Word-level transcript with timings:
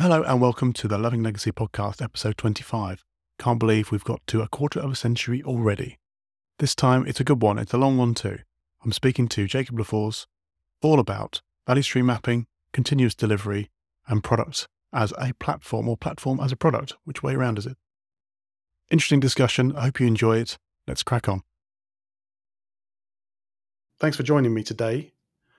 Hello 0.00 0.22
and 0.22 0.40
welcome 0.40 0.72
to 0.72 0.88
the 0.88 0.96
Loving 0.96 1.22
Legacy 1.22 1.52
podcast, 1.52 2.00
episode 2.00 2.38
25. 2.38 3.04
Can't 3.38 3.58
believe 3.58 3.90
we've 3.90 4.02
got 4.02 4.26
to 4.28 4.40
a 4.40 4.48
quarter 4.48 4.80
of 4.80 4.92
a 4.92 4.96
century 4.96 5.42
already. 5.42 5.98
This 6.58 6.74
time 6.74 7.06
it's 7.06 7.20
a 7.20 7.24
good 7.24 7.42
one, 7.42 7.58
it's 7.58 7.74
a 7.74 7.76
long 7.76 7.98
one 7.98 8.14
too. 8.14 8.38
I'm 8.82 8.92
speaking 8.92 9.28
to 9.28 9.46
Jacob 9.46 9.76
Lafors 9.76 10.24
all 10.80 11.00
about 11.00 11.42
value 11.66 11.82
stream 11.82 12.06
mapping, 12.06 12.46
continuous 12.72 13.14
delivery, 13.14 13.68
and 14.08 14.24
products 14.24 14.66
as 14.90 15.12
a 15.18 15.34
platform 15.34 15.86
or 15.86 15.98
platform 15.98 16.40
as 16.40 16.50
a 16.50 16.56
product. 16.56 16.94
Which 17.04 17.22
way 17.22 17.34
around 17.34 17.58
is 17.58 17.66
it? 17.66 17.76
Interesting 18.90 19.20
discussion. 19.20 19.76
I 19.76 19.82
hope 19.82 20.00
you 20.00 20.06
enjoy 20.06 20.38
it. 20.38 20.56
Let's 20.86 21.02
crack 21.02 21.28
on. 21.28 21.42
Thanks 23.98 24.16
for 24.16 24.22
joining 24.22 24.54
me 24.54 24.62
today, 24.62 25.12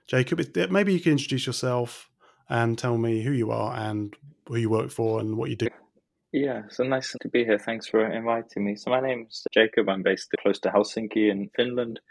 Jacob. 0.08 0.42
Maybe 0.72 0.94
you 0.94 1.00
can 1.00 1.12
introduce 1.12 1.46
yourself 1.46 2.08
and 2.52 2.78
tell 2.78 2.98
me 2.98 3.24
who 3.24 3.32
you 3.32 3.50
are 3.50 3.74
and 3.76 4.14
who 4.48 4.58
you 4.58 4.70
work 4.70 4.92
for 4.92 5.22
and 5.22 5.38
what 5.38 5.50
you 5.50 5.56
do. 5.56 5.70
Yeah, 6.34 6.64
so 6.70 6.84
nice 6.84 7.16
to 7.22 7.30
be 7.30 7.46
here. 7.46 7.58
Thanks 7.58 7.88
for 7.88 8.06
inviting 8.06 8.66
me. 8.66 8.76
So 8.76 8.92
my 8.92 9.00
name's 9.00 9.44
Jacob. 9.54 9.88
I'm 9.90 10.04
based 10.04 10.34
close 10.42 10.60
to 10.60 10.70
Helsinki 10.70 11.32
in 11.32 11.50
Finland. 11.56 12.02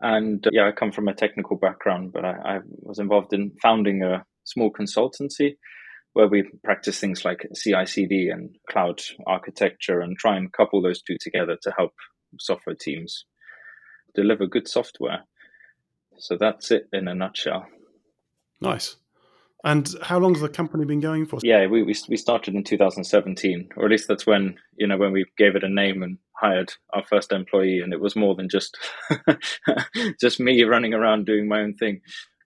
And 0.00 0.46
uh, 0.46 0.50
yeah, 0.52 0.68
I 0.68 0.72
come 0.72 0.92
from 0.92 1.08
a 1.08 1.14
technical 1.14 1.56
background, 1.56 2.12
but 2.12 2.24
I, 2.24 2.30
I 2.44 2.58
was 2.82 3.00
involved 3.00 3.32
in 3.32 3.52
founding 3.60 4.02
a 4.02 4.24
small 4.44 4.72
consultancy 4.72 5.56
where 6.12 6.28
we 6.28 6.44
practice 6.64 6.98
things 6.98 7.24
like 7.24 7.46
CI/CD 7.54 8.30
and 8.30 8.56
cloud 8.68 9.00
architecture, 9.26 10.00
and 10.00 10.16
try 10.16 10.36
and 10.36 10.52
couple 10.52 10.82
those 10.82 11.02
two 11.02 11.16
together 11.20 11.56
to 11.62 11.72
help 11.76 11.92
software 12.40 12.74
teams 12.74 13.26
deliver 14.14 14.46
good 14.46 14.66
software. 14.66 15.24
So 16.18 16.36
that's 16.36 16.70
it 16.70 16.88
in 16.92 17.06
a 17.06 17.14
nutshell. 17.14 17.66
Nice. 18.60 18.96
And 19.64 19.94
how 20.02 20.18
long 20.18 20.34
has 20.34 20.42
the 20.42 20.48
company 20.48 20.84
been 20.84 21.00
going 21.00 21.26
for? 21.26 21.38
Yeah, 21.42 21.66
we, 21.66 21.82
we 21.82 21.94
we 22.08 22.16
started 22.16 22.54
in 22.54 22.64
2017, 22.64 23.68
or 23.76 23.84
at 23.84 23.90
least 23.90 24.08
that's 24.08 24.26
when 24.26 24.56
you 24.76 24.86
know 24.86 24.96
when 24.96 25.12
we 25.12 25.26
gave 25.36 25.54
it 25.54 25.64
a 25.64 25.68
name 25.68 26.02
and 26.02 26.18
hired 26.36 26.72
our 26.94 27.04
first 27.04 27.30
employee, 27.32 27.80
and 27.80 27.92
it 27.92 28.00
was 28.00 28.16
more 28.16 28.34
than 28.34 28.48
just 28.48 28.78
just 30.20 30.40
me 30.40 30.62
running 30.62 30.94
around 30.94 31.26
doing 31.26 31.48
my 31.48 31.60
own 31.60 31.74
thing. 31.74 32.00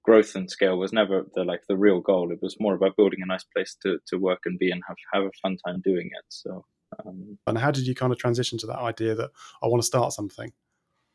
Growth 0.05 0.35
and 0.35 0.51
scale 0.51 0.77
was 0.77 0.93
never 0.93 1.25
the 1.35 1.45
like 1.45 1.63
the 1.69 1.77
real 1.77 2.01
goal. 2.01 2.33
It 2.33 2.41
was 2.43 2.57
more 2.59 2.75
about 2.75 2.97
building 2.97 3.21
a 3.23 3.27
nice 3.27 3.45
place 3.45 3.77
to 3.83 3.99
to 4.09 4.19
work 4.19 4.41
and 4.45 4.59
be 4.59 4.71
and 4.71 4.83
have 4.89 4.97
have 5.13 5.23
a 5.23 5.31
fun 5.41 5.57
time 5.67 5.81
doing 5.85 6.07
it. 6.07 6.25
So. 6.29 6.65
Um, 7.05 7.39
and 7.49 7.59
how 7.59 7.73
did 7.73 7.89
you 7.89 7.95
kind 7.95 8.13
of 8.13 8.19
transition 8.21 8.57
to 8.59 8.69
that 8.69 8.79
idea 8.79 9.17
that 9.17 9.31
I 9.61 9.67
want 9.67 9.83
to 9.83 9.87
start 9.87 10.13
something? 10.13 10.53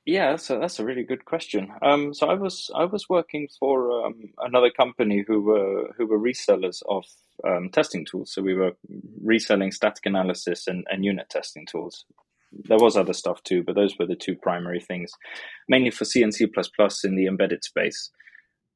Yeah, 0.09 0.37
so 0.37 0.59
that's 0.59 0.79
a 0.79 0.83
really 0.83 1.03
good 1.03 1.25
question. 1.25 1.71
Um, 1.83 2.15
so 2.15 2.27
I 2.27 2.33
was 2.33 2.71
I 2.73 2.85
was 2.85 3.07
working 3.07 3.47
for 3.59 4.07
um, 4.07 4.15
another 4.39 4.71
company 4.71 5.23
who 5.27 5.39
were 5.39 5.93
who 5.95 6.07
were 6.07 6.17
resellers 6.17 6.81
of 6.89 7.05
um, 7.47 7.69
testing 7.69 8.07
tools. 8.07 8.33
So 8.33 8.41
we 8.41 8.55
were 8.55 8.71
reselling 9.23 9.71
static 9.71 10.07
analysis 10.07 10.65
and, 10.65 10.83
and 10.89 11.05
unit 11.05 11.29
testing 11.29 11.67
tools. 11.67 12.05
There 12.51 12.79
was 12.79 12.97
other 12.97 13.13
stuff 13.13 13.43
too, 13.43 13.61
but 13.63 13.75
those 13.75 13.99
were 13.99 14.07
the 14.07 14.15
two 14.15 14.35
primary 14.35 14.79
things, 14.79 15.11
mainly 15.67 15.91
for 15.91 16.05
C 16.05 16.23
and 16.23 16.33
C 16.33 16.47
in 17.03 17.15
the 17.15 17.27
embedded 17.27 17.63
space. 17.63 18.09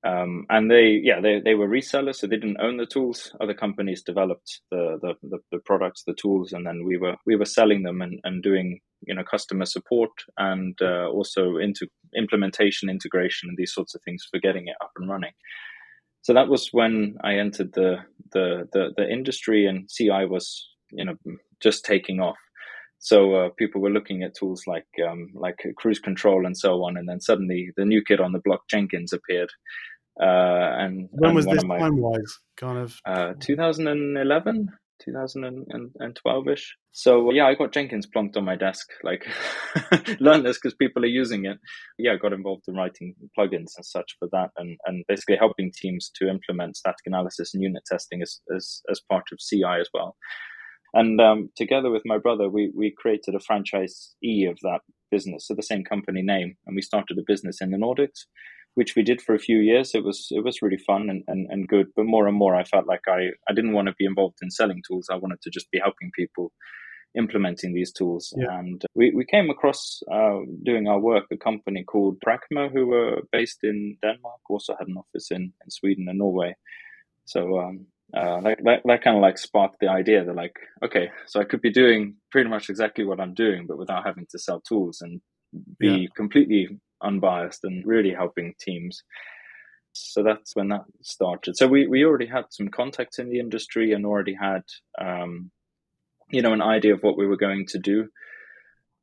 Um, 0.06 0.46
and 0.50 0.70
they, 0.70 1.00
yeah, 1.02 1.20
they, 1.22 1.40
they 1.40 1.56
were 1.56 1.68
resellers, 1.68 2.18
so 2.18 2.28
they 2.28 2.36
didn't 2.36 2.62
own 2.62 2.78
the 2.78 2.86
tools. 2.86 3.34
Other 3.42 3.54
companies 3.54 4.04
developed 4.04 4.60
the, 4.70 5.00
the, 5.02 5.14
the, 5.24 5.40
the 5.52 5.60
products, 5.60 6.04
the 6.06 6.14
tools, 6.14 6.52
and 6.52 6.68
then 6.68 6.84
we 6.86 6.98
were 6.98 7.16
we 7.26 7.38
were 7.38 7.46
selling 7.46 7.82
them 7.82 8.02
and, 8.04 8.20
and 8.24 8.44
doing 8.44 8.82
you 9.08 9.16
know 9.16 9.24
customer 9.24 9.66
support 9.66 10.12
and 10.38 10.78
uh, 10.82 11.08
also 11.08 11.58
into 11.58 11.88
implementation, 12.16 12.90
integration, 12.90 13.50
and 13.50 13.58
these 13.58 13.74
sorts 13.74 13.96
of 13.96 14.02
things 14.04 14.28
for 14.30 14.40
getting 14.40 14.68
it 14.68 14.76
up 14.82 14.92
and 14.98 15.10
running. 15.10 15.34
So 16.22 16.34
that 16.34 16.48
was 16.48 16.70
when 16.72 17.18
I 17.24 17.36
entered 17.36 17.74
the 17.74 17.98
the 18.32 18.68
the, 18.72 18.94
the 18.98 19.10
industry, 19.10 19.66
and 19.66 19.90
CI 19.90 20.26
was 20.26 20.68
you 20.92 21.06
know 21.06 21.16
just 21.62 21.86
taking 21.86 22.20
off. 22.20 22.38
So 23.00 23.36
uh, 23.36 23.50
people 23.58 23.82
were 23.82 23.90
looking 23.90 24.24
at 24.24 24.36
tools 24.36 24.64
like 24.66 24.88
um, 25.06 25.28
like 25.34 25.58
CruiseControl 25.84 26.46
and 26.46 26.58
so 26.58 26.84
on, 26.86 26.98
and 26.98 27.08
then 27.08 27.20
suddenly 27.20 27.72
the 27.76 27.86
new 27.86 28.02
kid 28.02 28.22
on 28.22 28.32
the 28.32 28.40
block, 28.40 28.62
Jenkins, 28.70 29.12
appeared, 29.12 29.50
uh, 30.22 30.78
and 30.80 31.10
when 31.12 31.30
and 31.30 31.36
was 31.36 31.46
this 31.46 31.64
time 31.64 31.98
wise? 31.98 32.40
Kind 32.56 32.78
of 32.78 33.00
uh, 33.06 33.34
2011, 33.40 34.70
2012 35.04 36.48
ish. 36.48 36.76
So 36.92 37.32
yeah, 37.32 37.46
I 37.46 37.56
got 37.56 37.74
Jenkins 37.74 38.06
plunked 38.06 38.38
on 38.38 38.46
my 38.46 38.56
desk. 38.56 38.88
Like, 39.04 39.26
learn 40.20 40.44
this 40.44 40.58
because 40.58 40.76
people 40.76 41.04
are 41.04 41.08
using 41.08 41.46
it. 41.46 41.58
Yeah, 41.98 42.14
I 42.14 42.18
got 42.18 42.34
involved 42.34 42.64
in 42.68 42.76
writing 42.76 43.16
plugins 43.38 43.74
and 43.78 43.86
such 43.86 44.16
for 44.20 44.28
that, 44.32 44.50
and 44.58 44.78
and 44.86 45.04
basically 45.08 45.38
helping 45.38 45.72
teams 45.76 46.12
to 46.16 46.30
implement 46.30 46.78
static 46.78 47.06
analysis 47.06 47.54
and 47.54 47.64
unit 47.64 47.84
testing 47.86 48.22
as 48.22 48.40
as, 48.56 48.82
as 48.90 49.02
part 49.10 49.24
of 49.32 49.40
CI 49.40 49.80
as 49.80 49.90
well. 49.94 50.16
And 50.94 51.20
um, 51.20 51.50
together 51.56 51.90
with 51.90 52.04
my 52.06 52.18
brother, 52.18 52.50
we 52.50 52.72
we 52.76 52.94
created 52.98 53.36
a 53.36 53.40
franchise 53.40 54.16
E 54.24 54.46
of 54.46 54.58
that 54.62 54.82
business, 55.12 55.48
so 55.48 55.56
the 55.56 55.64
same 55.64 55.84
company 55.84 56.22
name, 56.22 56.56
and 56.66 56.76
we 56.76 56.82
started 56.82 57.18
a 57.18 57.24
business 57.26 57.62
in 57.62 57.72
the 57.72 57.78
Nordics 57.78 58.26
which 58.76 58.96
we 58.96 59.04
did 59.04 59.22
for 59.22 59.36
a 59.36 59.40
few 59.40 59.58
years. 59.58 59.94
It 59.94 60.04
was 60.04 60.28
it 60.32 60.44
was 60.44 60.62
really 60.62 60.78
fun 60.78 61.10
and, 61.10 61.24
and, 61.28 61.48
and 61.50 61.68
good. 61.68 61.88
But 61.96 62.06
more 62.06 62.28
and 62.28 62.38
more, 62.38 62.56
I 62.56 62.64
felt 62.64 62.88
like 62.88 63.08
I, 63.08 63.30
I 63.50 63.54
didn't 63.54 63.74
want 63.74 63.88
to 63.88 63.96
be 63.98 64.06
involved 64.06 64.40
in 64.42 64.52
selling 64.52 64.82
tools. 64.88 65.08
I 65.12 65.16
wanted 65.16 65.42
to 65.42 65.50
just 65.50 65.72
be 65.72 65.80
helping 65.80 66.12
people 66.16 66.52
implementing 67.18 67.74
these 67.74 67.92
tools. 67.92 68.34
Yeah. 68.36 68.58
And 68.58 68.84
we, 68.96 69.12
we 69.16 69.26
came 69.26 69.50
across 69.50 70.02
uh, 70.12 70.40
doing 70.64 70.88
our 70.88 71.00
work 71.00 71.26
a 71.32 71.38
company 71.38 71.84
called 71.84 72.22
Praqma, 72.26 72.72
who 72.72 72.88
were 72.88 73.22
based 73.32 73.60
in 73.64 73.98
Denmark, 74.02 74.40
also 74.50 74.76
had 74.78 74.88
an 74.88 74.98
office 74.98 75.30
in, 75.32 75.54
in 75.64 75.70
Sweden 75.70 76.08
and 76.10 76.18
Norway. 76.18 76.56
So 77.26 77.60
um, 77.60 77.86
uh, 78.16 78.42
that, 78.42 78.58
that, 78.64 78.82
that 78.86 79.04
kind 79.04 79.16
of 79.16 79.22
like 79.22 79.38
sparked 79.38 79.78
the 79.80 79.90
idea 79.90 80.26
that 80.26 80.36
like, 80.36 80.56
okay, 80.84 81.10
so 81.28 81.40
I 81.40 81.46
could 81.46 81.62
be 81.62 81.72
doing 81.72 82.16
pretty 82.32 82.50
much 82.50 82.70
exactly 82.70 83.06
what 83.06 83.20
I'm 83.20 83.34
doing, 83.34 83.68
but 83.68 83.78
without 83.78 84.06
having 84.06 84.26
to 84.32 84.40
sell 84.40 84.62
tools 84.62 85.02
and 85.02 85.22
be 85.80 85.88
yeah. 85.88 86.08
completely 86.16 86.80
unbiased 87.04 87.64
and 87.64 87.86
really 87.86 88.14
helping 88.14 88.54
teams. 88.60 89.04
So 89.92 90.24
that's 90.24 90.56
when 90.56 90.70
that 90.70 90.86
started. 91.04 91.56
So 91.56 91.68
we, 91.68 91.88
we 91.88 92.04
already 92.04 92.26
had 92.26 92.46
some 92.50 92.70
contacts 92.70 93.20
in 93.20 93.30
the 93.30 93.40
industry 93.40 93.94
and 93.94 94.06
already 94.06 94.34
had, 94.34 94.64
um, 95.00 95.52
you 96.30 96.42
know, 96.42 96.54
an 96.54 96.64
idea 96.64 96.94
of 96.96 97.04
what 97.04 97.18
we 97.18 97.28
were 97.28 97.38
going 97.38 97.68
to 97.68 97.80
do. 97.80 98.08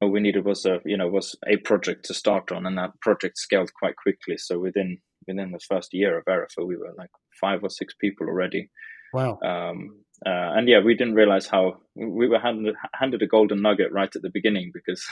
What 0.01 0.11
we 0.11 0.21
needed 0.21 0.45
was 0.45 0.67
a, 0.67 0.81
you 0.85 0.97
know, 0.97 1.09
was 1.09 1.37
a 1.47 1.59
project 1.59 2.07
to 2.07 2.15
start 2.15 2.51
on, 2.51 2.67
and 2.67 2.77
that 2.79 2.99
project 3.01 3.39
scaled 3.39 3.71
quite 3.79 3.97
quickly. 3.97 4.37
So 4.39 4.59
within 4.59 4.99
within 5.29 5.53
the 5.53 5.61
first 5.61 5.91
year 5.93 6.19
of 6.19 6.25
Verifa, 6.25 6.67
we 6.67 6.77
were 6.77 6.95
like 6.97 7.11
five 7.41 7.63
or 7.63 7.71
six 7.71 7.95
people 8.01 8.27
already. 8.27 8.71
Wow. 9.13 9.39
Um, 9.45 10.01
uh, 10.27 10.53
and 10.55 10.69
yeah, 10.69 10.81
we 10.81 10.95
didn't 10.95 11.15
realize 11.15 11.47
how 11.47 11.79
we 11.95 12.29
were 12.29 12.39
handed, 12.39 12.75
handed 12.93 13.23
a 13.23 13.27
golden 13.27 13.63
nugget 13.63 13.91
right 13.91 14.15
at 14.15 14.21
the 14.21 14.29
beginning 14.29 14.71
because 14.75 15.03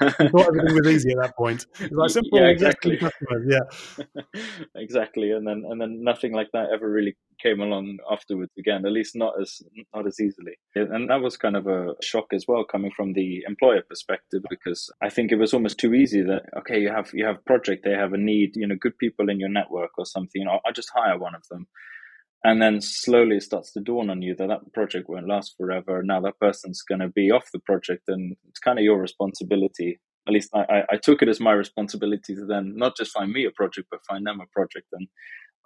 I 0.00 0.28
thought 0.28 0.48
everything 0.48 0.74
was 0.74 0.88
easy 0.88 1.10
at 1.10 1.18
that 1.20 1.36
point. 1.36 1.66
Like 1.90 2.10
simple, 2.10 2.40
yeah, 2.40 2.46
exactly. 2.46 2.98
Yeah, 3.46 4.38
exactly. 4.74 5.30
And 5.32 5.46
then 5.46 5.64
and 5.68 5.78
then 5.78 6.02
nothing 6.02 6.32
like 6.32 6.48
that 6.54 6.70
ever 6.72 6.90
really 6.90 7.16
came 7.42 7.60
along 7.60 7.98
afterwards 8.10 8.52
again. 8.58 8.86
At 8.86 8.92
least 8.92 9.14
not 9.14 9.34
as 9.38 9.60
not 9.94 10.06
as 10.06 10.18
easily. 10.18 10.54
And 10.74 11.10
that 11.10 11.20
was 11.20 11.36
kind 11.36 11.56
of 11.56 11.66
a 11.66 11.94
shock 12.00 12.32
as 12.32 12.46
well, 12.48 12.64
coming 12.64 12.92
from 12.96 13.12
the 13.12 13.44
employer 13.46 13.82
perspective, 13.86 14.42
because 14.48 14.90
I 15.02 15.10
think 15.10 15.32
it 15.32 15.36
was 15.36 15.52
almost 15.52 15.78
too 15.78 15.92
easy. 15.92 16.22
That 16.22 16.44
okay, 16.60 16.80
you 16.80 16.88
have 16.88 17.10
you 17.12 17.26
have 17.26 17.44
project, 17.44 17.84
they 17.84 17.92
have 17.92 18.14
a 18.14 18.18
need, 18.18 18.56
you 18.56 18.66
know, 18.66 18.76
good 18.80 18.96
people 18.96 19.28
in 19.28 19.38
your 19.38 19.50
network 19.50 19.90
or 19.98 20.06
something. 20.06 20.40
You 20.40 20.46
know, 20.46 20.60
I'll 20.64 20.72
just 20.72 20.92
hire 20.94 21.18
one 21.18 21.34
of 21.34 21.46
them 21.50 21.66
and 22.44 22.60
then 22.60 22.80
slowly 22.80 23.38
it 23.38 23.42
starts 23.42 23.72
to 23.72 23.80
dawn 23.80 24.10
on 24.10 24.20
you 24.20 24.34
that 24.36 24.48
that 24.48 24.72
project 24.74 25.08
won't 25.08 25.26
last 25.26 25.54
forever. 25.56 26.02
Now 26.02 26.20
that 26.20 26.38
person's 26.38 26.82
going 26.82 27.00
to 27.00 27.08
be 27.08 27.30
off 27.30 27.50
the 27.52 27.58
project 27.60 28.02
and 28.08 28.36
it's 28.48 28.58
kind 28.58 28.78
of 28.78 28.84
your 28.84 29.00
responsibility. 29.00 29.98
At 30.28 30.34
least 30.34 30.50
I, 30.54 30.82
I, 30.90 30.96
took 30.96 31.20
it 31.22 31.28
as 31.28 31.40
my 31.40 31.52
responsibility 31.52 32.34
to 32.34 32.46
then 32.46 32.74
not 32.76 32.96
just 32.96 33.12
find 33.12 33.32
me 33.32 33.44
a 33.46 33.50
project 33.50 33.88
but 33.90 34.04
find 34.06 34.26
them 34.26 34.40
a 34.40 34.46
project. 34.52 34.86
And 34.92 35.08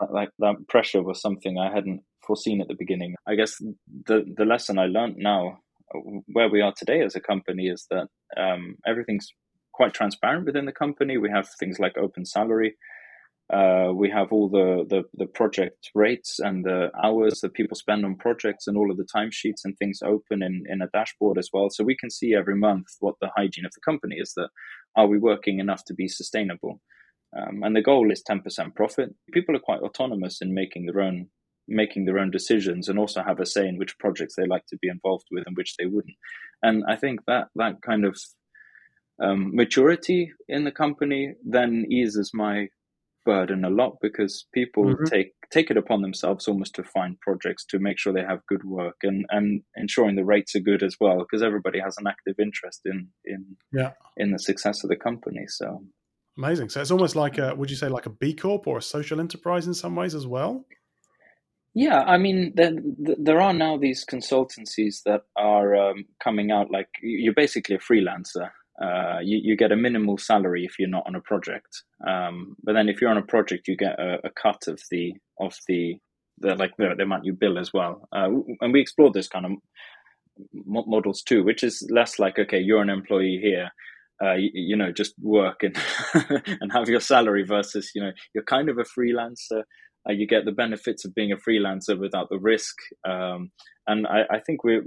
that, 0.01 0.13
like 0.13 0.31
that 0.39 0.55
pressure 0.69 1.03
was 1.03 1.21
something 1.21 1.59
i 1.59 1.73
hadn't 1.73 2.03
foreseen 2.25 2.61
at 2.61 2.69
the 2.69 2.77
beginning. 2.79 3.15
I 3.27 3.35
guess 3.35 3.57
the 4.07 4.25
the 4.37 4.45
lesson 4.45 4.79
i 4.79 4.87
learned 4.87 5.17
now 5.17 5.59
where 6.27 6.49
we 6.49 6.61
are 6.61 6.75
today 6.77 7.01
as 7.03 7.17
a 7.17 7.21
company 7.21 7.69
is 7.69 7.87
that 7.91 8.09
um, 8.37 8.77
everything's 8.87 9.29
quite 9.73 9.95
transparent 9.95 10.45
within 10.45 10.67
the 10.67 10.73
company. 10.73 11.17
We 11.17 11.31
have 11.31 11.49
things 11.59 11.79
like 11.79 11.97
open 11.97 12.27
salary 12.27 12.77
uh, 13.53 13.91
we 13.95 14.11
have 14.11 14.31
all 14.31 14.49
the, 14.49 14.85
the, 14.91 15.05
the 15.15 15.27
project 15.27 15.91
rates 15.95 16.39
and 16.39 16.65
the 16.65 16.91
hours 17.03 17.41
that 17.41 17.55
people 17.55 17.75
spend 17.75 18.05
on 18.05 18.15
projects 18.15 18.67
and 18.67 18.77
all 18.77 18.91
of 18.91 18.99
the 18.99 19.07
timesheets 19.15 19.65
and 19.65 19.77
things 19.79 20.01
open 20.05 20.43
in, 20.43 20.65
in 20.69 20.83
a 20.83 20.89
dashboard 20.89 21.39
as 21.39 21.49
well. 21.53 21.71
So 21.71 21.83
we 21.83 21.97
can 21.97 22.11
see 22.11 22.35
every 22.35 22.57
month 22.57 22.87
what 23.01 23.15
the 23.21 23.31
hygiene 23.35 23.65
of 23.65 23.73
the 23.73 23.81
company 23.81 24.17
is 24.17 24.35
that 24.37 24.51
are 24.97 25.07
we 25.07 25.19
working 25.19 25.61
enough 25.61 25.83
to 25.87 25.95
be 25.95 26.09
sustainable? 26.09 26.81
Um, 27.37 27.63
and 27.63 27.75
the 27.75 27.83
goal 27.83 28.11
is 28.11 28.23
10% 28.29 28.75
profit. 28.75 29.15
People 29.33 29.57
are 29.57 29.61
quite 29.61 29.81
autonomous 29.81 30.43
in 30.43 30.53
making 30.55 30.87
their 30.87 31.01
own 31.01 31.29
making 31.71 32.07
their 32.07 32.19
own 32.19 32.31
decisions 32.31 32.89
and 32.89 32.99
also 32.99 33.23
have 33.23 33.41
a 33.41 33.45
say 33.45 33.69
in 33.69 33.77
which 33.77 33.99
projects 33.99 34.35
they 34.37 34.47
like 34.47 34.65
to 34.65 34.79
be 34.79 34.89
involved 34.89 35.27
with 35.31 35.45
and 35.47 35.55
which 35.55 35.77
they 35.77 35.85
wouldn't. 35.85 36.17
And 36.63 36.83
I 36.89 36.97
think 36.97 37.21
that 37.27 37.49
that 37.57 37.83
kind 37.83 38.07
of 38.07 38.19
um, 39.23 39.55
maturity 39.55 40.33
in 40.49 40.65
the 40.65 40.73
company 40.73 41.35
then 41.45 41.85
eases 41.91 42.31
my 42.33 42.69
burden 43.25 43.65
a 43.65 43.71
lot 43.71 43.99
because 44.01 44.47
people 44.53 44.85
Mhm. 44.85 45.11
take 45.11 45.33
take 45.51 45.71
it 45.71 45.77
upon 45.79 46.03
themselves 46.03 46.47
almost 46.49 46.75
to 46.75 46.83
find 46.85 47.19
projects 47.21 47.65
to 47.67 47.79
make 47.79 47.99
sure 47.99 48.13
they 48.13 48.23
have 48.23 48.45
good 48.47 48.65
work 48.65 48.97
and 49.03 49.27
and 49.31 49.63
ensuring 49.77 50.17
the 50.17 50.25
rates 50.25 50.55
are 50.55 50.61
good 50.61 50.83
as 50.83 50.97
well 51.01 51.19
because 51.19 51.43
everybody 51.43 51.79
has 51.81 51.97
an 51.99 52.07
active 52.07 52.37
interest 52.39 52.81
in 52.85 53.09
in 53.25 53.57
Yeah. 53.73 53.93
in 54.17 54.31
the 54.33 54.39
success 54.39 54.85
of 54.85 54.91
the 54.91 54.97
company. 54.97 55.47
So 55.47 55.85
Amazing. 56.37 56.69
So 56.69 56.81
it's 56.81 56.93
almost 56.93 57.17
like 57.17 57.37
a, 57.39 57.53
would 57.57 57.69
you 57.69 57.75
say 57.77 57.89
like 57.89 58.07
a 58.07 58.11
B 58.11 58.33
Corp 58.33 58.69
or 58.69 58.79
a 58.79 58.83
social 58.83 59.19
enterprise 59.19 59.67
in 59.67 59.75
some 59.75 59.97
ways 59.97 60.15
as 60.15 60.25
well? 60.25 60.65
Yeah, 61.75 62.01
I 62.03 62.17
mean, 62.17 62.53
there, 62.55 62.73
there 63.19 63.41
are 63.41 63.53
now 63.53 63.77
these 63.77 64.05
consultancies 64.05 65.03
that 65.05 65.23
are 65.37 65.75
um, 65.77 66.05
coming 66.23 66.51
out. 66.53 66.71
Like 66.71 66.89
you're 67.03 67.35
basically 67.35 67.75
a 67.77 67.79
freelancer. 67.81 68.51
Uh, 68.83 69.19
you, 69.23 69.41
you 69.43 69.57
get 69.57 69.73
a 69.73 69.77
minimal 69.77 70.19
salary 70.19 70.65
if 70.65 70.79
you're 70.79 70.89
not 70.89 71.05
on 71.07 71.15
a 71.15 71.21
project. 71.21 71.83
Um, 72.07 72.57
but 72.63 72.75
then 72.75 72.89
if 72.89 73.01
you're 73.01 73.11
on 73.11 73.19
a 73.19 73.23
project, 73.23 73.69
you 73.69 73.77
get 73.77 73.99
a, 73.99 74.19
a 74.25 74.31
cut 74.31 74.69
of 74.69 74.81
the 74.91 75.15
of 75.41 75.55
the, 75.67 75.97
the 76.39 76.55
like 76.55 76.77
the, 76.79 76.95
the 76.97 77.03
amount 77.03 77.25
you 77.25 77.33
bill 77.33 77.59
as 77.59 77.73
well. 77.73 78.09
Uh, 78.15 78.29
and 78.61 78.73
we 78.73 78.81
explored 78.81 79.15
this 79.15 79.29
kind 79.29 79.47
of 79.47 79.53
mo- 80.53 80.85
models 80.87 81.23
too, 81.23 81.43
which 81.43 81.65
is 81.65 81.87
less 81.91 82.19
like 82.19 82.39
okay, 82.39 82.61
you're 82.61 82.83
an 82.83 82.91
employee 82.91 83.41
here. 83.43 83.71
Uh, 84.23 84.35
you, 84.35 84.51
you 84.53 84.77
know, 84.77 84.91
just 84.91 85.15
work 85.21 85.63
and 85.63 85.77
and 86.61 86.73
have 86.73 86.89
your 86.89 87.01
salary 87.01 87.45
versus 87.45 87.91
you 87.95 88.03
know 88.03 88.13
you're 88.35 88.45
kind 88.45 88.69
of 88.69 88.79
a 88.79 88.85
freelancer 88.85 89.63
uh, 90.09 90.13
you 90.13 90.27
get 90.27 90.45
the 90.45 90.53
benefits 90.53 91.05
of 91.05 91.15
being 91.15 91.33
a 91.33 91.37
freelancer 91.37 91.99
without 91.99 92.29
the 92.31 92.39
risk. 92.39 92.77
Um, 93.07 93.51
and 93.87 94.07
I, 94.07 94.23
I, 94.31 94.41
think 94.41 94.65
we're, 94.65 94.83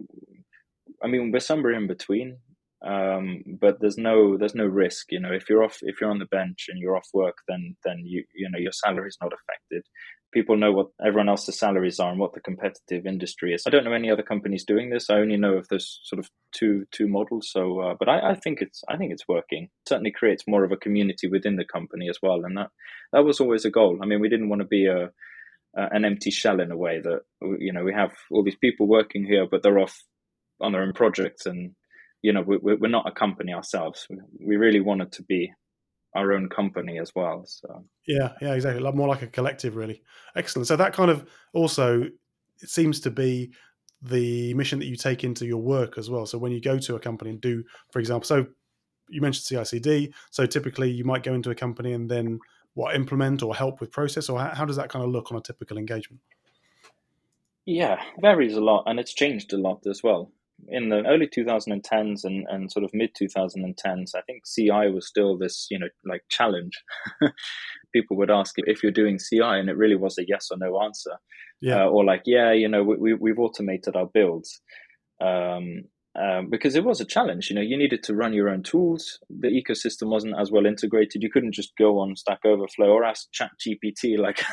I 1.04 1.08
mean, 1.08 1.32
we're 1.32 1.40
somewhere 1.40 1.74
in 1.74 1.88
between. 1.88 2.38
Um, 2.86 3.44
but 3.60 3.78
there's 3.80 3.98
no 3.98 4.38
there's 4.38 4.56
no 4.56 4.66
risk. 4.66 5.12
You 5.12 5.20
know, 5.20 5.32
if 5.32 5.50
you're 5.50 5.64
off 5.64 5.78
if 5.82 6.02
you're 6.02 6.10
on 6.10 6.20
the 6.20 6.26
bench 6.26 6.66
and 6.68 6.80
you're 6.80 6.98
off 6.98 7.08
work, 7.14 7.38
then 7.48 7.76
then 7.86 8.02
you 8.04 8.24
you 8.34 8.50
know 8.50 8.58
your 8.58 8.72
salary 8.72 9.10
is 9.10 9.18
not 9.22 9.34
affected. 9.34 9.86
People 10.34 10.58
know 10.58 10.72
what 10.72 10.88
everyone 11.06 11.30
else's 11.30 11.60
salaries 11.60 12.00
are 12.00 12.10
and 12.10 12.20
what 12.20 12.34
the 12.34 12.40
competitive 12.40 13.06
industry 13.06 13.54
is. 13.54 13.64
I 13.68 13.70
don't 13.70 13.84
know 13.84 13.92
any 13.92 14.10
other 14.10 14.24
companies 14.24 14.64
doing 14.66 14.90
this. 14.90 15.10
I 15.10 15.16
only 15.16 15.36
know 15.36 15.56
of 15.56 15.68
those 15.68 16.00
sort 16.04 16.20
of 16.20 16.30
two 16.54 16.86
two 16.92 17.08
models. 17.08 17.50
So, 17.52 17.80
uh, 17.82 17.96
but 18.00 18.10
I, 18.10 18.32
I 18.32 18.36
think 18.36 18.62
it's 18.62 18.82
I 18.90 18.98
think 18.98 19.12
it's 19.12 19.28
working. 19.28 19.66
It 19.66 19.90
certainly 19.90 20.12
creates 20.12 20.46
more 20.48 20.64
of 20.64 20.72
a 20.72 20.78
community 20.78 21.28
within 21.28 21.58
the 21.58 21.66
company 21.66 22.10
as 22.10 22.18
well, 22.24 22.46
and 22.46 22.58
that 22.58 22.70
that 23.14 23.26
was 23.26 23.40
always 23.40 23.66
a 23.66 23.70
goal. 23.70 24.00
I 24.02 24.08
mean, 24.08 24.22
we 24.22 24.30
didn't 24.30 24.50
want 24.50 24.62
to 24.62 24.68
be 24.68 24.88
a 24.88 25.12
uh, 25.78 25.88
an 25.92 26.04
empty 26.04 26.32
shell 26.32 26.60
in 26.60 26.72
a 26.72 26.78
way 26.78 27.00
that 27.00 27.22
you 27.60 27.74
know 27.74 27.84
we 27.84 27.94
have 27.94 28.12
all 28.32 28.44
these 28.44 28.56
people 28.56 28.88
working 28.88 29.24
here, 29.26 29.46
but 29.50 29.62
they're 29.62 29.80
off 29.80 30.02
on 30.60 30.72
their 30.72 30.82
own 30.82 30.94
projects, 30.94 31.46
and 31.46 31.76
you 32.22 32.34
know 32.34 32.42
we, 32.42 32.58
we're 32.58 32.90
not 32.90 33.08
a 33.08 33.12
company 33.12 33.54
ourselves. 33.54 34.08
We 34.40 34.58
really 34.58 34.82
wanted 34.82 35.12
to 35.14 35.24
be 35.24 35.52
our 36.16 36.34
own 36.34 36.50
company 36.50 37.00
as 37.00 37.12
well. 37.16 37.44
So 37.46 37.86
yeah, 38.08 38.34
yeah, 38.42 38.54
exactly. 38.54 38.90
More 38.92 39.08
like 39.08 39.22
a 39.22 39.28
collective, 39.28 39.76
really. 39.76 40.02
Excellent. 40.36 40.68
So 40.68 40.76
that 40.76 40.94
kind 40.94 41.10
of 41.10 41.26
also 41.54 42.04
it 42.62 42.70
seems 42.70 43.00
to 43.02 43.12
be 43.12 43.52
the 44.02 44.54
mission 44.56 44.80
that 44.80 44.86
you 44.86 44.96
take 44.96 45.24
into 45.24 45.46
your 45.46 45.62
work 45.62 45.98
as 45.98 46.10
well. 46.10 46.26
So 46.26 46.38
when 46.38 46.52
you 46.52 46.62
go 46.62 46.78
to 46.80 46.96
a 46.96 47.00
company 47.00 47.32
and 47.32 47.42
do, 47.42 47.64
for 47.92 48.00
example, 48.00 48.26
so 48.26 48.46
you 49.10 49.22
mentioned 49.22 49.60
CICD. 49.60 50.12
So 50.32 50.46
typically 50.46 50.90
you 50.90 51.04
might 51.04 51.24
go 51.24 51.34
into 51.34 51.52
a 51.52 51.56
company 51.56 51.94
and 51.94 52.10
then 52.10 52.40
what 52.74 52.96
implement 52.96 53.44
or 53.44 53.54
help 53.54 53.82
with 53.82 53.92
process, 53.92 54.30
or 54.30 54.40
how, 54.40 54.56
how 54.56 54.66
does 54.66 54.78
that 54.78 54.90
kind 54.90 55.04
of 55.04 55.12
look 55.12 55.32
on 55.32 55.38
a 55.38 55.42
typical 55.42 55.78
engagement? 55.78 56.22
Yeah, 57.66 58.02
varies 58.22 58.56
a 58.56 58.62
lot, 58.62 58.84
and 58.88 59.00
it's 59.00 59.14
changed 59.14 59.54
a 59.54 59.58
lot 59.58 59.86
as 59.86 60.02
well. 60.02 60.32
In 60.68 60.90
the 60.90 61.04
early 61.08 61.28
2010s 61.28 62.24
and, 62.24 62.46
and 62.50 62.72
sort 62.72 62.84
of 62.84 62.92
mid 62.94 63.12
2010s, 63.20 64.12
I 64.16 64.22
think 64.22 64.44
CI 64.46 64.90
was 64.92 65.08
still 65.08 65.38
this, 65.38 65.68
you 65.70 65.80
know, 65.80 65.88
like 66.06 66.24
challenge. 66.30 66.82
People 67.94 68.18
would 68.18 68.32
ask 68.32 68.56
if 68.58 68.84
you're 68.84 68.92
doing 68.92 69.20
CI, 69.20 69.42
and 69.42 69.70
it 69.70 69.78
really 69.78 69.96
was 69.96 70.18
a 70.18 70.26
yes 70.28 70.48
or 70.52 70.58
no 70.58 70.82
answer. 70.82 71.18
Yeah. 71.62 71.86
Uh, 71.86 71.90
or 71.90 72.06
like, 72.06 72.24
yeah, 72.26 72.52
you 72.52 72.68
know, 72.68 72.84
we, 72.84 73.14
we've 73.14 73.40
automated 73.40 73.96
our 73.96 74.08
builds. 74.12 74.62
Um, 75.22 75.84
um, 76.20 76.50
because 76.50 76.76
it 76.76 76.84
was 76.84 77.00
a 77.00 77.06
challenge. 77.06 77.50
You 77.50 77.56
know, 77.56 77.62
you 77.62 77.78
needed 77.78 78.04
to 78.04 78.16
run 78.16 78.34
your 78.34 78.50
own 78.50 78.64
tools. 78.64 79.20
The 79.30 79.48
ecosystem 79.48 80.10
wasn't 80.10 80.36
as 80.38 80.52
well 80.52 80.66
integrated. 80.66 81.24
You 81.24 81.32
couldn't 81.32 81.54
just 81.54 81.72
go 81.78 82.00
on 82.00 82.18
Stack 82.18 82.40
Overflow 82.44 82.88
or 82.88 83.06
ask 83.06 83.30
ChatGPT, 83.32 84.18
like, 84.18 84.44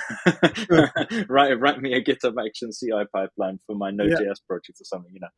write 1.28 1.58
write 1.58 1.81
me 1.81 1.94
a 1.94 2.02
GitHub 2.02 2.34
Action 2.44 2.70
CI 2.70 3.06
pipeline 3.12 3.58
for 3.66 3.75
my 3.75 3.90
Node.js 3.90 4.20
yeah. 4.20 4.32
project 4.46 4.81
or 4.81 4.84
something. 4.84 5.12
You 5.12 5.20
know, 5.20 5.28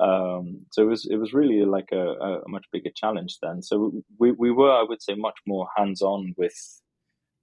um, 0.00 0.66
so 0.72 0.82
it 0.82 0.86
was 0.86 1.06
it 1.10 1.16
was 1.16 1.32
really 1.32 1.64
like 1.64 1.88
a, 1.92 1.96
a, 1.98 2.48
much 2.48 2.64
bigger 2.72 2.90
challenge 2.94 3.38
then. 3.42 3.62
So 3.62 3.92
we 4.18 4.32
we 4.32 4.50
were, 4.50 4.72
I 4.72 4.84
would 4.88 5.02
say, 5.02 5.14
much 5.14 5.38
more 5.46 5.68
hands 5.76 6.00
on 6.02 6.34
with 6.36 6.80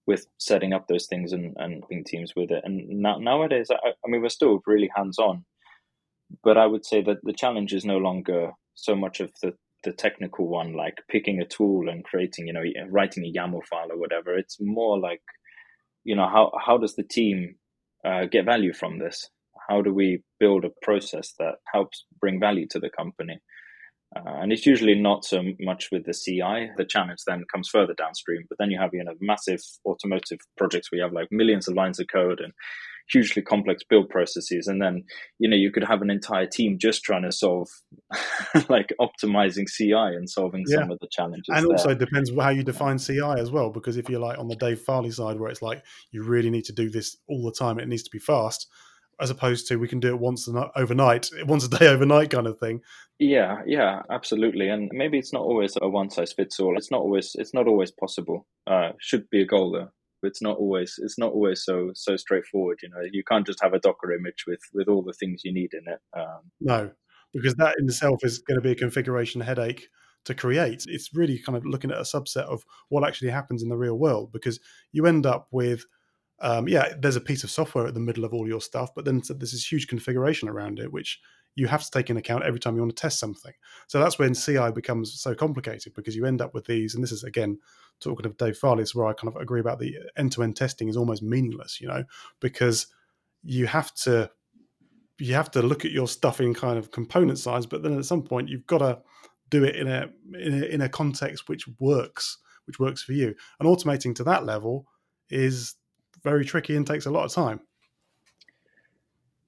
with 0.06 0.25
setting 0.38 0.74
up 0.74 0.88
those 0.88 1.06
things 1.06 1.33
and 1.33 1.56
and 1.57 1.83
being 1.89 2.04
teams 2.04 2.33
with 2.36 2.51
it. 2.51 2.63
And 2.63 2.88
now, 3.01 3.18
nowadays, 3.18 3.69
I, 3.69 3.89
I 3.89 4.07
mean, 4.07 4.21
we're 4.21 4.30
still 4.30 4.62
really 4.65 4.89
hands 4.95 5.19
on 5.19 5.45
but 6.44 6.57
I 6.57 6.65
would 6.65 6.86
say 6.86 7.01
that 7.04 7.18
the 7.24 7.33
challenge 7.33 7.74
is 7.74 7.86
no 7.86 7.98
longer 7.98 8.51
so 8.75 8.95
much 8.95 9.19
of 9.19 9.31
the 9.42 9.54
the 9.83 9.94
technical 9.94 10.48
one, 10.48 10.74
like 10.74 10.95
picking 11.07 11.39
a 11.39 11.45
tool 11.45 11.88
and 11.88 12.04
creating, 12.04 12.48
you 12.48 12.54
know, 12.54 12.63
writing 12.89 13.24
a 13.24 13.31
YAML 13.31 13.63
file 13.65 13.92
or 13.92 13.98
whatever. 13.98 14.36
It's 14.36 14.57
more 14.59 15.00
like, 15.00 15.21
you 16.04 16.15
know, 16.15 16.27
how 16.27 16.51
how 16.59 16.77
does 16.77 16.95
the 16.95 17.04
team 17.04 17.56
uh, 18.04 18.25
get 18.25 18.45
value 18.45 18.74
from 18.74 19.00
this? 19.00 19.30
How 19.69 19.81
do 19.81 19.94
we 19.94 20.24
build 20.39 20.65
a 20.65 20.71
process 20.81 21.33
that 21.39 21.56
helps 21.74 22.06
bring 22.19 22.39
value 22.39 22.68
to 22.71 22.80
the 22.80 22.89
company? 22.89 23.39
Uh, 24.15 24.21
and 24.42 24.54
it's 24.54 24.65
usually 24.65 24.95
not 24.95 25.25
so 25.25 25.44
much 25.59 25.89
with 25.92 26.06
the 26.06 26.13
CI. 26.13 26.71
The 26.77 26.86
challenge 26.88 27.19
then 27.27 27.44
comes 27.54 27.68
further 27.69 27.94
downstream. 27.94 28.44
But 28.48 28.57
then 28.57 28.71
you 28.71 28.80
have, 28.80 28.92
you 28.94 29.04
know, 29.04 29.15
massive 29.19 29.59
automotive 29.86 30.39
projects 30.57 30.92
where 30.92 30.98
you 30.98 31.04
have 31.04 31.13
like 31.13 31.27
millions 31.30 31.68
of 31.68 31.75
lines 31.75 32.00
of 32.00 32.07
code 32.12 32.39
and 32.39 32.54
hugely 33.09 33.42
complex 33.42 33.83
build 33.89 34.09
processes 34.09 34.68
and 34.68 34.81
then 34.81 35.04
you 35.39 35.50
know 35.50 35.56
you 35.56 35.71
could 35.71 35.83
have 35.83 36.01
an 36.01 36.09
entire 36.09 36.45
team 36.45 36.77
just 36.77 37.04
trying 37.04 37.24
to 37.24 37.31
solve 37.31 37.69
like 38.69 38.94
optimizing 39.00 39.68
ci 39.68 39.92
and 39.92 40.30
solving 40.30 40.65
yeah. 40.68 40.80
some 40.80 40.92
of 40.92 41.00
the 41.00 41.07
challenges 41.09 41.45
and 41.50 41.63
there. 41.65 41.71
also 41.71 41.95
depends 41.95 42.31
how 42.38 42.50
you 42.50 42.63
define 42.63 42.98
ci 42.98 43.19
as 43.19 43.50
well 43.50 43.69
because 43.69 43.98
if 43.98 44.09
you're 44.09 44.19
like 44.19 44.38
on 44.38 44.48
the 44.48 44.56
dave 44.56 44.80
farley 44.81 45.12
side 45.12 45.39
where 45.39 45.50
it's 45.50 45.62
like 45.62 45.81
you 46.12 46.21
really 46.24 46.50
need 46.50 46.65
to 46.65 46.74
do 46.74 46.89
this 46.89 47.15
all 47.30 47.44
the 47.44 47.54
time 47.57 47.80
it 47.80 47.88
needs 47.88 48.04
to 48.04 48.12
be 48.12 48.19
fast 48.19 48.68
as 49.19 49.30
opposed 49.30 49.68
to 49.68 49.78
we 49.78 49.88
can 49.88 50.00
do 50.00 50.10
it 50.10 50.19
once 50.19 50.48
overnight 50.75 51.30
once 51.46 51.66
a 51.66 51.69
day 51.69 51.88
overnight 51.88 52.30
kind 52.30 52.48
of 52.48 52.60
thing. 52.60 52.81
Yeah 53.19 53.62
yeah 53.66 54.02
absolutely. 54.12 54.69
And 54.69 54.90
maybe 54.94 55.18
it's 55.18 55.34
not 55.34 55.44
always 55.44 55.78
a 55.81 55.90
one 55.90 56.10
size 56.10 56.34
fits 56.34 56.60
all 56.60 56.78
it's 56.78 56.92
not 56.92 57.02
always 57.02 57.36
it's 57.36 57.54
not 57.54 57.68
always 57.68 57.92
possible. 57.92 58.46
Uh 58.66 58.92
should 59.00 59.30
be 59.30 59.42
a 59.42 59.46
goal 59.46 59.72
though. 59.72 59.90
It's 60.24 60.42
not 60.42 60.58
always 60.58 60.96
it's 60.98 61.18
not 61.18 61.31
always 61.31 61.64
so 61.64 61.92
so 61.94 62.16
straightforward 62.18 62.80
you 62.81 62.90
know. 62.90 63.02
You 63.12 63.24
can't 63.24 63.46
just 63.46 63.62
have 63.62 63.74
a 63.74 63.80
docker 63.80 64.12
image 64.12 64.46
with 64.48 64.62
with 64.74 64.88
all 64.88 65.04
the 65.04 65.14
things 65.14 65.42
you 65.44 65.54
need 65.54 65.72
in 65.74 65.92
it 65.92 66.00
um, 66.19 66.42
no 66.60 66.92
because 67.34 67.56
that 67.56 67.76
in 67.80 67.86
itself 67.86 68.24
is 68.24 68.40
going 68.40 68.56
to 68.56 68.62
be 68.62 68.71
a 68.71 68.76
configuration 68.76 69.42
headache 69.42 69.90
to 70.28 70.36
create. 70.36 70.86
It's 70.88 71.14
really 71.14 71.40
kind 71.40 71.57
of 71.57 71.66
looking 71.66 71.92
at 71.92 71.97
a 71.97 72.02
subset 72.02 72.44
of 72.44 72.64
what 72.90 73.07
actually 73.07 73.31
happens 73.31 73.64
in 73.64 73.69
the 73.69 73.78
real 73.78 73.97
world 73.97 74.31
because 74.31 74.59
you 74.92 75.06
end 75.06 75.26
up 75.26 75.47
with 75.52 75.86
um, 76.39 76.67
yeah 76.67 76.94
there's 76.99 77.15
a 77.15 77.21
piece 77.21 77.44
of 77.44 77.49
software 77.49 77.87
at 77.87 77.94
the 77.94 77.99
middle 77.99 78.25
of 78.25 78.33
all 78.33 78.47
your 78.47 78.61
stuff 78.61 78.94
but 78.95 79.06
then 79.06 79.21
there's 79.27 79.51
this 79.51 79.71
huge 79.71 79.87
configuration 79.87 80.47
around 80.47 80.79
it 80.79 80.91
which 80.91 81.19
you 81.57 81.67
have 81.67 81.83
to 81.83 81.91
take 81.91 82.09
into 82.09 82.19
account 82.19 82.44
every 82.44 82.59
time 82.59 82.75
you 82.75 82.81
want 82.81 82.95
to 82.95 83.01
test 83.01 83.19
something. 83.19 83.51
So 83.87 83.99
that's 83.99 84.19
when 84.19 84.35
CI 84.35 84.69
becomes 84.73 85.19
so 85.19 85.33
complicated 85.33 85.95
because 85.95 86.15
you 86.15 86.23
end 86.23 86.39
up 86.39 86.53
with 86.53 86.65
these, 86.65 86.94
and 86.94 87.03
this 87.03 87.11
is 87.11 87.23
again 87.23 87.57
talking 87.99 88.27
of 88.27 88.37
Dave 88.37 88.56
Farley, 88.56 88.85
where 88.94 89.07
I 89.07 89.13
kind 89.13 89.35
of 89.35 89.41
agree 89.41 89.59
about 89.59 89.79
the 89.79 89.97
end-to-end 90.15 90.56
testing 90.56 90.87
is 90.87 90.95
almost 90.95 91.23
meaningless, 91.23 91.81
you 91.81 91.87
know, 91.87 92.03
because 92.39 92.85
you 93.44 93.65
have 93.65 93.94
to 93.95 94.29
you 95.19 95.33
have 95.33 95.49
to 95.49 95.63
look 95.63 95.83
at 95.83 95.89
your 95.89 96.07
stuff 96.07 96.39
in 96.39 96.53
kind 96.53 96.77
of 96.77 96.91
component 96.91 97.39
size, 97.39 97.65
but 97.65 97.81
then 97.81 97.97
at 97.97 98.06
some 98.06 98.21
point 98.21 98.49
you've 98.49 98.67
got 98.67 98.77
to 98.77 98.99
do 99.49 99.63
it 99.63 99.75
in 99.75 99.87
a 99.87 100.09
in 100.35 100.61
a, 100.61 100.65
in 100.67 100.81
a 100.81 100.89
context 100.89 101.49
which 101.49 101.67
works, 101.79 102.37
which 102.67 102.79
works 102.79 103.01
for 103.01 103.13
you. 103.13 103.33
And 103.59 103.67
automating 103.67 104.13
to 104.17 104.23
that 104.25 104.45
level 104.45 104.85
is 105.31 105.73
very 106.30 106.44
tricky 106.44 106.76
and 106.76 106.86
takes 106.86 107.06
a 107.06 107.12
lot 107.12 107.26
of 107.26 107.31
time. 107.34 107.62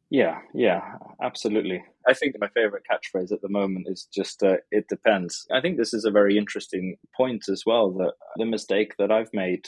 Yeah, 0.10 0.40
yeah, 0.56 0.82
absolutely. 1.22 1.84
I 2.08 2.14
think 2.14 2.36
my 2.40 2.48
favorite 2.48 2.84
catchphrase 2.90 3.32
at 3.32 3.42
the 3.42 3.50
moment 3.50 3.88
is 3.90 4.08
just 4.12 4.42
uh, 4.42 4.58
"it 4.72 4.88
depends." 4.88 5.46
I 5.52 5.62
think 5.62 5.78
this 5.78 5.94
is 5.94 6.06
a 6.06 6.18
very 6.20 6.36
interesting 6.38 6.96
point 7.16 7.44
as 7.48 7.64
well. 7.66 7.92
That 7.92 8.14
the 8.38 8.46
mistake 8.46 8.94
that 8.98 9.12
I've 9.12 9.34
made 9.34 9.66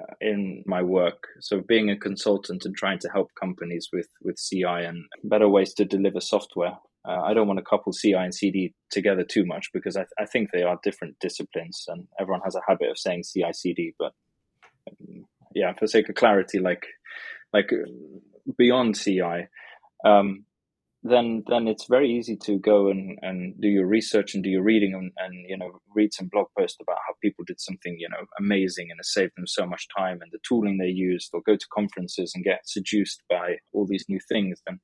uh, 0.00 0.14
in 0.22 0.64
my 0.66 0.80
work, 0.80 1.28
so 1.40 1.60
being 1.60 1.90
a 1.90 1.98
consultant 1.98 2.64
and 2.64 2.74
trying 2.74 2.98
to 3.00 3.10
help 3.10 3.30
companies 3.38 3.88
with 3.92 4.08
with 4.22 4.38
CI 4.38 4.86
and 4.90 5.04
better 5.22 5.48
ways 5.48 5.74
to 5.74 5.84
deliver 5.84 6.20
software. 6.20 6.78
Uh, 7.06 7.20
I 7.20 7.34
don't 7.34 7.46
want 7.46 7.58
to 7.58 7.64
couple 7.64 7.92
CI 7.92 8.14
and 8.14 8.34
CD 8.34 8.72
together 8.90 9.24
too 9.24 9.44
much 9.44 9.68
because 9.74 9.94
I, 9.94 10.04
th- 10.08 10.18
I 10.18 10.24
think 10.24 10.48
they 10.50 10.62
are 10.62 10.78
different 10.82 11.18
disciplines, 11.20 11.84
and 11.88 12.08
everyone 12.18 12.40
has 12.44 12.54
a 12.54 12.64
habit 12.66 12.88
of 12.88 12.98
saying 12.98 13.24
CI 13.24 13.52
CD. 13.52 13.92
But 13.98 14.14
um, 14.88 15.26
yeah, 15.54 15.72
for 15.78 15.86
sake 15.86 16.08
of 16.08 16.14
clarity, 16.14 16.58
like 16.58 16.86
like 17.52 17.70
beyond 18.58 18.96
CI 18.96 19.48
um, 20.04 20.44
then 21.02 21.44
then 21.46 21.68
it's 21.68 21.86
very 21.86 22.10
easy 22.10 22.36
to 22.44 22.58
go 22.58 22.88
and, 22.88 23.18
and 23.20 23.60
do 23.60 23.68
your 23.68 23.86
research 23.86 24.34
and 24.34 24.42
do 24.42 24.48
your 24.48 24.62
reading 24.62 24.94
and, 24.94 25.12
and 25.18 25.34
you 25.48 25.56
know 25.56 25.70
read 25.94 26.14
some 26.14 26.28
blog 26.32 26.46
posts 26.58 26.78
about 26.80 26.96
how 27.06 27.14
people 27.22 27.44
did 27.46 27.60
something 27.60 27.96
you 27.98 28.08
know 28.08 28.24
amazing 28.38 28.88
and 28.90 28.98
it 28.98 29.04
saved 29.04 29.32
them 29.36 29.46
so 29.46 29.66
much 29.66 29.86
time 29.96 30.18
and 30.22 30.30
the 30.32 30.38
tooling 30.48 30.78
they 30.78 30.88
used 30.88 31.30
or 31.34 31.42
go 31.46 31.56
to 31.56 31.66
conferences 31.72 32.32
and 32.34 32.42
get 32.42 32.60
seduced 32.64 33.22
by 33.28 33.56
all 33.72 33.86
these 33.86 34.06
new 34.08 34.18
things 34.28 34.62
then 34.66 34.80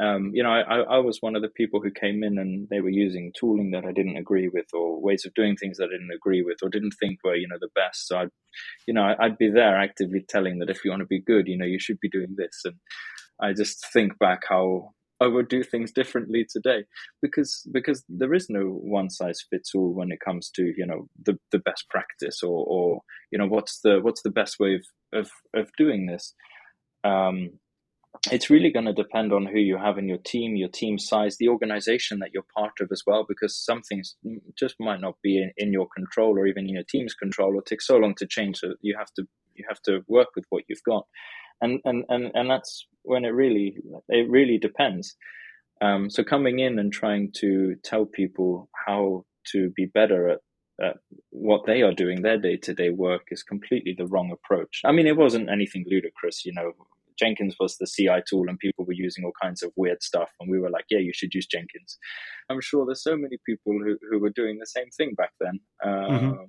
um, 0.00 0.30
you 0.34 0.42
know 0.42 0.50
I, 0.50 0.80
I 0.80 0.98
was 0.98 1.18
one 1.20 1.36
of 1.36 1.42
the 1.42 1.48
people 1.48 1.80
who 1.80 1.90
came 1.90 2.22
in 2.22 2.38
and 2.38 2.68
they 2.70 2.80
were 2.80 2.90
using 2.90 3.32
tooling 3.38 3.72
that 3.72 3.84
I 3.84 3.92
didn't 3.92 4.16
agree 4.16 4.48
with 4.48 4.66
or 4.72 5.00
ways 5.00 5.24
of 5.26 5.34
doing 5.34 5.56
things 5.56 5.78
that 5.78 5.84
I 5.84 5.92
didn't 5.92 6.14
agree 6.14 6.42
with 6.42 6.58
or 6.62 6.68
didn't 6.68 6.94
think 7.00 7.18
were 7.24 7.36
you 7.36 7.48
know 7.48 7.58
the 7.60 7.68
best 7.74 8.08
so 8.08 8.18
I'd 8.18 8.30
you 8.86 8.94
know 8.94 9.14
I'd 9.18 9.38
be 9.38 9.50
there 9.50 9.78
actively 9.78 10.24
telling 10.28 10.58
that 10.58 10.70
if 10.70 10.84
you 10.84 10.90
want 10.90 11.00
to 11.00 11.06
be 11.06 11.20
good 11.20 11.46
you 11.46 11.58
know 11.58 11.66
you 11.66 11.78
should 11.78 12.00
be 12.00 12.08
doing 12.08 12.34
this 12.36 12.62
and 12.64 12.74
I 13.40 13.52
just 13.52 13.86
think 13.92 14.18
back 14.18 14.42
how 14.48 14.92
I 15.22 15.28
would 15.28 15.48
do 15.48 15.62
things 15.62 15.92
differently 15.92 16.44
today 16.50 16.84
because 17.20 17.64
because 17.72 18.02
there 18.08 18.34
is 18.34 18.50
no 18.50 18.64
one 18.64 19.08
size 19.08 19.38
fits 19.48 19.70
all 19.74 19.94
when 19.94 20.10
it 20.10 20.18
comes 20.20 20.50
to 20.56 20.72
you 20.76 20.84
know 20.84 21.08
the 21.24 21.38
the 21.52 21.60
best 21.60 21.88
practice 21.90 22.42
or 22.42 22.64
or 22.66 23.02
you 23.30 23.38
know 23.38 23.46
what's 23.46 23.80
the 23.84 24.00
what's 24.00 24.22
the 24.22 24.30
best 24.30 24.58
way 24.58 24.74
of 24.74 24.82
of, 25.12 25.30
of 25.54 25.70
doing 25.76 26.06
this. 26.06 26.34
Um, 27.04 27.50
it's 28.30 28.50
really 28.50 28.70
going 28.70 28.86
to 28.86 28.92
depend 28.92 29.32
on 29.32 29.46
who 29.46 29.58
you 29.58 29.78
have 29.78 29.98
in 29.98 30.06
your 30.06 30.18
team, 30.18 30.54
your 30.54 30.68
team 30.68 30.98
size, 30.98 31.36
the 31.38 31.48
organization 31.48 32.18
that 32.20 32.30
you're 32.32 32.44
part 32.54 32.72
of 32.80 32.88
as 32.92 33.02
well, 33.06 33.24
because 33.26 33.56
some 33.56 33.82
things 33.82 34.16
just 34.56 34.76
might 34.78 35.00
not 35.00 35.16
be 35.22 35.38
in, 35.38 35.50
in 35.56 35.72
your 35.72 35.88
control 35.94 36.38
or 36.38 36.46
even 36.46 36.64
in 36.68 36.74
your 36.74 36.84
team's 36.84 37.14
control 37.14 37.56
or 37.56 37.62
take 37.62 37.80
so 37.80 37.96
long 37.96 38.14
to 38.16 38.26
change 38.26 38.60
that 38.60 38.76
you 38.80 38.96
have 38.96 39.12
to 39.14 39.24
you 39.54 39.64
have 39.68 39.82
to 39.82 40.00
work 40.08 40.28
with 40.34 40.44
what 40.50 40.64
you've 40.68 40.82
got. 40.86 41.06
And 41.60 41.80
and 41.84 42.04
and, 42.08 42.30
and 42.34 42.50
that's 42.50 42.86
when 43.02 43.24
it 43.24 43.30
really 43.30 43.78
it 44.08 44.30
really 44.30 44.58
depends. 44.58 45.16
Um, 45.80 46.10
so 46.10 46.22
coming 46.22 46.60
in 46.60 46.78
and 46.78 46.92
trying 46.92 47.32
to 47.38 47.74
tell 47.82 48.04
people 48.04 48.68
how 48.86 49.24
to 49.48 49.70
be 49.70 49.86
better 49.86 50.28
at, 50.28 50.38
at 50.80 50.96
what 51.30 51.66
they 51.66 51.82
are 51.82 51.92
doing 51.92 52.22
their 52.22 52.38
day-to-day 52.38 52.90
work 52.90 53.22
is 53.32 53.42
completely 53.42 53.94
the 53.96 54.06
wrong 54.06 54.30
approach. 54.30 54.82
I 54.84 54.92
mean 54.92 55.06
it 55.06 55.16
wasn't 55.16 55.50
anything 55.50 55.84
ludicrous 55.88 56.44
you 56.44 56.52
know 56.52 56.72
Jenkins 57.18 57.56
was 57.58 57.76
the 57.76 57.86
CI 57.86 58.22
tool 58.28 58.48
and 58.48 58.58
people 58.58 58.84
were 58.84 58.92
using 58.92 59.24
all 59.24 59.32
kinds 59.40 59.62
of 59.62 59.72
weird 59.76 60.02
stuff. 60.02 60.30
And 60.40 60.50
we 60.50 60.58
were 60.58 60.70
like, 60.70 60.86
yeah, 60.90 60.98
you 60.98 61.12
should 61.14 61.34
use 61.34 61.46
Jenkins. 61.46 61.98
I'm 62.48 62.60
sure 62.60 62.84
there's 62.86 63.02
so 63.02 63.16
many 63.16 63.38
people 63.46 63.72
who, 63.72 63.96
who 64.10 64.18
were 64.18 64.30
doing 64.30 64.58
the 64.58 64.66
same 64.66 64.90
thing 64.96 65.14
back 65.14 65.32
then. 65.40 65.60
Mm-hmm. 65.84 66.14
Um, 66.14 66.32
mm-hmm 66.32 66.44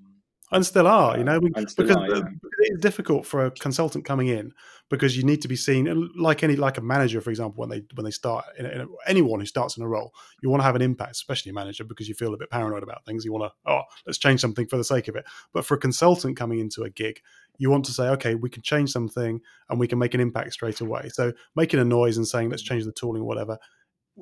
and 0.53 0.65
still 0.65 0.87
are, 0.87 1.17
you 1.17 1.23
know, 1.23 1.39
because, 1.39 1.77
are, 1.79 2.15
yeah. 2.15 2.21
it's 2.59 2.79
difficult 2.79 3.25
for 3.25 3.45
a 3.45 3.51
consultant 3.51 4.05
coming 4.05 4.27
in 4.27 4.53
because 4.89 5.17
you 5.17 5.23
need 5.23 5.41
to 5.41 5.47
be 5.47 5.55
seen 5.55 6.11
like 6.15 6.43
any 6.43 6.55
like 6.55 6.77
a 6.77 6.81
manager, 6.81 7.19
for 7.19 7.29
example, 7.29 7.59
when 7.59 7.69
they 7.69 7.83
when 7.95 8.05
they 8.05 8.11
start 8.11 8.45
in, 8.57 8.65
in 8.65 8.87
anyone 9.07 9.39
who 9.39 9.45
starts 9.45 9.77
in 9.77 9.83
a 9.83 9.87
role, 9.87 10.13
you 10.41 10.49
want 10.49 10.61
to 10.61 10.65
have 10.65 10.75
an 10.75 10.81
impact, 10.81 11.11
especially 11.11 11.49
a 11.49 11.53
manager, 11.53 11.83
because 11.83 12.07
you 12.07 12.15
feel 12.15 12.33
a 12.33 12.37
bit 12.37 12.49
paranoid 12.49 12.83
about 12.83 13.03
things. 13.05 13.25
You 13.25 13.33
want 13.33 13.51
to 13.51 13.71
oh, 13.71 13.81
let's 14.05 14.19
change 14.19 14.39
something 14.39 14.67
for 14.67 14.77
the 14.77 14.83
sake 14.83 15.07
of 15.07 15.15
it. 15.15 15.25
But 15.53 15.65
for 15.65 15.75
a 15.75 15.79
consultant 15.79 16.37
coming 16.37 16.59
into 16.59 16.83
a 16.83 16.89
gig, 16.89 17.19
you 17.57 17.69
want 17.69 17.85
to 17.85 17.91
say, 17.91 18.09
okay, 18.09 18.35
we 18.35 18.49
can 18.49 18.61
change 18.61 18.91
something 18.91 19.41
and 19.69 19.79
we 19.79 19.87
can 19.87 19.99
make 19.99 20.13
an 20.13 20.21
impact 20.21 20.53
straight 20.53 20.81
away. 20.81 21.09
So 21.09 21.33
making 21.55 21.79
a 21.79 21.85
noise 21.85 22.17
and 22.17 22.27
saying 22.27 22.49
let's 22.49 22.63
change 22.63 22.85
the 22.85 22.91
tooling, 22.91 23.25
whatever, 23.25 23.57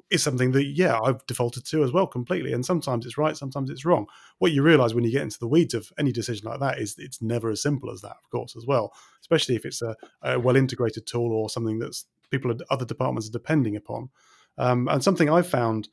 is 0.09 0.23
something 0.23 0.51
that 0.51 0.65
yeah 0.65 0.99
I've 0.99 1.25
defaulted 1.25 1.65
to 1.65 1.83
as 1.83 1.91
well 1.91 2.07
completely. 2.07 2.53
And 2.53 2.65
sometimes 2.65 3.05
it's 3.05 3.17
right, 3.17 3.35
sometimes 3.35 3.69
it's 3.69 3.85
wrong. 3.85 4.07
What 4.39 4.51
you 4.51 4.63
realize 4.63 4.93
when 4.93 5.03
you 5.03 5.11
get 5.11 5.23
into 5.23 5.39
the 5.39 5.47
weeds 5.47 5.73
of 5.73 5.91
any 5.99 6.11
decision 6.11 6.49
like 6.49 6.59
that 6.59 6.79
is 6.79 6.95
it's 6.97 7.21
never 7.21 7.49
as 7.49 7.61
simple 7.61 7.91
as 7.91 8.01
that, 8.01 8.17
of 8.23 8.29
course, 8.31 8.55
as 8.55 8.65
well. 8.65 8.93
Especially 9.19 9.55
if 9.55 9.65
it's 9.65 9.81
a, 9.81 9.95
a 10.21 10.39
well 10.39 10.55
integrated 10.55 11.05
tool 11.05 11.31
or 11.31 11.49
something 11.49 11.79
that's 11.79 12.05
people 12.29 12.55
other 12.69 12.85
departments 12.85 13.27
are 13.27 13.33
depending 13.33 13.75
upon. 13.75 14.09
Um, 14.57 14.87
and 14.87 15.03
something 15.03 15.29
I've 15.29 15.47
found 15.47 15.89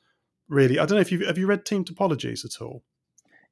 really, 0.48 0.78
I 0.78 0.86
don't 0.86 0.96
know 0.96 1.02
if 1.02 1.12
you 1.12 1.26
have 1.26 1.38
you 1.38 1.46
read 1.46 1.64
Team 1.64 1.84
Topologies 1.84 2.44
at 2.44 2.62
all. 2.62 2.84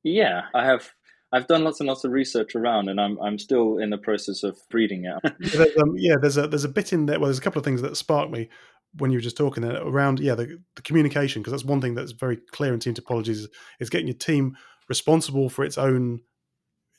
Yeah, 0.02 0.42
I 0.54 0.64
have. 0.64 0.90
I've 1.32 1.48
done 1.48 1.64
lots 1.64 1.80
and 1.80 1.88
lots 1.88 2.04
of 2.04 2.12
research 2.12 2.54
around, 2.54 2.88
and 2.88 3.00
I'm 3.00 3.18
I'm 3.20 3.38
still 3.38 3.78
in 3.78 3.90
the 3.90 3.98
process 3.98 4.44
of 4.44 4.58
reading 4.72 5.04
it. 5.06 5.18
yeah, 5.40 5.48
there's, 5.50 5.76
um, 5.78 5.94
yeah, 5.96 6.14
there's 6.20 6.36
a 6.36 6.46
there's 6.46 6.64
a 6.64 6.68
bit 6.68 6.92
in 6.92 7.06
there. 7.06 7.18
Well, 7.18 7.26
there's 7.26 7.38
a 7.38 7.42
couple 7.42 7.58
of 7.58 7.64
things 7.64 7.82
that 7.82 7.96
spark 7.96 8.30
me 8.30 8.48
when 8.98 9.10
you 9.10 9.18
were 9.18 9.22
just 9.22 9.36
talking 9.36 9.64
around 9.64 10.20
yeah 10.20 10.34
the, 10.34 10.58
the 10.74 10.82
communication 10.82 11.42
because 11.42 11.52
that's 11.52 11.64
one 11.64 11.80
thing 11.80 11.94
that's 11.94 12.12
very 12.12 12.36
clear 12.52 12.72
in 12.72 12.80
team 12.80 12.94
topologies 12.94 13.46
is, 13.80 13.90
getting 13.90 14.06
your 14.06 14.16
team 14.16 14.56
responsible 14.88 15.48
for 15.48 15.64
its 15.64 15.78
own 15.78 16.20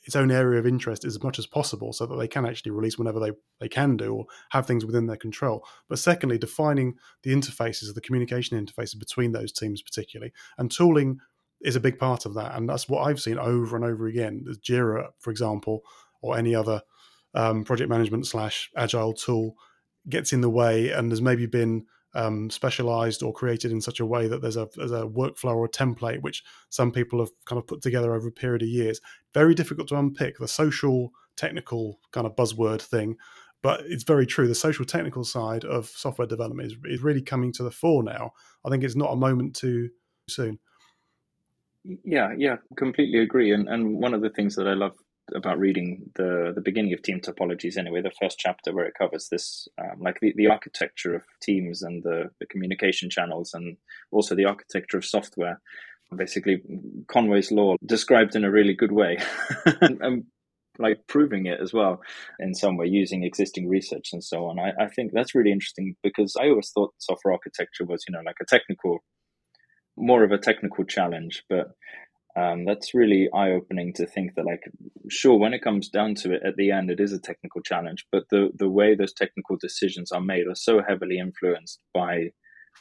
its 0.04 0.16
own 0.16 0.30
area 0.30 0.58
of 0.58 0.66
interest 0.66 1.04
as 1.04 1.22
much 1.22 1.38
as 1.38 1.46
possible 1.46 1.92
so 1.92 2.06
that 2.06 2.16
they 2.16 2.28
can 2.28 2.46
actually 2.46 2.70
release 2.70 2.96
whenever 2.96 3.20
they, 3.20 3.30
they 3.60 3.68
can 3.68 3.94
do 3.94 4.14
or 4.14 4.26
have 4.50 4.66
things 4.66 4.86
within 4.86 5.06
their 5.06 5.18
control. 5.18 5.66
But 5.86 5.98
secondly, 5.98 6.38
defining 6.38 6.94
the 7.24 7.34
interfaces, 7.34 7.92
the 7.92 8.00
communication 8.00 8.58
interfaces 8.58 8.98
between 8.98 9.32
those 9.32 9.52
teams, 9.52 9.82
particularly. 9.82 10.32
And 10.56 10.70
tooling 10.70 11.18
is 11.60 11.76
a 11.76 11.80
big 11.80 11.98
part 11.98 12.24
of 12.24 12.32
that. 12.34 12.54
And 12.54 12.66
that's 12.66 12.88
what 12.88 13.02
I've 13.02 13.20
seen 13.20 13.38
over 13.38 13.76
and 13.76 13.84
over 13.84 14.06
again. 14.06 14.42
There's 14.44 14.58
Jira, 14.58 15.08
for 15.18 15.30
example, 15.30 15.82
or 16.22 16.38
any 16.38 16.54
other 16.54 16.80
um, 17.34 17.64
project 17.64 17.90
management 17.90 18.26
slash 18.26 18.70
agile 18.76 19.12
tool 19.12 19.56
gets 20.08 20.32
in 20.32 20.40
the 20.40 20.50
way 20.50 20.90
and 20.90 21.10
has 21.10 21.22
maybe 21.22 21.46
been 21.46 21.86
um, 22.14 22.50
specialized 22.50 23.22
or 23.22 23.32
created 23.32 23.70
in 23.70 23.80
such 23.80 24.00
a 24.00 24.06
way 24.06 24.26
that 24.28 24.40
there's 24.40 24.56
a, 24.56 24.68
there's 24.76 24.92
a 24.92 25.06
workflow 25.06 25.54
or 25.56 25.66
a 25.66 25.70
template 25.70 26.22
which 26.22 26.42
some 26.70 26.90
people 26.90 27.20
have 27.20 27.30
kind 27.44 27.58
of 27.58 27.66
put 27.66 27.82
together 27.82 28.14
over 28.14 28.28
a 28.28 28.32
period 28.32 28.62
of 28.62 28.68
years. 28.68 29.00
Very 29.34 29.54
difficult 29.54 29.88
to 29.88 29.98
unpick 29.98 30.38
the 30.38 30.48
social 30.48 31.12
technical 31.36 32.00
kind 32.12 32.26
of 32.26 32.34
buzzword 32.34 32.80
thing, 32.80 33.16
but 33.62 33.82
it's 33.86 34.04
very 34.04 34.26
true. 34.26 34.48
The 34.48 34.54
social 34.54 34.84
technical 34.84 35.24
side 35.24 35.64
of 35.64 35.86
software 35.86 36.26
development 36.26 36.72
is, 36.72 36.78
is 36.84 37.02
really 37.02 37.22
coming 37.22 37.52
to 37.54 37.62
the 37.62 37.70
fore 37.70 38.02
now. 38.02 38.32
I 38.64 38.70
think 38.70 38.84
it's 38.84 38.96
not 38.96 39.12
a 39.12 39.16
moment 39.16 39.54
too 39.54 39.90
soon. 40.28 40.58
Yeah, 42.04 42.34
yeah, 42.36 42.56
completely 42.76 43.20
agree. 43.20 43.52
And 43.52 43.68
and 43.68 43.98
one 43.98 44.12
of 44.12 44.20
the 44.20 44.30
things 44.30 44.56
that 44.56 44.66
I 44.66 44.74
love 44.74 44.96
about 45.34 45.58
reading 45.58 46.10
the 46.14 46.52
the 46.54 46.60
beginning 46.60 46.92
of 46.92 47.02
team 47.02 47.20
topologies 47.20 47.76
anyway 47.76 48.00
the 48.00 48.12
first 48.20 48.38
chapter 48.38 48.74
where 48.74 48.86
it 48.86 48.94
covers 48.98 49.28
this 49.30 49.68
um, 49.78 50.00
like 50.00 50.18
the, 50.20 50.32
the 50.36 50.46
architecture 50.46 51.14
of 51.14 51.22
teams 51.42 51.82
and 51.82 52.02
the, 52.02 52.30
the 52.40 52.46
communication 52.46 53.10
channels 53.10 53.54
and 53.54 53.76
also 54.10 54.34
the 54.34 54.44
architecture 54.44 54.98
of 54.98 55.04
software. 55.04 55.60
Basically 56.16 56.62
conway's 57.06 57.52
law 57.52 57.76
described 57.84 58.34
in 58.34 58.44
a 58.44 58.50
really 58.50 58.74
good 58.74 58.92
way 58.92 59.18
and, 59.80 60.00
and, 60.00 60.24
like 60.80 61.08
proving 61.08 61.46
it 61.46 61.58
as 61.60 61.72
well 61.72 62.00
in 62.38 62.54
some 62.54 62.76
way 62.76 62.86
using 62.86 63.24
existing 63.24 63.68
research 63.68 64.10
and 64.12 64.22
so 64.22 64.46
on. 64.46 64.60
I, 64.60 64.84
I 64.84 64.86
think 64.88 65.10
that's 65.12 65.34
really 65.34 65.50
interesting 65.50 65.96
because 66.04 66.36
i 66.40 66.46
always 66.46 66.70
thought 66.70 66.94
software 66.98 67.34
architecture 67.34 67.84
was 67.84 68.04
you 68.08 68.12
know 68.12 68.22
like 68.24 68.36
a 68.40 68.44
technical 68.44 69.00
more 69.96 70.22
of 70.22 70.30
a 70.30 70.38
technical 70.38 70.84
challenge 70.84 71.42
but 71.50 71.72
um, 72.38 72.64
that's 72.64 72.94
really 72.94 73.28
eye 73.34 73.50
opening 73.50 73.92
to 73.94 74.06
think 74.06 74.34
that 74.34 74.46
like 74.46 74.62
sure 75.08 75.38
when 75.38 75.54
it 75.54 75.62
comes 75.62 75.88
down 75.88 76.14
to 76.14 76.32
it 76.32 76.42
at 76.46 76.56
the 76.56 76.70
end 76.70 76.90
it 76.90 77.00
is 77.00 77.12
a 77.12 77.18
technical 77.18 77.60
challenge 77.62 78.06
but 78.12 78.24
the 78.30 78.50
the 78.54 78.68
way 78.68 78.94
those 78.94 79.12
technical 79.12 79.56
decisions 79.56 80.12
are 80.12 80.20
made 80.20 80.46
are 80.46 80.54
so 80.54 80.80
heavily 80.86 81.18
influenced 81.18 81.80
by 81.94 82.30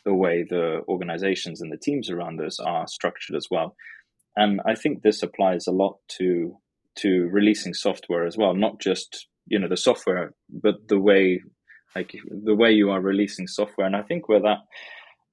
the 0.05 0.13
way 0.13 0.45
the 0.47 0.81
organizations 0.87 1.61
and 1.61 1.71
the 1.71 1.77
teams 1.77 2.09
around 2.09 2.39
us 2.39 2.59
are 2.59 2.87
structured 2.87 3.35
as 3.35 3.47
well. 3.49 3.75
And 4.35 4.61
i 4.65 4.75
think 4.75 5.01
this 5.01 5.23
applies 5.23 5.65
a 5.67 5.71
lot 5.71 5.97
to 6.19 6.55
to 6.97 7.27
releasing 7.31 7.73
software 7.73 8.25
as 8.25 8.37
well 8.37 8.53
not 8.55 8.79
just 8.79 9.27
you 9.47 9.57
know 9.59 9.67
the 9.67 9.77
software 9.77 10.33
but 10.49 10.75
the 10.87 10.99
way 10.99 11.41
like 11.95 12.11
the 12.45 12.55
way 12.55 12.71
you 12.71 12.91
are 12.91 13.01
releasing 13.01 13.47
software. 13.47 13.87
And 13.87 13.95
i 13.95 14.03
think 14.03 14.29
where 14.29 14.41
that 14.41 14.59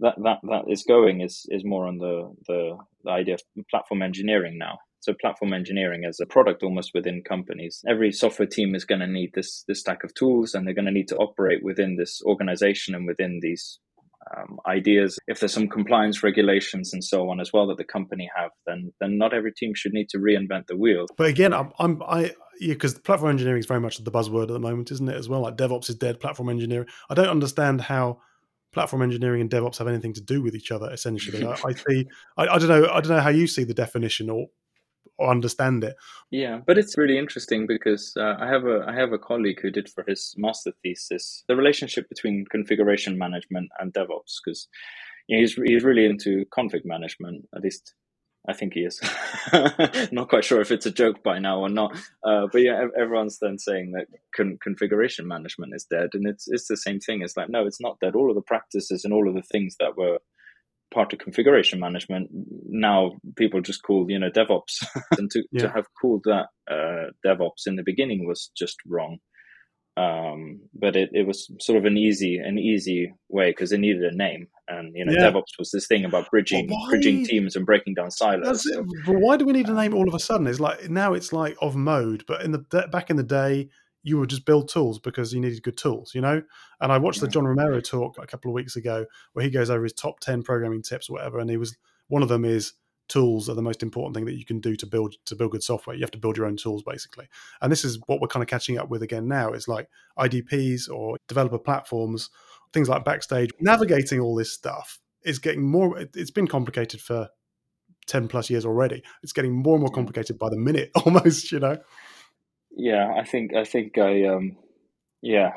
that 0.01 0.15
that 0.23 0.39
that 0.43 0.65
is 0.69 0.85
going 0.87 1.21
is 1.21 1.47
is 1.49 1.65
more 1.65 1.87
on 1.87 1.99
the 1.99 2.35
the, 2.47 2.77
the 3.05 3.11
idea 3.11 3.35
of 3.35 3.43
platform 3.71 4.03
engineering 4.03 4.59
now. 4.59 4.79
So 5.01 5.13
platform 5.21 5.53
engineering 5.53 6.05
as 6.09 6.19
a 6.19 6.27
product 6.27 6.63
almost 6.63 6.93
within 6.95 7.23
companies. 7.29 7.83
Every 7.87 8.11
software 8.11 8.49
team 8.49 8.75
is 8.75 8.87
going 8.87 9.03
to 9.03 9.07
need 9.07 9.33
this 9.35 9.65
this 9.69 9.81
stack 9.81 10.03
of 10.03 10.15
tools, 10.15 10.55
and 10.55 10.67
they're 10.67 10.75
going 10.75 10.87
to 10.87 10.91
need 10.91 11.09
to 11.09 11.17
operate 11.17 11.63
within 11.63 11.97
this 11.97 12.23
organization 12.25 12.95
and 12.95 13.07
within 13.07 13.41
these 13.43 13.79
um, 14.35 14.59
ideas. 14.67 15.19
If 15.27 15.41
there's 15.41 15.53
some 15.53 15.69
compliance 15.69 16.23
regulations 16.23 16.93
and 16.95 17.05
so 17.05 17.29
on 17.29 17.41
as 17.41 17.53
well 17.53 17.67
that 17.69 17.77
the 17.77 17.85
company 17.85 18.31
have, 18.35 18.51
then 18.67 18.93
then 19.01 19.19
not 19.19 19.35
every 19.35 19.53
team 19.53 19.73
should 19.75 19.93
need 19.93 20.09
to 20.11 20.19
reinvent 20.19 20.69
the 20.69 20.77
wheel. 20.77 21.07
But 21.17 21.29
again, 21.29 21.53
I'm, 21.53 21.71
I'm 21.79 22.03
I 22.03 22.33
yeah, 22.61 22.73
because 22.75 22.99
platform 22.99 23.31
engineering 23.31 23.61
is 23.61 23.67
very 23.67 23.81
much 23.81 24.03
the 24.03 24.11
buzzword 24.11 24.45
at 24.45 24.49
the 24.49 24.61
moment, 24.61 24.91
isn't 24.91 25.09
it? 25.09 25.17
As 25.17 25.29
well, 25.29 25.41
like 25.41 25.57
DevOps 25.57 25.89
is 25.91 25.97
dead, 25.97 26.21
platform 26.21 26.49
engineering. 26.49 26.89
I 27.11 27.15
don't 27.15 27.29
understand 27.29 27.83
how 27.83 28.21
platform 28.75 29.03
engineering 29.03 29.41
and 29.41 29.51
DevOps 29.51 29.79
have 29.79 29.89
anything 29.89 30.13
to 30.15 30.21
do 30.21 30.43
with 30.43 30.55
each 30.55 30.71
other. 30.71 30.91
Essentially, 30.93 31.45
I, 31.45 31.53
I, 31.65 31.73
see. 31.89 32.07
I, 32.37 32.47
I, 32.49 32.59
don't 32.59 32.69
know. 32.69 32.89
I 32.91 33.01
don't 33.01 33.17
know 33.17 33.21
how 33.21 33.31
you 33.31 33.47
see 33.47 33.65
the 33.65 33.75
definition 33.75 34.29
or 34.29 34.49
or 35.19 35.31
understand 35.31 35.85
it. 35.85 35.95
Yeah, 36.31 36.61
but 36.67 36.77
it's 36.77 36.99
really 36.99 37.19
interesting 37.19 37.67
because 37.67 38.13
uh, 38.17 38.35
I 38.39 38.49
have 38.49 38.65
a 38.65 38.85
I 38.87 38.95
have 38.95 39.13
a 39.13 39.19
colleague 39.19 39.61
who 39.63 39.71
did 39.71 39.89
for 39.89 40.05
his 40.07 40.35
master 40.37 40.73
thesis 40.83 41.45
the 41.49 41.57
relationship 41.57 42.09
between 42.09 42.45
configuration 42.51 43.17
management 43.17 43.71
and 43.79 43.93
DevOps 43.93 44.41
because 44.45 44.69
you 45.29 45.37
know, 45.37 45.41
he's 45.41 45.55
he's 45.55 45.85
really 45.85 46.05
into 46.05 46.45
config 46.47 46.85
management 46.85 47.49
at 47.55 47.63
least 47.63 47.95
I 48.47 48.53
think 48.53 48.75
he 48.75 48.81
is. 48.81 49.01
not 50.13 50.29
quite 50.29 50.45
sure 50.45 50.61
if 50.61 50.71
it's 50.71 50.87
a 50.87 50.91
joke 50.91 51.23
by 51.23 51.39
now 51.39 51.61
or 51.61 51.69
not. 51.69 51.97
Uh, 52.23 52.47
but 52.53 52.61
yeah, 52.61 52.87
everyone's 52.99 53.39
then 53.39 53.59
saying 53.59 53.93
that 53.93 54.07
con- 54.37 54.59
configuration 54.63 55.27
management 55.27 55.73
is 55.75 55.87
dead, 55.91 56.11
and 56.13 56.29
it's 56.29 56.47
it's 56.49 56.69
the 56.69 56.77
same 56.77 57.01
thing. 57.01 57.23
It's 57.23 57.37
like 57.37 57.49
no, 57.49 57.67
it's 57.67 57.81
not 57.81 57.99
dead. 58.01 58.15
All 58.15 58.29
of 58.29 58.37
the 58.37 58.43
practices 58.43 59.05
and 59.05 59.15
all 59.15 59.29
of 59.29 59.35
the 59.35 59.43
things 59.43 59.77
that 59.81 59.97
were 59.97 60.19
part 60.93 61.13
of 61.13 61.19
configuration 61.19 61.81
management 61.81 62.29
now 62.69 63.13
people 63.37 63.61
just 63.61 63.83
call 63.83 64.07
you 64.09 64.19
know 64.19 64.31
DevOps, 64.31 64.85
and 65.19 65.31
to 65.31 65.43
yeah. 65.51 65.63
to 65.63 65.69
have 65.71 65.87
called 66.01 66.23
that 66.25 66.47
uh, 66.71 67.11
DevOps 67.27 67.67
in 67.67 67.77
the 67.77 67.83
beginning 67.83 68.27
was 68.27 68.51
just 68.57 68.77
wrong 68.87 69.19
um, 69.97 70.61
but 70.75 70.97
it, 70.97 71.11
it 71.13 71.27
was 71.27 71.49
sort 71.61 71.79
of 71.79 71.85
an 71.85 71.97
easy 71.97 72.39
an 72.39 72.59
easy 72.59 73.13
way 73.29 73.51
because 73.51 73.73
it 73.73 73.79
needed 73.79 74.03
a 74.03 74.17
name. 74.17 74.49
And 74.67 74.93
you 74.97 75.05
know 75.05 75.13
yeah. 75.13 75.31
devops 75.31 75.59
was 75.59 75.71
this 75.71 75.87
thing 75.87 76.05
about 76.05 76.31
bridging 76.31 76.71
bridging 76.89 77.25
teams 77.25 77.55
and 77.55 77.67
breaking 77.67 77.95
down 77.95 78.11
silos. 78.11 78.65
So. 78.65 78.85
but 79.07 79.17
why 79.17 79.37
do 79.37 79.45
we 79.45 79.53
need 79.53 79.69
a 79.69 79.75
name 79.75 79.95
all 79.95 80.09
of 80.09 80.15
a 80.15 80.19
sudden? 80.19 80.47
It's 80.47 80.61
like 80.61 80.89
now 80.89 81.13
it's 81.15 81.33
like 81.33 81.57
of 81.61 81.77
mode 81.77 82.25
but 82.27 82.43
in 82.43 82.53
the 82.53 82.89
back 82.91 83.11
in 83.11 83.17
the 83.17 83.23
day 83.23 83.69
you 84.05 84.19
would 84.19 84.31
just 84.31 84.45
build 84.45 84.69
tools 84.69 84.99
because 84.99 85.33
you 85.33 85.41
needed 85.41 85.63
good 85.63 85.77
tools 85.77 86.15
you 86.15 86.21
know? 86.21 86.43
And 86.81 86.93
i 86.93 86.99
watched 86.99 87.21
the 87.21 87.29
john 87.29 87.45
romero 87.45 87.81
talk 87.81 88.17
a 88.19 88.27
couple 88.27 88.51
of 88.51 88.55
weeks 88.55 88.77
ago 88.77 89.07
where 89.33 89.45
he 89.45 89.51
goes 89.51 89.71
over 89.71 89.83
his 89.83 89.93
top 89.93 90.21
10 90.21 90.43
programming 90.43 90.83
tips 90.83 91.09
or 91.09 91.15
whatever 91.15 91.39
and 91.39 91.51
he 91.51 91.57
was 91.57 91.77
one 92.09 92.23
of 92.23 92.29
them 92.29 92.45
is 92.45 92.75
tools 93.09 93.49
are 93.49 93.55
the 93.55 93.63
most 93.63 93.83
important 93.83 94.15
thing 94.15 94.25
that 94.25 94.39
you 94.39 94.45
can 94.45 94.61
do 94.61 94.77
to 94.77 94.87
build 94.87 95.15
to 95.27 95.37
build 95.37 95.53
good 95.53 95.63
software. 95.63 95.97
You 95.97 96.03
have 96.03 96.11
to 96.13 96.19
build 96.19 96.37
your 96.37 96.47
own 96.47 96.57
tools 96.57 96.83
basically. 96.83 97.29
And 97.61 97.71
this 97.71 97.85
is 97.85 97.99
what 98.07 98.21
we're 98.21 98.29
kind 98.29 98.43
of 98.43 98.49
catching 98.49 98.79
up 98.79 98.89
with 98.89 99.03
again 99.03 99.29
now 99.29 99.53
is 99.53 99.69
like 99.69 99.89
IDPs 100.19 100.91
or 100.91 101.17
developer 101.29 101.59
platforms, 101.59 102.31
things 102.73 102.89
like 102.89 103.05
Backstage. 103.05 103.51
Navigating 103.61 104.21
all 104.21 104.35
this 104.35 104.53
stuff 104.53 105.01
is 105.23 105.39
getting 105.39 105.63
more 105.63 105.99
it's 105.99 106.31
been 106.31 106.47
complicated 106.47 107.01
for 107.01 107.29
10 108.07 108.29
plus 108.29 108.51
years 108.51 108.67
already. 108.67 109.03
It's 109.23 109.33
getting 109.33 109.53
more 109.53 109.75
and 109.75 109.83
more 109.83 109.93
complicated 109.93 110.39
by 110.39 110.51
the 110.51 110.59
minute 110.59 110.91
almost, 111.05 111.53
you 111.53 111.61
know. 111.61 111.79
Yeah, 112.77 113.15
I 113.17 113.25
think 113.25 113.55
I 113.55 113.65
think 113.65 113.99
I 113.99 114.25
um 114.25 114.57
yeah, 115.25 115.53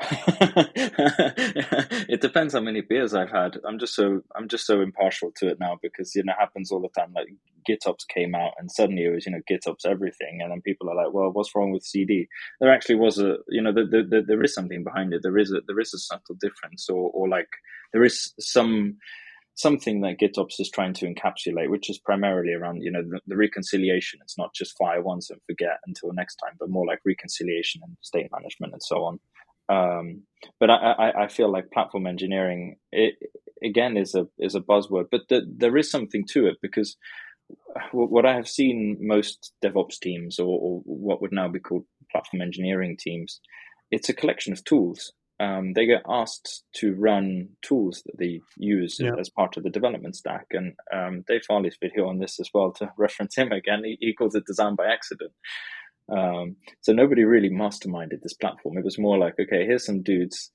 it 2.08 2.22
depends 2.22 2.54
how 2.54 2.60
many 2.60 2.80
beers 2.80 3.12
I've 3.12 3.30
had. 3.30 3.58
I'm 3.66 3.78
just 3.78 3.94
so 3.94 4.22
I'm 4.34 4.48
just 4.48 4.64
so 4.64 4.80
impartial 4.80 5.30
to 5.36 5.48
it 5.48 5.60
now 5.60 5.78
because 5.82 6.14
you 6.14 6.24
know 6.24 6.32
it 6.32 6.40
happens 6.40 6.72
all 6.72 6.80
the 6.80 6.88
time. 6.98 7.12
Like 7.14 7.28
GitOps 7.68 8.08
came 8.08 8.34
out 8.34 8.52
and 8.58 8.70
suddenly 8.70 9.04
it 9.04 9.14
was 9.14 9.26
you 9.26 9.32
know 9.32 9.42
GitOps 9.50 9.84
everything, 9.84 10.40
and 10.40 10.50
then 10.50 10.62
people 10.62 10.88
are 10.88 10.96
like, 10.96 11.12
well, 11.12 11.28
what's 11.30 11.54
wrong 11.54 11.70
with 11.70 11.82
CD? 11.82 12.28
There 12.60 12.72
actually 12.72 12.94
was 12.94 13.18
a 13.18 13.36
you 13.48 13.60
know 13.60 13.74
the, 13.74 13.84
the, 13.84 14.02
the, 14.08 14.22
there 14.26 14.42
is 14.42 14.54
something 14.54 14.84
behind 14.84 15.12
it. 15.12 15.20
There 15.22 15.36
is 15.36 15.52
a 15.52 15.60
there 15.66 15.80
is 15.80 15.92
a 15.92 15.98
subtle 15.98 16.36
difference, 16.40 16.88
or 16.88 17.10
or 17.10 17.28
like 17.28 17.50
there 17.92 18.04
is 18.04 18.32
some 18.40 18.96
something 19.54 20.00
that 20.00 20.18
GitOps 20.18 20.60
is 20.60 20.70
trying 20.70 20.94
to 20.94 21.12
encapsulate, 21.12 21.68
which 21.68 21.90
is 21.90 21.98
primarily 21.98 22.54
around 22.54 22.80
you 22.80 22.90
know 22.90 23.02
the, 23.02 23.20
the, 23.26 23.36
reconciliation. 23.36 24.20
It's 24.22 24.38
not 24.38 24.54
just 24.54 24.78
fire 24.78 25.02
once 25.02 25.28
and 25.28 25.42
forget 25.46 25.78
until 25.86 26.14
next 26.14 26.36
time, 26.36 26.54
but 26.58 26.70
more 26.70 26.86
like 26.86 27.00
reconciliation 27.04 27.82
and 27.84 27.98
state 28.00 28.30
management 28.32 28.72
and 28.72 28.82
so 28.82 29.04
on. 29.04 29.20
Um, 29.68 30.22
but 30.60 30.70
I, 30.70 30.74
I, 30.76 31.24
I, 31.24 31.28
feel 31.28 31.52
like 31.52 31.70
platform 31.70 32.06
engineering 32.06 32.76
it, 32.90 33.16
again 33.62 33.96
is 33.98 34.14
a 34.14 34.26
is 34.38 34.54
a 34.54 34.60
buzzword, 34.60 35.06
but 35.10 35.22
the, 35.28 35.42
there 35.46 35.76
is 35.76 35.90
something 35.90 36.24
to 36.30 36.46
it 36.46 36.56
because 36.62 36.96
what 37.92 38.26
I 38.26 38.34
have 38.34 38.48
seen 38.48 38.98
most 39.00 39.52
DevOps 39.64 39.98
teams 40.00 40.38
or, 40.38 40.46
or, 40.46 40.80
what 40.84 41.22
would 41.22 41.32
now 41.32 41.48
be 41.48 41.60
called 41.60 41.84
platform 42.10 42.42
engineering 42.42 42.96
teams, 42.98 43.40
it's 43.90 44.08
a 44.08 44.14
collection 44.14 44.52
of 44.52 44.64
tools. 44.64 45.12
Um, 45.40 45.72
they 45.74 45.86
get 45.86 46.02
asked 46.08 46.64
to 46.76 46.94
run 46.94 47.50
tools 47.62 48.02
that 48.06 48.18
they 48.18 48.40
use 48.56 48.98
yeah. 48.98 49.12
as 49.18 49.28
part 49.28 49.56
of 49.56 49.62
the 49.62 49.70
development 49.70 50.16
stack. 50.16 50.46
And 50.50 50.74
um, 50.92 51.24
Dave 51.28 51.42
Farley's 51.46 51.78
video 51.80 52.08
on 52.08 52.18
this 52.18 52.40
as 52.40 52.50
well, 52.52 52.72
to 52.72 52.90
reference 52.98 53.36
him 53.36 53.52
again, 53.52 53.82
he, 53.84 53.96
he 54.00 54.14
calls 54.14 54.34
it 54.34 54.46
design 54.46 54.74
by 54.74 54.86
accident. 54.86 55.32
Um, 56.10 56.56
so 56.80 56.92
nobody 56.92 57.24
really 57.24 57.50
masterminded 57.50 58.22
this 58.22 58.34
platform. 58.34 58.78
It 58.78 58.84
was 58.84 58.98
more 58.98 59.18
like, 59.18 59.34
okay, 59.40 59.64
here's 59.66 59.84
some 59.84 60.02
dudes. 60.02 60.50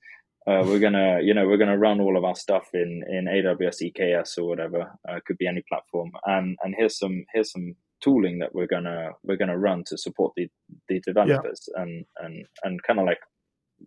Uh, 0.46 0.62
we're 0.66 0.78
gonna, 0.78 1.20
you 1.22 1.32
know, 1.32 1.46
we're 1.46 1.56
gonna 1.56 1.78
run 1.78 2.00
all 2.00 2.18
of 2.18 2.24
our 2.24 2.34
stuff 2.34 2.68
in 2.74 3.02
in 3.08 3.26
AWS 3.26 3.82
EKS 3.82 4.36
or 4.36 4.46
whatever. 4.46 4.92
Uh, 5.08 5.20
could 5.26 5.38
be 5.38 5.46
any 5.46 5.62
platform. 5.68 6.10
And 6.26 6.58
and 6.62 6.74
here's 6.76 6.98
some 6.98 7.24
here's 7.32 7.50
some 7.50 7.76
tooling 8.02 8.40
that 8.40 8.54
we're 8.54 8.66
gonna 8.66 9.12
we're 9.22 9.38
gonna 9.38 9.58
run 9.58 9.84
to 9.86 9.96
support 9.96 10.32
the 10.36 10.48
the 10.88 11.00
developers. 11.00 11.68
Yeah. 11.74 11.82
And 11.82 12.04
and 12.18 12.46
and 12.62 12.82
kind 12.82 13.00
of 13.00 13.06
like 13.06 13.20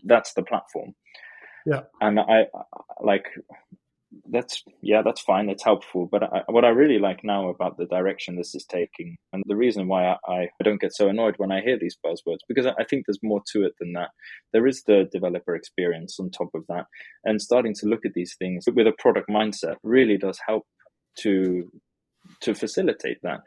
that's 0.04 0.34
the 0.34 0.44
platform. 0.44 0.96
Yeah. 1.68 1.82
And 2.02 2.20
I 2.20 2.46
like 3.02 3.26
that's 4.32 4.64
yeah 4.82 5.02
that's 5.04 5.20
fine 5.20 5.48
that's 5.48 5.66
helpful 5.66 6.08
but 6.10 6.24
I, 6.24 6.42
what 6.48 6.64
i 6.64 6.70
really 6.70 6.98
like 6.98 7.26
now 7.26 7.50
about 7.50 7.78
the 7.78 7.86
direction 7.86 8.38
this 8.38 8.56
is 8.56 8.66
taking 8.66 9.18
and 9.34 9.44
the 9.48 9.56
reason 9.58 9.90
why 9.90 10.06
I, 10.06 10.18
I, 10.30 10.64
don't 10.64 10.80
get 10.80 10.96
so 10.96 11.10
annoyed 11.10 11.36
when 11.38 11.52
i 11.52 11.60
hear 11.60 11.78
these 11.78 11.98
buzzwords 12.06 12.40
because 12.48 12.66
I, 12.66 12.84
think 12.86 13.06
there's 13.06 13.20
more 13.24 13.42
to 13.54 13.66
it 13.66 13.74
than 13.80 13.94
that. 13.94 14.10
There 14.54 14.68
is 14.68 14.84
the 14.84 15.08
developer 15.12 15.56
experience 15.56 16.18
on 16.20 16.30
top 16.30 16.50
of 16.54 16.64
that 16.70 16.86
and 17.24 17.42
starting 17.42 17.74
to 17.76 17.88
look 17.88 18.06
at 18.06 18.14
these 18.14 18.36
things 18.38 18.66
with 18.74 18.88
a 18.88 18.94
product 18.98 19.30
mindset 19.30 19.76
really 19.84 20.18
does 20.18 20.40
help 20.48 20.64
to 21.20 21.72
to 22.42 22.54
facilitate 22.54 23.18
that. 23.24 23.40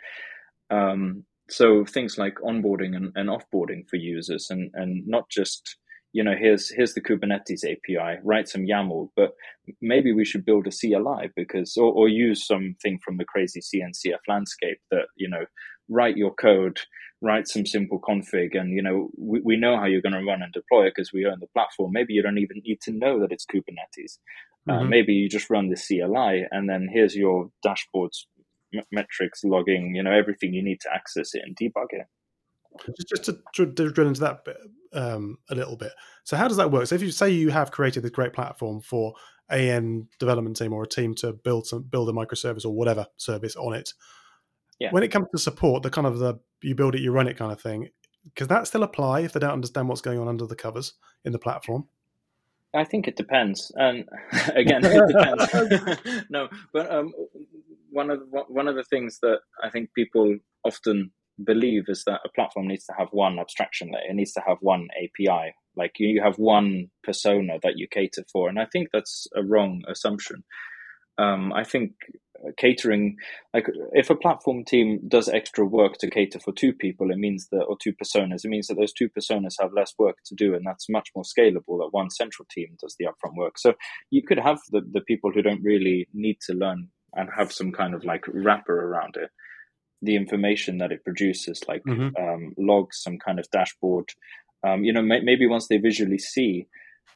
Um, 0.70 1.24
so 1.50 1.84
things 1.84 2.16
like 2.16 2.36
onboarding 2.36 2.96
and, 2.96 3.12
and 3.14 3.28
offboarding 3.28 3.88
for 3.88 3.96
users 3.96 4.46
and 4.50 4.70
and 4.74 5.06
not 5.06 5.28
just 5.30 5.76
you 6.12 6.24
know, 6.24 6.34
here's 6.38 6.70
here's 6.70 6.94
the 6.94 7.00
Kubernetes 7.00 7.64
API, 7.64 8.20
write 8.24 8.48
some 8.48 8.66
YAML, 8.66 9.10
but 9.16 9.34
maybe 9.80 10.12
we 10.12 10.24
should 10.24 10.44
build 10.44 10.66
a 10.66 10.70
CLI 10.70 11.30
because, 11.36 11.76
or, 11.76 11.92
or 11.92 12.08
use 12.08 12.46
something 12.46 12.98
from 13.04 13.16
the 13.16 13.24
crazy 13.24 13.60
CNCF 13.60 14.18
landscape 14.28 14.78
that, 14.90 15.06
you 15.16 15.28
know, 15.28 15.44
write 15.88 16.16
your 16.16 16.34
code, 16.34 16.78
write 17.20 17.46
some 17.46 17.64
simple 17.64 18.00
config, 18.00 18.58
and 18.58 18.74
you 18.74 18.82
know, 18.82 19.10
we, 19.16 19.40
we 19.40 19.56
know 19.56 19.76
how 19.76 19.86
you're 19.86 20.02
going 20.02 20.14
to 20.14 20.24
run 20.24 20.42
and 20.42 20.52
deploy 20.52 20.86
it 20.86 20.94
because 20.96 21.12
we 21.12 21.26
own 21.26 21.38
the 21.40 21.46
platform. 21.48 21.92
Maybe 21.92 22.14
you 22.14 22.22
don't 22.22 22.38
even 22.38 22.62
need 22.64 22.80
to 22.82 22.92
know 22.92 23.20
that 23.20 23.32
it's 23.32 23.46
Kubernetes. 23.46 24.18
Uh, 24.68 24.72
mm-hmm. 24.72 24.82
Uh, 24.82 24.84
maybe 24.84 25.12
you 25.12 25.28
just 25.28 25.50
run 25.50 25.68
the 25.68 25.76
CLI, 25.76 26.46
and 26.50 26.68
then 26.68 26.88
here's 26.92 27.14
your 27.14 27.50
dashboards, 27.64 28.24
m- 28.74 28.82
metrics, 28.90 29.44
logging, 29.44 29.94
you 29.94 30.02
know, 30.02 30.12
everything 30.12 30.54
you 30.54 30.62
need 30.62 30.80
to 30.80 30.92
access 30.92 31.34
it 31.34 31.42
and 31.44 31.56
debug 31.56 31.86
it. 31.90 32.06
Just, 33.10 33.24
to, 33.24 33.38
to, 33.54 33.66
drill 33.66 34.08
into 34.08 34.20
that 34.20 34.44
bit 34.44 34.56
um, 34.92 35.38
a 35.50 35.54
little 35.54 35.76
bit. 35.76 35.92
So, 36.24 36.36
how 36.36 36.48
does 36.48 36.56
that 36.56 36.70
work? 36.70 36.86
So, 36.86 36.94
if 36.94 37.02
you 37.02 37.10
say 37.10 37.30
you 37.30 37.50
have 37.50 37.70
created 37.70 38.02
this 38.02 38.10
great 38.10 38.32
platform 38.32 38.80
for 38.80 39.14
AN 39.50 40.08
development 40.18 40.56
team 40.56 40.72
or 40.72 40.84
a 40.84 40.88
team 40.88 41.14
to 41.16 41.32
build 41.32 41.66
some 41.66 41.82
build 41.82 42.08
a 42.08 42.12
microservice 42.12 42.64
or 42.64 42.70
whatever 42.70 43.06
service 43.16 43.56
on 43.56 43.74
it, 43.74 43.92
yeah. 44.78 44.90
when 44.90 45.02
it 45.02 45.08
comes 45.08 45.26
to 45.32 45.38
support, 45.38 45.82
the 45.82 45.90
kind 45.90 46.06
of 46.06 46.18
the 46.18 46.38
you 46.62 46.74
build 46.74 46.94
it, 46.94 47.00
you 47.00 47.12
run 47.12 47.28
it 47.28 47.36
kind 47.36 47.52
of 47.52 47.60
thing, 47.60 47.88
does 48.36 48.48
that 48.48 48.66
still 48.66 48.82
apply 48.82 49.20
if 49.20 49.32
they 49.32 49.40
don't 49.40 49.52
understand 49.52 49.88
what's 49.88 50.00
going 50.00 50.18
on 50.18 50.28
under 50.28 50.46
the 50.46 50.56
covers 50.56 50.94
in 51.24 51.32
the 51.32 51.38
platform? 51.38 51.88
I 52.72 52.84
think 52.84 53.08
it 53.08 53.16
depends, 53.16 53.72
and 53.74 54.04
again, 54.54 54.82
it 54.84 55.08
depends. 55.08 56.24
no, 56.30 56.48
but 56.72 56.90
um, 56.90 57.12
one 57.90 58.10
of 58.10 58.22
one 58.48 58.68
of 58.68 58.76
the 58.76 58.84
things 58.84 59.18
that 59.22 59.40
I 59.62 59.70
think 59.70 59.92
people 59.94 60.38
often 60.64 61.10
believe 61.44 61.84
is 61.88 62.04
that 62.06 62.20
a 62.24 62.28
platform 62.28 62.68
needs 62.68 62.84
to 62.86 62.94
have 62.98 63.08
one 63.12 63.38
abstraction 63.38 63.90
layer. 63.92 64.10
It 64.10 64.14
needs 64.14 64.32
to 64.32 64.42
have 64.46 64.58
one 64.60 64.88
API. 64.96 65.54
Like 65.76 65.92
you 65.98 66.22
have 66.22 66.38
one 66.38 66.90
persona 67.02 67.58
that 67.62 67.76
you 67.76 67.86
cater 67.88 68.24
for, 68.32 68.48
and 68.48 68.58
I 68.58 68.66
think 68.66 68.88
that's 68.92 69.26
a 69.36 69.42
wrong 69.42 69.82
assumption. 69.88 70.44
Um, 71.18 71.52
I 71.52 71.64
think 71.64 71.92
catering, 72.56 73.16
like 73.52 73.66
if 73.92 74.10
a 74.10 74.14
platform 74.14 74.64
team 74.64 75.00
does 75.06 75.28
extra 75.28 75.64
work 75.64 75.98
to 75.98 76.10
cater 76.10 76.40
for 76.40 76.52
two 76.52 76.72
people, 76.72 77.10
it 77.10 77.18
means 77.18 77.48
that 77.52 77.64
or 77.64 77.76
two 77.80 77.92
personas, 77.92 78.44
it 78.44 78.48
means 78.48 78.66
that 78.68 78.76
those 78.76 78.92
two 78.92 79.08
personas 79.08 79.54
have 79.60 79.72
less 79.74 79.92
work 79.98 80.16
to 80.26 80.34
do, 80.34 80.54
and 80.54 80.64
that's 80.66 80.88
much 80.88 81.10
more 81.14 81.24
scalable. 81.24 81.78
That 81.78 81.90
one 81.92 82.10
central 82.10 82.46
team 82.50 82.76
does 82.80 82.96
the 82.98 83.06
upfront 83.06 83.36
work. 83.36 83.58
So 83.58 83.74
you 84.10 84.22
could 84.26 84.38
have 84.38 84.60
the 84.70 84.80
the 84.92 85.02
people 85.02 85.30
who 85.32 85.42
don't 85.42 85.62
really 85.62 86.08
need 86.12 86.38
to 86.46 86.54
learn 86.54 86.88
and 87.14 87.28
have 87.36 87.52
some 87.52 87.72
kind 87.72 87.94
of 87.94 88.04
like 88.04 88.24
wrapper 88.28 88.88
around 88.88 89.16
it 89.16 89.30
the 90.02 90.16
information 90.16 90.78
that 90.78 90.92
it 90.92 91.04
produces, 91.04 91.62
like 91.68 91.82
mm-hmm. 91.84 92.22
um, 92.22 92.54
logs, 92.58 93.02
some 93.02 93.18
kind 93.18 93.38
of 93.38 93.50
dashboard. 93.50 94.08
Um, 94.66 94.84
you 94.84 94.92
know, 94.92 95.02
may- 95.02 95.20
maybe 95.20 95.46
once 95.46 95.68
they 95.68 95.78
visually 95.78 96.18
see 96.18 96.66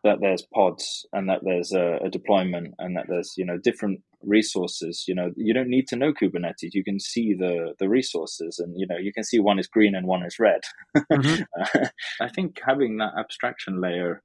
that 0.05 0.18
there's 0.20 0.47
pods 0.55 1.07
and 1.12 1.29
that 1.29 1.40
there's 1.42 1.73
a, 1.73 1.99
a, 2.05 2.11
deployment 2.11 2.75
and 2.79 2.97
that 2.97 3.07
there's 3.09 3.33
you 3.37 3.44
know 3.44 3.59
different 3.59 4.01
resources 4.23 5.05
you 5.09 5.14
know 5.14 5.31
you 5.37 5.53
don't 5.53 5.68
need 5.68 5.88
to 5.88 5.97
know 5.97 6.12
kubernetes 6.12 6.73
you 6.73 6.85
can 6.85 7.01
see 7.01 7.35
the 7.35 7.75
the 7.79 7.88
resources 7.88 8.59
and 8.59 8.79
you 8.79 8.87
know 8.87 8.97
you 8.97 9.12
can 9.12 9.25
see 9.25 9.38
one 9.38 9.59
is 9.59 9.66
green 9.66 9.94
and 9.94 10.07
one 10.07 10.23
is 10.23 10.38
red 10.38 10.61
mm-hmm. 10.97 11.83
i 12.20 12.29
think 12.29 12.59
having 12.66 12.99
that 12.99 13.12
abstraction 13.18 13.81
layer 13.81 14.23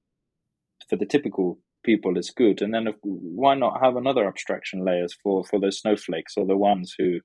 for 0.89 0.95
the 0.97 1.05
typical 1.05 1.57
people 1.83 2.17
is 2.17 2.29
good 2.29 2.61
and 2.61 2.73
then 2.73 2.87
why 3.03 3.55
not 3.55 3.81
have 3.81 3.95
another 3.95 4.27
abstraction 4.27 4.83
layers 4.85 5.15
for 5.23 5.43
for 5.45 5.59
those 5.59 5.79
snowflakes 5.79 6.33
or 6.37 6.45
the 6.45 6.57
ones 6.57 6.93
who 6.97 7.19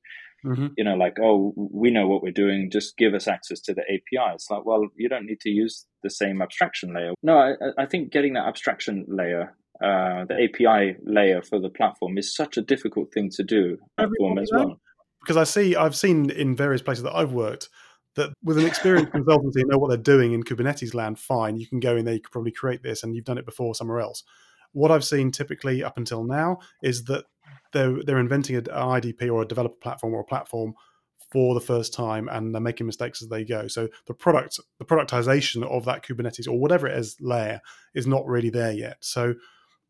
Mm-hmm. 0.44 0.66
You 0.76 0.84
know, 0.84 0.94
like, 0.94 1.16
oh, 1.20 1.54
we 1.56 1.90
know 1.90 2.06
what 2.06 2.22
we're 2.22 2.32
doing. 2.32 2.70
Just 2.70 2.96
give 2.96 3.14
us 3.14 3.26
access 3.26 3.60
to 3.62 3.74
the 3.74 3.82
API. 3.82 4.34
It's 4.34 4.50
like, 4.50 4.64
well, 4.64 4.82
you 4.96 5.08
don't 5.08 5.26
need 5.26 5.40
to 5.40 5.50
use 5.50 5.86
the 6.02 6.10
same 6.10 6.42
abstraction 6.42 6.94
layer. 6.94 7.12
No, 7.22 7.38
I, 7.38 7.52
I 7.82 7.86
think 7.86 8.12
getting 8.12 8.34
that 8.34 8.46
abstraction 8.46 9.06
layer, 9.08 9.56
uh, 9.82 10.24
the 10.26 10.44
API 10.44 10.96
layer 11.04 11.42
for 11.42 11.58
the 11.58 11.70
platform, 11.70 12.18
is 12.18 12.34
such 12.34 12.56
a 12.56 12.62
difficult 12.62 13.12
thing 13.12 13.30
to 13.36 13.42
do. 13.42 13.78
Platform 13.96 14.38
as 14.38 14.50
well. 14.52 14.80
because 15.20 15.36
I 15.36 15.44
see 15.44 15.76
I've 15.76 15.96
seen 15.96 16.30
in 16.30 16.54
various 16.54 16.82
places 16.82 17.04
that 17.04 17.14
I've 17.14 17.32
worked 17.32 17.68
that 18.16 18.32
with 18.42 18.58
an 18.58 18.66
experienced 18.66 19.12
consultancy 19.14 19.64
know 19.66 19.78
what 19.78 19.88
they're 19.88 19.96
doing 19.96 20.32
in 20.32 20.42
Kubernetes 20.42 20.94
land, 20.94 21.18
fine, 21.18 21.56
you 21.56 21.66
can 21.66 21.80
go 21.80 21.96
in 21.96 22.04
there, 22.04 22.14
you 22.14 22.20
could 22.20 22.32
probably 22.32 22.52
create 22.52 22.82
this, 22.82 23.02
and 23.02 23.14
you've 23.14 23.24
done 23.24 23.38
it 23.38 23.46
before 23.46 23.74
somewhere 23.74 24.00
else. 24.00 24.22
What 24.74 24.90
I've 24.90 25.04
seen 25.04 25.32
typically 25.32 25.82
up 25.82 25.96
until 25.96 26.24
now 26.24 26.58
is 26.82 27.04
that 27.04 27.24
they're 27.72 28.02
they're 28.04 28.18
inventing 28.18 28.56
an 28.56 28.64
IDP 28.64 29.32
or 29.32 29.42
a 29.42 29.48
developer 29.48 29.76
platform 29.80 30.14
or 30.14 30.20
a 30.20 30.24
platform 30.24 30.74
for 31.32 31.54
the 31.54 31.60
first 31.60 31.92
time, 31.92 32.28
and 32.28 32.54
they're 32.54 32.60
making 32.60 32.86
mistakes 32.86 33.20
as 33.20 33.28
they 33.28 33.44
go. 33.44 33.66
So 33.66 33.88
the 34.06 34.14
product, 34.14 34.60
the 34.78 34.84
productization 34.84 35.64
of 35.64 35.84
that 35.86 36.04
Kubernetes 36.04 36.46
or 36.46 36.60
whatever 36.60 36.86
it 36.86 36.96
is 36.96 37.16
layer 37.20 37.60
is 37.94 38.06
not 38.06 38.26
really 38.26 38.50
there 38.50 38.72
yet. 38.72 38.98
So 39.00 39.34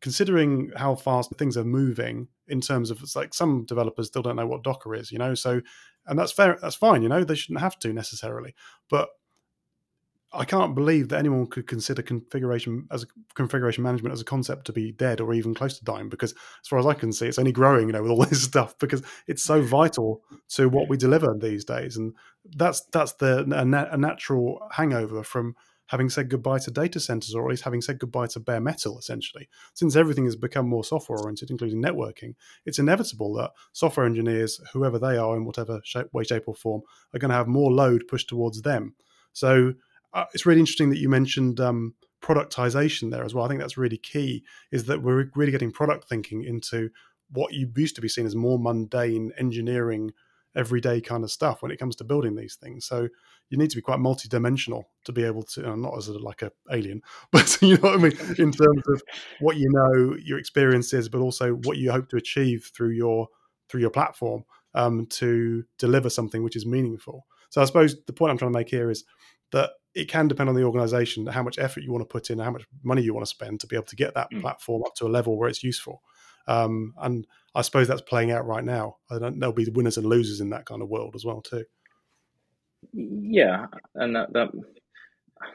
considering 0.01 0.71
how 0.75 0.95
fast 0.95 1.31
things 1.37 1.57
are 1.57 1.63
moving 1.63 2.27
in 2.47 2.61
terms 2.61 2.91
of 2.91 3.01
it's 3.01 3.15
like 3.15 3.33
some 3.33 3.65
developers 3.65 4.07
still 4.07 4.21
don't 4.21 4.35
know 4.35 4.47
what 4.47 4.63
Docker 4.63 4.95
is, 4.95 5.11
you 5.11 5.17
know. 5.17 5.35
So, 5.35 5.61
and 6.05 6.17
that's 6.17 6.31
fair. 6.31 6.57
That's 6.61 6.75
fine. 6.75 7.01
You 7.01 7.09
know, 7.09 7.23
they 7.23 7.35
shouldn't 7.35 7.61
have 7.61 7.79
to 7.79 7.93
necessarily. 7.93 8.55
But 8.89 9.09
I 10.35 10.45
can't 10.45 10.75
believe 10.75 11.09
that 11.09 11.19
anyone 11.19 11.47
could 11.47 11.67
consider 11.67 12.01
configuration 12.01 12.87
as 12.91 13.03
a 13.03 13.07
configuration 13.33 13.83
management 13.83 14.13
as 14.13 14.21
a 14.21 14.25
concept 14.25 14.65
to 14.65 14.73
be 14.73 14.91
dead 14.91 15.21
or 15.21 15.33
even 15.33 15.53
close 15.53 15.77
to 15.77 15.85
dying. 15.85 16.09
Because 16.09 16.33
as 16.33 16.67
far 16.67 16.79
as 16.79 16.85
I 16.85 16.93
can 16.93 17.11
see, 17.13 17.27
it's 17.27 17.39
only 17.39 17.51
growing. 17.51 17.87
You 17.87 17.93
know, 17.93 18.01
with 18.01 18.11
all 18.11 18.25
this 18.25 18.43
stuff 18.43 18.77
because 18.79 19.01
it's 19.27 19.43
so 19.43 19.61
vital 19.61 20.21
to 20.49 20.69
what 20.69 20.89
we 20.89 20.97
deliver 20.97 21.33
these 21.33 21.65
days, 21.65 21.97
and 21.97 22.13
that's 22.55 22.81
that's 22.91 23.13
the 23.13 23.45
a, 23.51 23.93
a 23.93 23.97
natural 23.97 24.67
hangover 24.71 25.23
from 25.23 25.55
having 25.87 26.09
said 26.09 26.29
goodbye 26.29 26.59
to 26.59 26.71
data 26.71 26.99
centers, 26.99 27.35
or 27.35 27.43
at 27.43 27.49
least 27.49 27.63
having 27.63 27.81
said 27.81 27.99
goodbye 27.99 28.27
to 28.27 28.39
bare 28.39 28.59
metal, 28.59 28.97
essentially. 28.97 29.47
Since 29.73 29.95
everything 29.95 30.25
has 30.25 30.35
become 30.35 30.67
more 30.67 30.83
software 30.83 31.19
oriented, 31.19 31.51
including 31.51 31.81
networking, 31.81 32.35
it's 32.65 32.79
inevitable 32.79 33.33
that 33.35 33.51
software 33.71 34.05
engineers, 34.05 34.59
whoever 34.73 34.97
they 34.97 35.17
are 35.17 35.37
in 35.37 35.45
whatever 35.45 35.81
shape, 35.83 36.07
way, 36.11 36.23
shape, 36.23 36.47
or 36.47 36.55
form, 36.55 36.81
are 37.13 37.19
going 37.19 37.29
to 37.29 37.35
have 37.35 37.47
more 37.47 37.71
load 37.71 38.07
pushed 38.07 38.29
towards 38.29 38.63
them. 38.63 38.95
So 39.33 39.73
uh, 40.15 40.25
it's 40.33 40.45
really 40.45 40.61
interesting 40.61 40.89
that 40.89 40.99
you 40.99 41.09
mentioned 41.09 41.59
um, 41.59 41.93
productization 42.23 43.11
there 43.11 43.23
as 43.23 43.35
well. 43.35 43.45
I 43.45 43.47
think 43.49 43.59
that's 43.59 43.77
really 43.77 43.97
key, 43.97 44.43
is 44.71 44.85
that 44.85 45.03
we're 45.03 45.29
really 45.35 45.51
getting 45.51 45.71
product 45.71 46.09
thinking 46.09 46.43
into 46.43 46.89
what 47.31 47.53
you 47.53 47.69
used 47.75 47.95
to 47.95 48.01
be 48.01 48.07
seen 48.07 48.25
as 48.25 48.35
more 48.35 48.57
mundane 48.57 49.31
engineering 49.37 50.11
everyday 50.55 51.01
kind 51.01 51.23
of 51.23 51.31
stuff 51.31 51.61
when 51.61 51.69
it 51.69 51.77
comes 51.77 51.97
to 51.97 52.03
building 52.05 52.35
these 52.35 52.55
things. 52.55 52.85
So 52.85 53.09
you 53.49 53.57
need 53.57 53.69
to 53.71 53.75
be 53.75 53.81
quite 53.81 53.99
multi-dimensional 53.99 54.89
to 55.03 55.11
be 55.11 55.23
able 55.23 55.43
to, 55.43 55.71
uh, 55.71 55.75
not 55.75 55.97
as 55.97 56.07
a, 56.07 56.17
like 56.17 56.41
a 56.41 56.51
alien, 56.71 57.01
but 57.31 57.57
you 57.61 57.75
know 57.75 57.89
what 57.89 57.95
I 57.95 57.97
mean, 57.97 58.17
in 58.37 58.51
terms 58.53 58.81
of 58.87 59.03
what 59.41 59.57
you 59.57 59.69
know, 59.69 60.15
your 60.23 60.39
experiences, 60.39 61.09
but 61.09 61.19
also 61.19 61.55
what 61.55 61.77
you 61.77 61.91
hope 61.91 62.09
to 62.09 62.17
achieve 62.17 62.71
through 62.73 62.91
your 62.91 63.27
through 63.67 63.81
your 63.81 63.89
platform 63.89 64.45
um, 64.75 65.07
to 65.07 65.65
deliver 65.79 66.09
something 66.09 66.43
which 66.43 66.55
is 66.55 66.65
meaningful. 66.65 67.25
So 67.49 67.61
I 67.61 67.65
suppose 67.65 67.95
the 68.05 68.13
point 68.13 68.31
I'm 68.31 68.37
trying 68.37 68.51
to 68.53 68.57
make 68.57 68.69
here 68.69 68.91
is 68.91 69.03
that 69.51 69.71
it 69.95 70.09
can 70.09 70.27
depend 70.27 70.49
on 70.49 70.55
the 70.55 70.63
organization 70.63 71.25
how 71.25 71.41
much 71.41 71.57
effort 71.57 71.83
you 71.83 71.91
want 71.91 72.01
to 72.01 72.11
put 72.11 72.29
in, 72.29 72.39
how 72.39 72.51
much 72.51 72.65
money 72.83 73.01
you 73.01 73.13
want 73.13 73.25
to 73.25 73.29
spend 73.29 73.61
to 73.61 73.67
be 73.67 73.75
able 73.75 73.85
to 73.85 73.95
get 73.95 74.13
that 74.13 74.29
mm. 74.31 74.41
platform 74.41 74.83
up 74.85 74.93
to 74.95 75.05
a 75.05 75.07
level 75.07 75.37
where 75.37 75.49
it's 75.49 75.63
useful. 75.63 76.01
Um, 76.47 76.93
and 77.01 77.25
I 77.55 77.61
suppose 77.61 77.87
that's 77.87 78.01
playing 78.01 78.31
out 78.31 78.45
right 78.45 78.63
now. 78.63 78.97
there'll 79.09 79.53
be 79.53 79.69
winners 79.69 79.97
and 79.97 80.05
losers 80.05 80.41
in 80.41 80.49
that 80.49 80.65
kind 80.65 80.81
of 80.81 80.89
world 80.89 81.15
as 81.15 81.25
well 81.25 81.41
too. 81.41 81.63
Yeah, 82.93 83.67
and 83.95 84.15
that, 84.15 84.33
that 84.33 84.49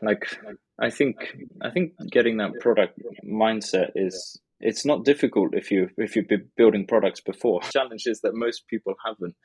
like 0.03 0.37
I 0.79 0.91
think 0.91 1.17
I 1.61 1.71
think 1.71 1.93
getting 2.11 2.39
that 2.39 2.59
product 2.61 2.99
mindset 3.25 3.91
is 3.95 4.41
it's 4.59 4.85
not 4.85 5.05
difficult 5.05 5.55
if 5.55 5.71
you 5.71 5.91
if 5.97 6.17
you've 6.17 6.29
been 6.29 6.49
building 6.57 6.87
products 6.87 7.21
before. 7.21 7.61
The 7.65 7.73
challenge 7.73 8.07
is 8.07 8.21
that 8.23 8.35
most 8.35 8.67
people 8.69 8.95
haven't 9.05 9.37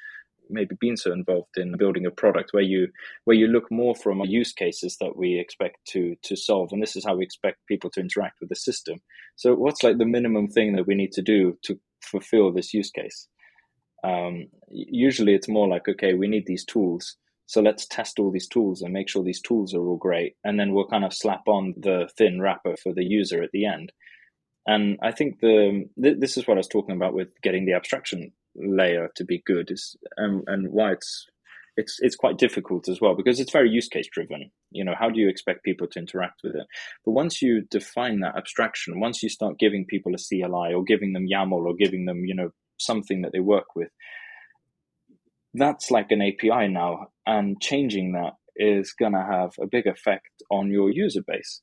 maybe 0.50 0.76
been 0.80 0.98
so 0.98 1.12
involved 1.12 1.58
in 1.58 1.78
building 1.78 2.06
a 2.06 2.12
product 2.12 2.50
where 2.52 2.64
you 2.64 2.88
where 3.26 3.38
you 3.38 3.48
look 3.48 3.72
more 3.72 3.96
from 3.96 4.22
use 4.26 4.54
cases 4.54 4.98
that 5.00 5.16
we 5.16 5.40
expect 5.40 5.78
to 5.90 6.16
to 6.24 6.36
solve. 6.36 6.70
And 6.72 6.82
this 6.82 6.96
is 6.96 7.06
how 7.06 7.16
we 7.16 7.24
expect 7.24 7.68
people 7.68 7.90
to 7.92 8.00
interact 8.00 8.40
with 8.40 8.50
the 8.50 8.56
system. 8.56 9.00
So 9.36 9.56
what's 9.56 9.84
like 9.84 9.98
the 9.98 10.06
minimum 10.06 10.48
thing 10.48 10.76
that 10.76 10.88
we 10.88 10.96
need 10.96 11.12
to 11.14 11.22
do 11.22 11.58
to 11.64 11.80
fulfill 12.04 12.52
this 12.52 12.74
use 12.74 12.92
case? 12.92 13.28
Um, 14.04 14.48
usually 14.70 15.34
it's 15.34 15.48
more 15.48 15.68
like 15.68 15.88
okay 15.88 16.14
we 16.14 16.28
need 16.28 16.46
these 16.46 16.66
tools. 16.66 17.18
So 17.48 17.62
let's 17.62 17.86
test 17.88 18.18
all 18.18 18.32
these 18.32 18.48
tools 18.48 18.82
and 18.82 18.92
make 18.92 19.08
sure 19.08 19.24
these 19.24 19.42
tools 19.42 19.76
are 19.76 19.86
all 19.88 19.98
great. 19.98 20.34
And 20.44 20.60
then 20.60 20.74
we'll 20.74 20.88
kind 20.88 21.06
of 21.06 21.14
slap 21.14 21.48
on 21.48 21.76
the 21.78 22.10
thin 22.18 22.42
wrapper 22.42 22.76
for 22.82 22.92
the 22.92 23.06
user 23.06 23.44
at 23.44 23.52
the 23.54 23.66
end. 23.66 23.92
And 24.68 24.98
I 25.04 25.12
think 25.12 25.42
the 25.42 25.86
this 25.96 26.38
is 26.38 26.48
what 26.48 26.56
I 26.56 26.58
was 26.58 26.68
talking 26.68 26.96
about 26.96 27.14
with 27.14 27.30
getting 27.44 27.66
the 27.66 27.74
abstraction 27.74 28.32
layer 28.56 29.10
to 29.16 29.24
be 29.24 29.44
good 29.46 29.72
is 29.72 29.96
and, 30.18 30.44
and 30.48 30.72
why 30.72 30.94
it's 30.94 31.28
it's 31.78 31.98
it's 32.00 32.16
quite 32.16 32.38
difficult 32.38 32.88
as 32.88 33.02
well 33.02 33.16
because 33.16 33.40
it's 33.40 33.52
very 33.52 33.70
use 33.70 33.88
case 33.88 34.08
driven. 34.12 34.52
You 34.72 34.86
know 34.86 34.96
how 34.98 35.10
do 35.10 35.20
you 35.20 35.30
expect 35.30 35.64
people 35.64 35.88
to 35.88 36.00
interact 36.00 36.42
with 36.44 36.56
it? 36.56 36.68
But 37.04 37.12
once 37.12 37.42
you 37.42 37.64
define 37.70 38.22
that 38.22 38.38
abstraction 38.38 39.00
once 39.00 39.22
you 39.22 39.30
start 39.30 39.60
giving 39.60 39.86
people 39.86 40.14
a 40.14 40.18
cli 40.18 40.74
or 40.74 40.84
giving 40.84 41.14
them 41.14 41.28
yaml 41.28 41.66
or 41.66 41.76
giving 41.76 42.06
them 42.06 42.26
you 42.26 42.36
know 42.36 42.52
something 42.78 43.22
that 43.22 43.32
they 43.32 43.40
work 43.40 43.76
with 43.76 43.90
that's 45.56 45.90
like 45.90 46.12
an 46.12 46.22
api 46.22 46.68
now 46.68 47.08
and 47.26 47.62
changing 47.62 48.14
that 48.14 48.34
is 48.56 48.94
going 48.94 49.14
to 49.14 49.26
have 49.30 49.52
a 49.60 49.68
big 49.68 49.88
effect 49.88 50.44
on 50.50 50.72
your 50.72 50.90
user 50.90 51.22
base. 51.26 51.62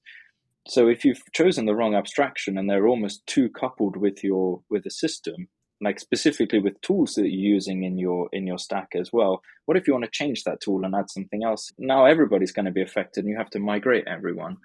So 0.69 0.89
if 0.89 1.05
you've 1.05 1.23
chosen 1.33 1.67
the 1.67 1.75
wrong 1.75 1.95
abstraction 1.95 2.57
and 2.57 2.69
they're 2.69 2.87
almost 2.87 3.27
too 3.27 3.49
coupled 3.49 3.97
with 3.97 4.23
your 4.23 4.63
with 4.71 4.85
the 4.85 4.91
system 4.91 5.49
like 5.83 5.99
specifically 5.99 6.59
with 6.59 6.81
tools 6.81 7.15
that 7.15 7.29
you're 7.29 7.55
using 7.55 7.85
in 7.85 7.99
your 7.99 8.29
in 8.33 8.47
your 8.47 8.59
stack 8.59 8.91
as 8.95 9.13
well 9.13 9.43
what 9.67 9.77
if 9.77 9.87
you 9.87 9.93
want 9.93 10.05
to 10.05 10.11
change 10.11 10.45
that 10.45 10.61
tool 10.61 10.85
and 10.85 10.95
add 10.95 11.11
something 11.11 11.45
else? 11.45 11.71
Now 11.79 12.05
everybody's 12.07 12.53
going 12.53 12.67
to 12.67 12.73
be 12.73 12.83
affected 12.83 13.25
and 13.25 13.31
you 13.31 13.39
have 13.39 13.51
to 13.51 13.61
migrate 13.61 14.07
everyone. 14.07 14.57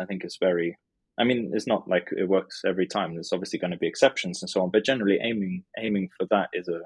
I 0.00 0.04
think 0.04 0.24
it's 0.24 0.38
very 0.38 0.78
i 1.18 1.24
mean 1.24 1.50
it's 1.52 1.66
not 1.66 1.86
like 1.86 2.08
it 2.16 2.28
works 2.28 2.62
every 2.66 2.86
time. 2.86 3.14
There's 3.14 3.32
obviously 3.32 3.58
going 3.58 3.70
to 3.70 3.76
be 3.76 3.86
exceptions 3.86 4.42
and 4.42 4.50
so 4.50 4.62
on 4.62 4.70
but 4.70 4.84
generally 4.84 5.18
aiming 5.22 5.64
aiming 5.78 6.08
for 6.16 6.26
that 6.30 6.48
is 6.52 6.68
a 6.68 6.80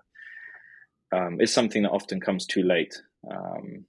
um, 1.16 1.40
is 1.40 1.54
something 1.54 1.84
that 1.84 1.92
often 1.92 2.20
comes 2.20 2.46
too 2.46 2.64
late 2.64 2.94
um, 3.30 3.84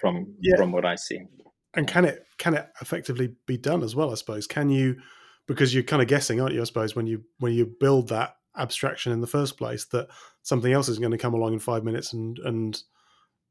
from 0.00 0.34
yeah. 0.40 0.56
from 0.56 0.72
what 0.72 0.84
i 0.84 0.94
see. 0.94 1.20
And 1.74 1.88
can 1.88 2.04
it 2.04 2.26
can 2.38 2.54
it 2.54 2.68
effectively 2.80 3.34
be 3.46 3.56
done 3.56 3.82
as 3.82 3.96
well 3.96 4.12
i 4.12 4.14
suppose? 4.14 4.46
Can 4.46 4.68
you 4.68 4.96
because 5.46 5.72
you're 5.72 5.82
kind 5.82 6.02
of 6.02 6.08
guessing 6.08 6.40
aren't 6.40 6.54
you 6.54 6.60
i 6.60 6.64
suppose 6.64 6.94
when 6.94 7.06
you 7.06 7.22
when 7.38 7.52
you 7.52 7.66
build 7.80 8.08
that 8.08 8.36
abstraction 8.56 9.12
in 9.12 9.20
the 9.20 9.26
first 9.26 9.58
place 9.58 9.84
that 9.86 10.08
something 10.42 10.72
else 10.72 10.88
is 10.88 10.98
going 10.98 11.12
to 11.12 11.18
come 11.18 11.34
along 11.34 11.52
in 11.52 11.58
five 11.58 11.84
minutes 11.84 12.12
and 12.12 12.38
and 12.40 12.82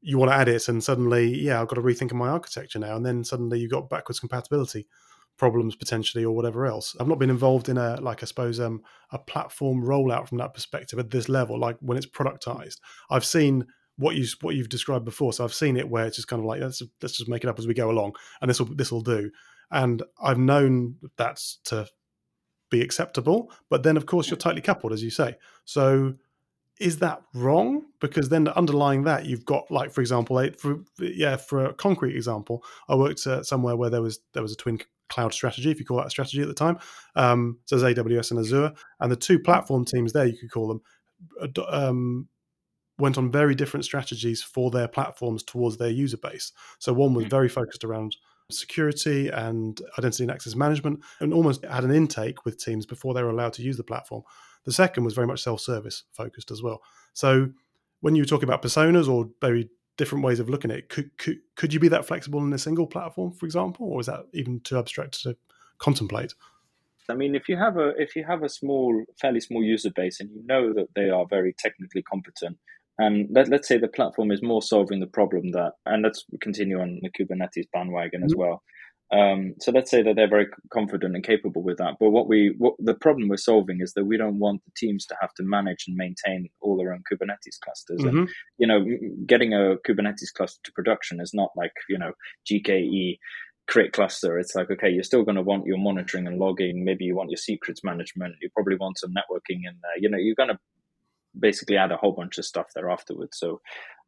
you 0.02 0.18
want 0.18 0.30
to 0.30 0.36
add 0.36 0.48
it 0.48 0.68
and 0.68 0.84
suddenly 0.84 1.26
yeah 1.40 1.60
i've 1.60 1.68
got 1.68 1.76
to 1.76 1.82
rethink 1.82 2.12
my 2.12 2.28
architecture 2.28 2.78
now 2.78 2.96
and 2.96 3.04
then 3.04 3.24
suddenly 3.24 3.58
you've 3.58 3.70
got 3.70 3.88
backwards 3.88 4.20
compatibility 4.20 4.86
problems 5.36 5.76
potentially 5.76 6.24
or 6.24 6.34
whatever 6.34 6.66
else. 6.66 6.96
I've 6.98 7.08
not 7.08 7.18
been 7.18 7.30
involved 7.30 7.68
in 7.68 7.78
a 7.78 8.00
like 8.00 8.22
i 8.22 8.26
suppose 8.26 8.60
um, 8.60 8.82
a 9.10 9.18
platform 9.18 9.82
rollout 9.82 10.28
from 10.28 10.38
that 10.38 10.54
perspective 10.54 10.98
at 10.98 11.10
this 11.10 11.28
level 11.28 11.58
like 11.58 11.76
when 11.80 11.96
it's 11.96 12.06
productized. 12.06 12.78
I've 13.10 13.24
seen 13.24 13.66
what 13.96 14.16
you 14.16 14.26
what 14.40 14.54
you've 14.54 14.68
described 14.68 15.06
before 15.06 15.32
so 15.32 15.42
i've 15.42 15.54
seen 15.54 15.74
it 15.74 15.88
where 15.88 16.04
it's 16.04 16.16
just 16.16 16.28
kind 16.28 16.40
of 16.40 16.44
like 16.44 16.60
let's 16.60 16.82
let's 17.00 17.16
just 17.16 17.30
make 17.30 17.42
it 17.42 17.48
up 17.48 17.58
as 17.58 17.66
we 17.66 17.72
go 17.72 17.90
along 17.90 18.14
and 18.42 18.50
this 18.50 18.58
will 18.58 18.74
this 18.74 18.92
will 18.92 19.02
do. 19.02 19.30
And 19.70 20.02
i've 20.22 20.38
known 20.38 20.96
that's 21.16 21.58
to 21.64 21.86
be 22.70 22.82
acceptable. 22.82 23.50
But 23.68 23.82
then, 23.82 23.96
of 23.96 24.06
course, 24.06 24.28
you're 24.28 24.36
tightly 24.36 24.60
coupled, 24.60 24.92
as 24.92 25.02
you 25.02 25.10
say. 25.10 25.36
So 25.64 26.14
is 26.78 26.98
that 26.98 27.22
wrong? 27.34 27.86
Because 28.00 28.28
then 28.28 28.48
underlying 28.48 29.04
that, 29.04 29.26
you've 29.26 29.44
got 29.44 29.70
like, 29.70 29.90
for 29.90 30.00
example, 30.00 30.48
for, 30.58 30.80
yeah, 30.98 31.36
for 31.36 31.66
a 31.66 31.74
concrete 31.74 32.16
example, 32.16 32.62
I 32.88 32.94
worked 32.96 33.26
at 33.26 33.46
somewhere 33.46 33.76
where 33.76 33.90
there 33.90 34.02
was 34.02 34.20
there 34.32 34.42
was 34.42 34.52
a 34.52 34.56
twin 34.56 34.80
cloud 35.08 35.32
strategy, 35.32 35.70
if 35.70 35.78
you 35.78 35.86
call 35.86 35.98
that 35.98 36.06
a 36.06 36.10
strategy 36.10 36.42
at 36.42 36.48
the 36.48 36.54
time. 36.54 36.78
Um, 37.14 37.58
so 37.64 37.78
there's 37.78 37.96
AWS 37.96 38.32
and 38.32 38.40
Azure, 38.40 38.72
and 39.00 39.10
the 39.10 39.16
two 39.16 39.38
platform 39.38 39.84
teams 39.84 40.12
there, 40.12 40.26
you 40.26 40.36
could 40.36 40.50
call 40.50 40.68
them, 40.68 40.82
um, 41.68 42.28
went 42.98 43.18
on 43.18 43.30
very 43.30 43.54
different 43.54 43.84
strategies 43.84 44.42
for 44.42 44.70
their 44.70 44.88
platforms 44.88 45.42
towards 45.42 45.76
their 45.76 45.90
user 45.90 46.16
base. 46.16 46.52
So 46.78 46.92
one 46.92 47.14
was 47.14 47.24
hmm. 47.24 47.30
very 47.30 47.48
focused 47.48 47.84
around 47.84 48.16
security 48.50 49.28
and 49.28 49.80
identity 49.98 50.24
and 50.24 50.30
access 50.30 50.54
management, 50.54 51.00
and 51.20 51.32
almost 51.32 51.64
had 51.64 51.84
an 51.84 51.90
intake 51.90 52.44
with 52.44 52.62
teams 52.62 52.86
before 52.86 53.14
they 53.14 53.22
were 53.22 53.30
allowed 53.30 53.52
to 53.54 53.62
use 53.62 53.76
the 53.76 53.84
platform. 53.84 54.22
The 54.64 54.72
second 54.72 55.04
was 55.04 55.14
very 55.14 55.26
much 55.26 55.42
self 55.42 55.60
service 55.60 56.04
focused 56.12 56.50
as 56.50 56.62
well. 56.62 56.82
So 57.12 57.48
when 58.00 58.14
you 58.14 58.24
talk 58.24 58.42
about 58.42 58.62
personas 58.62 59.08
or 59.08 59.28
very 59.40 59.68
different 59.96 60.24
ways 60.24 60.40
of 60.40 60.48
looking 60.48 60.70
at 60.70 60.78
it, 60.78 60.88
could, 60.88 61.16
could, 61.18 61.38
could 61.56 61.72
you 61.72 61.80
be 61.80 61.88
that 61.88 62.04
flexible 62.04 62.40
in 62.40 62.52
a 62.52 62.58
single 62.58 62.86
platform, 62.86 63.32
for 63.32 63.46
example, 63.46 63.86
or 63.86 64.00
is 64.00 64.06
that 64.06 64.26
even 64.32 64.60
too 64.60 64.78
abstract 64.78 65.22
to 65.22 65.36
contemplate? 65.78 66.34
I 67.08 67.14
mean, 67.14 67.34
if 67.36 67.48
you 67.48 67.56
have 67.56 67.76
a 67.76 67.90
if 67.96 68.16
you 68.16 68.24
have 68.24 68.42
a 68.42 68.48
small, 68.48 69.04
fairly 69.20 69.38
small 69.38 69.62
user 69.62 69.90
base, 69.94 70.18
and 70.18 70.28
you 70.30 70.42
know 70.44 70.72
that 70.72 70.88
they 70.96 71.08
are 71.08 71.24
very 71.28 71.54
technically 71.56 72.02
competent, 72.02 72.58
and 72.98 73.28
let, 73.30 73.48
let's 73.48 73.68
say 73.68 73.78
the 73.78 73.88
platform 73.88 74.30
is 74.30 74.42
more 74.42 74.62
solving 74.62 75.00
the 75.00 75.06
problem 75.06 75.52
that, 75.52 75.72
and 75.84 76.02
let's 76.02 76.24
continue 76.40 76.80
on 76.80 77.00
the 77.02 77.10
Kubernetes 77.10 77.66
bandwagon 77.72 78.22
as 78.22 78.32
mm-hmm. 78.32 78.40
well. 78.40 78.62
Um, 79.12 79.54
so 79.60 79.70
let's 79.70 79.90
say 79.90 80.02
that 80.02 80.16
they're 80.16 80.28
very 80.28 80.48
confident 80.72 81.14
and 81.14 81.24
capable 81.24 81.62
with 81.62 81.78
that. 81.78 81.94
But 82.00 82.10
what 82.10 82.28
we, 82.28 82.54
what 82.58 82.74
the 82.80 82.94
problem 82.94 83.28
we're 83.28 83.36
solving 83.36 83.80
is 83.80 83.92
that 83.94 84.04
we 84.04 84.16
don't 84.16 84.40
want 84.40 84.62
the 84.64 84.72
teams 84.76 85.06
to 85.06 85.16
have 85.20 85.32
to 85.34 85.44
manage 85.44 85.84
and 85.86 85.96
maintain 85.96 86.48
all 86.60 86.76
their 86.76 86.92
own 86.92 87.04
Kubernetes 87.10 87.60
clusters. 87.62 88.00
Mm-hmm. 88.00 88.18
And 88.18 88.28
you 88.58 88.66
know, 88.66 88.84
getting 89.26 89.52
a 89.54 89.76
Kubernetes 89.86 90.32
cluster 90.36 90.58
to 90.64 90.72
production 90.72 91.20
is 91.20 91.32
not 91.32 91.50
like 91.56 91.72
you 91.88 91.98
know 91.98 92.12
GKE 92.50 93.18
create 93.68 93.92
cluster. 93.92 94.38
It's 94.38 94.56
like 94.56 94.70
okay, 94.72 94.90
you're 94.90 95.04
still 95.04 95.22
going 95.22 95.36
to 95.36 95.42
want 95.42 95.66
your 95.66 95.78
monitoring 95.78 96.26
and 96.26 96.38
logging. 96.38 96.84
Maybe 96.84 97.04
you 97.04 97.14
want 97.14 97.30
your 97.30 97.36
secrets 97.36 97.84
management. 97.84 98.34
You 98.42 98.48
probably 98.54 98.76
want 98.76 98.98
some 98.98 99.10
networking 99.10 99.60
in 99.64 99.76
there. 99.82 99.98
You 99.98 100.10
know, 100.10 100.18
you're 100.18 100.34
going 100.34 100.50
to 100.50 100.58
basically 101.38 101.76
add 101.76 101.92
a 101.92 101.96
whole 101.96 102.12
bunch 102.12 102.38
of 102.38 102.44
stuff 102.44 102.66
there 102.74 102.90
afterwards. 102.90 103.38
So 103.38 103.60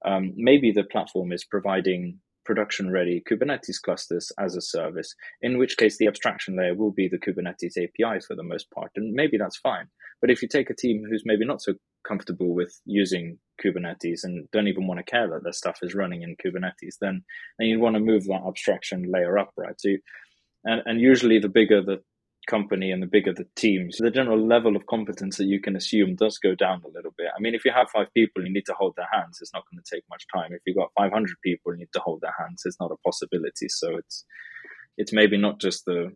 um, 0.05 0.33
maybe 0.37 0.73
the 0.73 0.85
platform 0.85 1.33
is 1.33 1.45
providing 1.45 2.21
production 2.45 2.91
ready 2.91 3.23
Kubernetes 3.31 3.81
clusters 3.83 4.33
as 4.39 4.57
a 4.57 4.63
service, 4.63 5.15
in 5.43 5.59
which 5.59 5.77
case 5.77 5.99
the 5.99 6.07
abstraction 6.07 6.57
layer 6.57 6.75
will 6.75 6.91
be 6.91 7.07
the 7.07 7.19
Kubernetes 7.19 7.77
APIs 7.77 8.25
for 8.25 8.35
the 8.35 8.43
most 8.43 8.71
part. 8.71 8.91
And 8.97 9.13
maybe 9.13 9.37
that's 9.37 9.59
fine. 9.59 9.89
But 10.23 10.31
if 10.31 10.41
you 10.41 10.49
take 10.49 10.71
a 10.71 10.75
team 10.75 11.05
who's 11.09 11.25
maybe 11.27 11.45
not 11.45 11.61
so 11.61 11.75
comfortable 12.07 12.55
with 12.55 12.81
using 12.87 13.39
Kubernetes 13.63 14.21
and 14.25 14.49
don't 14.51 14.69
even 14.69 14.87
want 14.87 14.99
to 14.99 15.05
care 15.11 15.29
that 15.29 15.43
their 15.43 15.53
stuff 15.53 15.79
is 15.83 15.95
running 15.95 16.23
in 16.23 16.37
Kubernetes, 16.37 16.97
then, 17.01 17.23
then 17.59 17.69
you 17.69 17.81
want 17.81 17.97
to 17.97 18.01
move 18.01 18.25
that 18.25 18.47
abstraction 18.49 19.05
layer 19.13 19.39
up, 19.39 19.53
right? 19.59 19.79
So 19.79 19.91
you, 19.91 19.99
and, 20.65 20.83
and 20.87 21.01
usually 21.01 21.39
the 21.39 21.49
bigger 21.49 21.83
the 21.83 22.01
company 22.49 22.91
and 22.91 23.03
the 23.03 23.07
bigger 23.07 23.33
the 23.33 23.47
team, 23.55 23.93
so 23.93 24.05
the 24.05 24.11
general 24.11 24.45
level 24.45 24.75
of 24.75 24.87
competence 24.87 25.37
that 25.37 25.45
you 25.45 25.61
can 25.61 25.77
assume 25.77 26.17
does 26.17 26.39
go 26.39 26.55
down 26.55 26.83
a 26.85 26.89
little 26.89 27.15
bit. 27.17 27.29
I 27.37 27.41
mean, 27.41 27.55
if 27.55 27.65
you 27.65 27.73
have 27.73 27.91
five 27.91 28.09
people, 28.15 28.45
you 28.45 28.53
need 28.53 28.67
to 28.67 28.75
hold 28.75 28.95
their 28.97 29.09
hands. 29.13 29.39
It's 29.41 29.55
not 29.55 29.65
going 29.71 29.83
to 29.83 29.95
take 29.95 30.05
much 30.11 30.25
time. 30.35 30.53
If 30.53 30.63
you've 30.67 30.77
got 30.77 30.91
500 30.97 31.37
people, 31.45 31.73
you 31.73 31.79
need 31.79 31.93
to 31.93 32.01
hold 32.01 32.23
their 32.23 32.35
hands. 32.39 32.63
It's 32.65 32.81
not 32.81 32.91
a 32.91 32.97
possibility. 33.05 33.69
So 33.69 33.97
it's 33.97 34.25
it's 34.97 35.13
maybe 35.13 35.37
not 35.37 35.61
just 35.61 35.85
the 35.85 36.13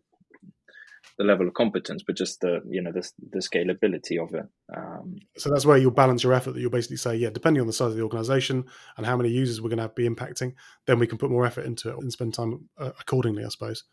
the 1.17 1.23
level 1.23 1.47
of 1.47 1.53
competence, 1.53 2.03
but 2.05 2.15
just 2.17 2.41
the 2.41 2.61
you 2.67 2.81
know 2.81 2.91
the, 2.91 3.07
the 3.31 3.39
scalability 3.39 4.21
of 4.21 4.33
it. 4.33 4.45
Um, 4.75 5.17
so 5.37 5.49
that's 5.49 5.65
where 5.65 5.77
you'll 5.77 5.91
balance 5.91 6.23
your 6.23 6.33
effort. 6.33 6.53
That 6.53 6.61
you'll 6.61 6.71
basically 6.71 6.97
say, 6.97 7.15
yeah, 7.15 7.29
depending 7.29 7.61
on 7.61 7.67
the 7.67 7.73
size 7.73 7.91
of 7.91 7.95
the 7.95 8.03
organization 8.03 8.65
and 8.97 9.05
how 9.05 9.17
many 9.17 9.29
users 9.29 9.61
we're 9.61 9.69
going 9.69 9.87
to 9.87 9.89
be 9.89 10.09
impacting, 10.09 10.53
then 10.87 10.99
we 10.99 11.07
can 11.07 11.17
put 11.17 11.31
more 11.31 11.45
effort 11.45 11.65
into 11.65 11.89
it 11.89 11.97
and 11.97 12.11
spend 12.11 12.33
time 12.33 12.69
uh, 12.77 12.91
accordingly, 12.99 13.45
I 13.45 13.49
suppose. 13.49 13.83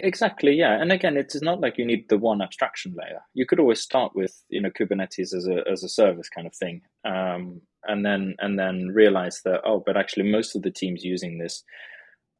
Exactly, 0.00 0.54
yeah. 0.54 0.80
And 0.80 0.90
again, 0.90 1.16
it's 1.16 1.40
not 1.40 1.60
like 1.60 1.78
you 1.78 1.86
need 1.86 2.08
the 2.08 2.18
one 2.18 2.42
abstraction 2.42 2.94
layer. 2.98 3.20
You 3.32 3.46
could 3.46 3.60
always 3.60 3.80
start 3.80 4.12
with 4.14 4.42
you 4.48 4.60
know 4.60 4.70
Kubernetes 4.70 5.32
as 5.34 5.46
a 5.46 5.62
as 5.70 5.84
a 5.84 5.88
service 5.88 6.28
kind 6.28 6.46
of 6.48 6.54
thing, 6.54 6.80
um, 7.04 7.60
and 7.84 8.04
then 8.04 8.34
and 8.40 8.58
then 8.58 8.88
realize 8.92 9.40
that 9.44 9.60
oh, 9.64 9.82
but 9.86 9.96
actually 9.96 10.30
most 10.30 10.56
of 10.56 10.62
the 10.62 10.70
teams 10.72 11.04
using 11.04 11.38
this, 11.38 11.62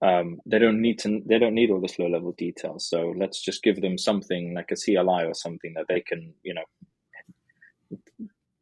um, 0.02 0.40
they 0.46 0.58
don't 0.58 0.82
need 0.82 0.98
to 1.00 1.22
they 1.26 1.38
don't 1.38 1.54
need 1.54 1.70
all 1.70 1.80
this 1.80 1.98
low 1.98 2.08
level 2.08 2.32
detail. 2.36 2.80
So 2.80 3.14
let's 3.16 3.40
just 3.40 3.62
give 3.62 3.80
them 3.80 3.98
something 3.98 4.52
like 4.54 4.72
a 4.72 4.76
CLI 4.76 5.24
or 5.24 5.34
something 5.34 5.74
that 5.76 5.86
they 5.88 6.00
can 6.00 6.34
you 6.42 6.54
know 6.54 6.64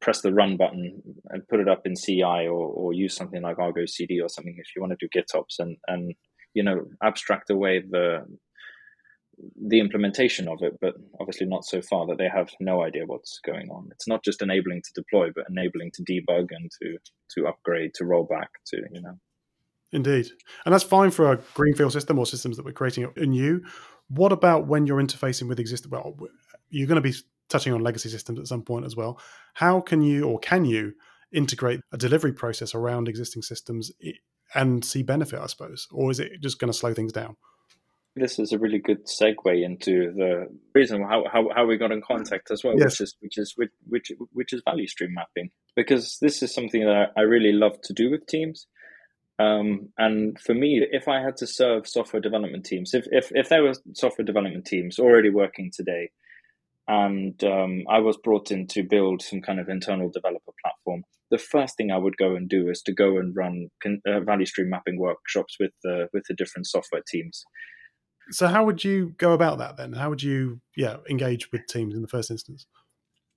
press 0.01 0.21
the 0.21 0.33
run 0.33 0.57
button 0.57 1.01
and 1.31 1.47
put 1.49 1.61
it 1.61 1.69
up 1.69 1.87
in 1.87 1.95
CI 1.95 2.23
or, 2.49 2.67
or 2.69 2.93
use 2.93 3.15
something 3.15 3.43
like 3.43 3.59
Argo 3.59 3.87
CD 3.87 4.21
or 4.21 4.29
something 4.29 4.57
if 4.59 4.67
you 4.75 4.83
want 4.83 4.93
to 4.99 5.07
do 5.07 5.21
GitOps 5.21 5.59
and 5.61 5.77
and 5.87 6.15
you 6.55 6.63
know 6.63 6.85
abstract 7.03 7.51
away 7.51 7.81
the 7.89 8.25
the 9.61 9.81
implementation 9.81 10.49
of 10.49 10.63
it, 10.63 10.79
but 10.81 10.95
obviously 11.21 11.47
not 11.47 11.65
so 11.65 11.81
far 11.83 12.07
that 12.07 12.19
they 12.19 12.29
have 12.29 12.51
no 12.61 12.83
idea 12.83 13.07
what's 13.07 13.41
going 13.45 13.71
on. 13.71 13.89
It's 13.91 14.09
not 14.09 14.25
just 14.25 14.43
enabling 14.43 14.83
to 14.83 14.93
deploy, 14.95 15.31
but 15.35 15.47
enabling 15.49 15.93
to 15.95 16.03
debug 16.03 16.49
and 16.51 16.71
to 16.83 16.99
to 17.35 17.49
upgrade, 17.49 17.95
to 17.95 18.05
roll 18.05 18.25
back, 18.25 18.51
to 18.67 18.83
you 18.93 19.01
know. 19.01 19.19
Indeed, 19.93 20.29
and 20.65 20.73
that's 20.73 20.85
fine 20.85 21.11
for 21.11 21.33
a 21.33 21.41
greenfield 21.55 21.93
system 21.93 22.19
or 22.19 22.27
systems 22.27 22.57
that 22.57 22.65
we're 22.65 22.73
creating 22.73 23.13
anew. 23.17 23.63
What 24.09 24.33
about 24.33 24.67
when 24.67 24.87
you're 24.87 25.03
interfacing 25.03 25.49
with 25.49 25.61
existing? 25.61 25.91
Well, 25.91 26.17
you're 26.71 26.89
going 26.89 27.03
to 27.03 27.09
be 27.09 27.15
touching 27.49 27.73
on 27.73 27.83
legacy 27.83 28.09
systems 28.09 28.39
at 28.39 28.47
some 28.47 28.63
point 28.63 28.87
as 28.87 28.97
well. 28.97 29.21
How 29.55 29.81
can 29.81 30.03
you 30.03 30.25
or 30.25 30.39
can 30.39 30.65
you 30.65 30.95
integrate 31.33 31.81
a 31.93 31.99
delivery 31.99 32.33
process 32.33 32.75
around 32.75 33.09
existing 33.09 33.43
systems 33.43 33.91
and 34.55 34.85
see 34.85 35.03
benefit? 35.03 35.41
I 35.41 35.47
suppose, 35.47 35.89
or 35.91 36.11
is 36.11 36.21
it 36.21 36.33
just 36.43 36.59
going 36.59 36.73
to 36.73 36.79
slow 36.79 36.95
things 36.95 37.13
down? 37.13 37.37
This 38.15 38.39
is 38.39 38.53
a 38.53 38.59
really 38.59 38.79
good 38.79 39.07
segue 39.07 39.65
into 39.65 40.13
the 40.13 40.47
reason 40.75 41.03
how, 41.03 41.25
how, 41.33 41.49
how 41.55 41.67
we 41.67 41.79
got 41.79 41.93
in 41.93 42.03
contact 42.03 42.51
as 42.51 42.63
well, 42.63 42.75
yes. 42.77 42.85
which 42.85 43.01
is 43.01 43.17
which 43.21 43.39
is 43.39 43.55
which, 43.57 43.71
which 43.89 44.13
which 44.33 44.53
is 44.53 44.63
value 44.65 44.87
stream 44.87 45.15
mapping. 45.15 45.51
Because 45.75 46.19
this 46.21 46.43
is 46.43 46.55
something 46.55 46.85
that 46.85 47.13
I 47.17 47.23
really 47.23 47.53
love 47.53 47.81
to 47.85 47.93
do 47.93 48.11
with 48.11 48.27
teams. 48.27 48.67
Um, 49.39 49.89
and 49.97 50.39
for 50.39 50.55
me, 50.55 50.87
if 50.91 51.09
I 51.09 51.21
had 51.21 51.37
to 51.39 51.47
serve 51.47 51.89
software 51.89 52.21
development 52.21 52.67
teams, 52.67 52.93
if 52.93 53.07
if, 53.11 53.33
if 53.35 53.49
there 53.49 53.63
were 53.63 53.75
software 53.95 54.27
development 54.27 54.67
teams 54.67 54.99
already 54.99 55.31
working 55.31 55.71
today, 55.75 56.11
and 56.87 57.43
um, 57.45 57.85
I 57.89 58.01
was 58.01 58.19
brought 58.19 58.51
in 58.51 58.67
to 58.69 58.83
build 58.83 59.23
some 59.23 59.41
kind 59.41 59.59
of 59.59 59.71
internal 59.71 60.11
developer 60.11 60.53
platform, 60.63 61.05
the 61.31 61.39
first 61.39 61.79
thing 61.79 61.91
I 61.91 61.97
would 61.97 62.19
go 62.19 62.37
and 62.37 62.47
do 62.47 62.69
is 62.69 62.83
to 62.83 62.93
go 62.93 63.17
and 63.17 63.35
run 63.35 63.69
uh, 63.87 64.21
value 64.21 64.45
stream 64.45 64.69
mapping 64.69 64.99
workshops 64.99 65.57
with 65.59 65.73
the 65.83 66.09
with 66.13 66.25
the 66.29 66.35
different 66.35 66.67
software 66.67 67.03
teams 67.09 67.47
so 68.31 68.47
how 68.47 68.65
would 68.65 68.85
you 68.85 69.15
go 69.19 69.33
about 69.33 69.59
that 69.59 69.77
then? 69.77 69.93
How 69.93 70.11
would 70.11 70.23
you 70.23 70.61
yeah 70.77 70.99
engage 71.09 71.51
with 71.53 71.67
teams 71.67 71.95
in 71.95 72.03
the 72.03 72.09
first 72.09 72.31
instance? 72.31 72.67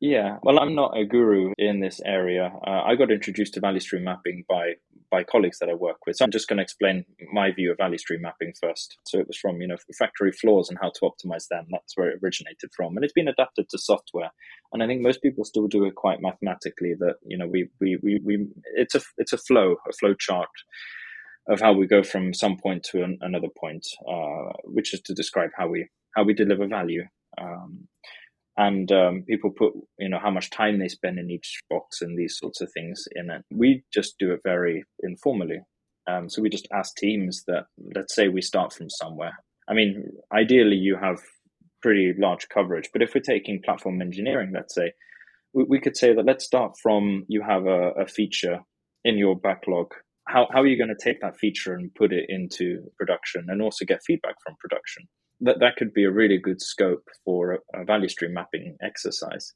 Yeah, 0.02 0.40
well, 0.44 0.60
I'm 0.60 0.76
not 0.76 0.98
a 0.98 1.06
guru 1.06 1.54
in 1.58 1.80
this 1.80 2.02
area. 2.06 2.52
Uh, 2.68 2.82
I 2.84 2.96
got 2.96 3.12
introduced 3.12 3.54
to 3.54 3.62
value 3.62 3.80
stream 3.80 4.04
mapping 4.04 4.44
by 4.48 4.74
by 5.10 5.24
colleagues 5.24 5.60
that 5.60 5.70
I 5.70 5.74
work 5.74 5.98
with. 6.06 6.18
So 6.18 6.26
I'm 6.26 6.32
just 6.32 6.50
going 6.50 6.58
to 6.58 6.64
explain 6.64 7.06
my 7.32 7.52
view 7.52 7.72
of 7.72 7.78
value 7.78 7.98
stream 7.98 8.22
mapping 8.22 8.54
first. 8.62 8.98
So 9.06 9.20
it 9.20 9.28
was 9.28 9.38
from 9.38 9.62
you 9.62 9.68
know 9.68 9.78
factory 9.98 10.34
floors 10.34 10.70
and 10.70 10.78
how 10.82 10.90
to 10.90 11.02
optimize 11.02 11.48
them. 11.50 11.68
That's 11.72 11.96
where 11.96 12.10
it 12.10 12.20
originated 12.22 12.72
from, 12.76 12.96
and 12.96 13.06
it's 13.06 13.14
been 13.14 13.30
adapted 13.30 13.70
to 13.70 13.78
software. 13.78 14.32
And 14.74 14.84
I 14.84 14.88
think 14.88 15.02
most 15.02 15.22
people 15.22 15.46
still 15.46 15.68
do 15.68 15.86
it 15.86 15.96
quite 15.96 16.22
mathematically. 16.22 16.94
That 17.00 17.16
you 17.26 17.38
know 17.38 17.48
we 17.48 17.70
we 17.80 17.98
we, 18.04 18.20
we 18.24 18.48
it's 18.76 18.96
a 18.96 19.02
it's 19.18 19.34
a 19.34 19.38
flow, 19.38 19.78
a 19.90 19.94
flow 19.94 20.14
chart 20.14 20.50
of 21.48 21.60
how 21.62 21.74
we 21.74 21.88
go 21.88 22.04
from 22.04 22.34
some 22.34 22.58
point 22.58 22.84
to 22.84 23.04
an, 23.04 23.18
another 23.22 23.50
point, 23.60 23.86
uh, 24.08 24.52
which 24.64 24.94
is 24.94 25.02
to 25.02 25.14
describe 25.14 25.52
how 25.56 25.68
we 25.68 25.88
how 26.16 26.24
we 26.24 26.34
deliver 26.34 26.68
value. 26.68 27.04
Um, 27.40 27.88
and 28.58 28.90
um, 28.92 29.24
people 29.28 29.52
put 29.52 29.74
you 30.00 30.10
know 30.10 30.20
how 30.20 30.32
much 30.32 30.50
time 30.50 30.80
they 30.80 30.88
spend 30.88 31.20
in 31.20 31.30
each 31.30 31.62
box 31.70 32.02
and 32.02 32.18
these 32.18 32.38
sorts 32.38 32.62
of 32.62 32.72
things 32.74 33.06
in 33.16 33.30
it. 33.30 33.44
We 33.52 33.84
just 33.94 34.16
do 34.20 34.32
it 34.32 34.42
very 34.44 34.86
informally. 35.04 35.60
Um, 36.08 36.30
so 36.30 36.42
we 36.42 36.50
just 36.50 36.68
ask 36.74 36.96
teams 36.96 37.44
that 37.48 37.66
let's 37.96 38.16
say 38.16 38.28
we 38.28 38.42
start 38.42 38.74
from 38.74 38.90
somewhere. 38.90 39.38
I 39.68 39.74
mean, 39.74 40.12
ideally 40.34 40.78
you 40.78 40.98
have 41.02 41.20
pretty 41.82 42.14
large 42.18 42.48
coverage, 42.50 42.90
but 42.94 43.02
if 43.02 43.14
we're 43.14 43.22
taking 43.22 43.62
platform 43.64 44.02
engineering, 44.02 44.52
let's 44.54 44.74
say, 44.74 44.94
we, 45.54 45.66
we 45.66 45.80
could 45.80 45.98
say 45.98 46.14
that 46.14 46.26
let's 46.26 46.46
start 46.46 46.74
from 46.82 47.26
you 47.28 47.42
have 47.42 47.66
a, 47.66 47.92
a 47.92 48.08
feature 48.08 48.60
in 49.04 49.18
your 49.18 49.36
backlog 49.36 49.94
how, 50.28 50.48
how 50.52 50.62
are 50.62 50.68
you 50.68 50.78
going 50.78 50.96
to 50.96 51.04
take 51.04 51.22
that 51.22 51.38
feature 51.38 51.74
and 51.74 51.94
put 51.94 52.12
it 52.12 52.26
into 52.30 52.84
production 52.98 53.46
and 53.48 53.62
also 53.62 53.86
get 53.86 54.04
feedback 54.06 54.36
from 54.44 54.56
production? 54.60 55.04
That, 55.42 55.60
that 55.60 55.76
could 55.78 55.94
be 55.94 56.06
a 56.06 56.12
really 56.12 56.38
good 56.38 56.62
scope 56.62 57.08
for 57.24 57.54
a, 57.54 57.82
a 57.82 57.86
value 57.86 58.10
stream 58.10 58.34
mapping 58.34 58.78
exercise. 58.82 59.54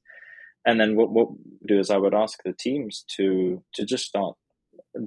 And 0.66 0.80
then 0.80 0.96
what, 0.96 1.12
what 1.12 1.30
do 1.66 1.80
is 1.80 1.90
I 1.90 1.98
would 1.98 2.14
ask 2.14 2.40
the 2.44 2.54
teams 2.54 3.06
to, 3.16 3.64
to 3.76 3.86
just 3.86 4.06
start 4.06 4.36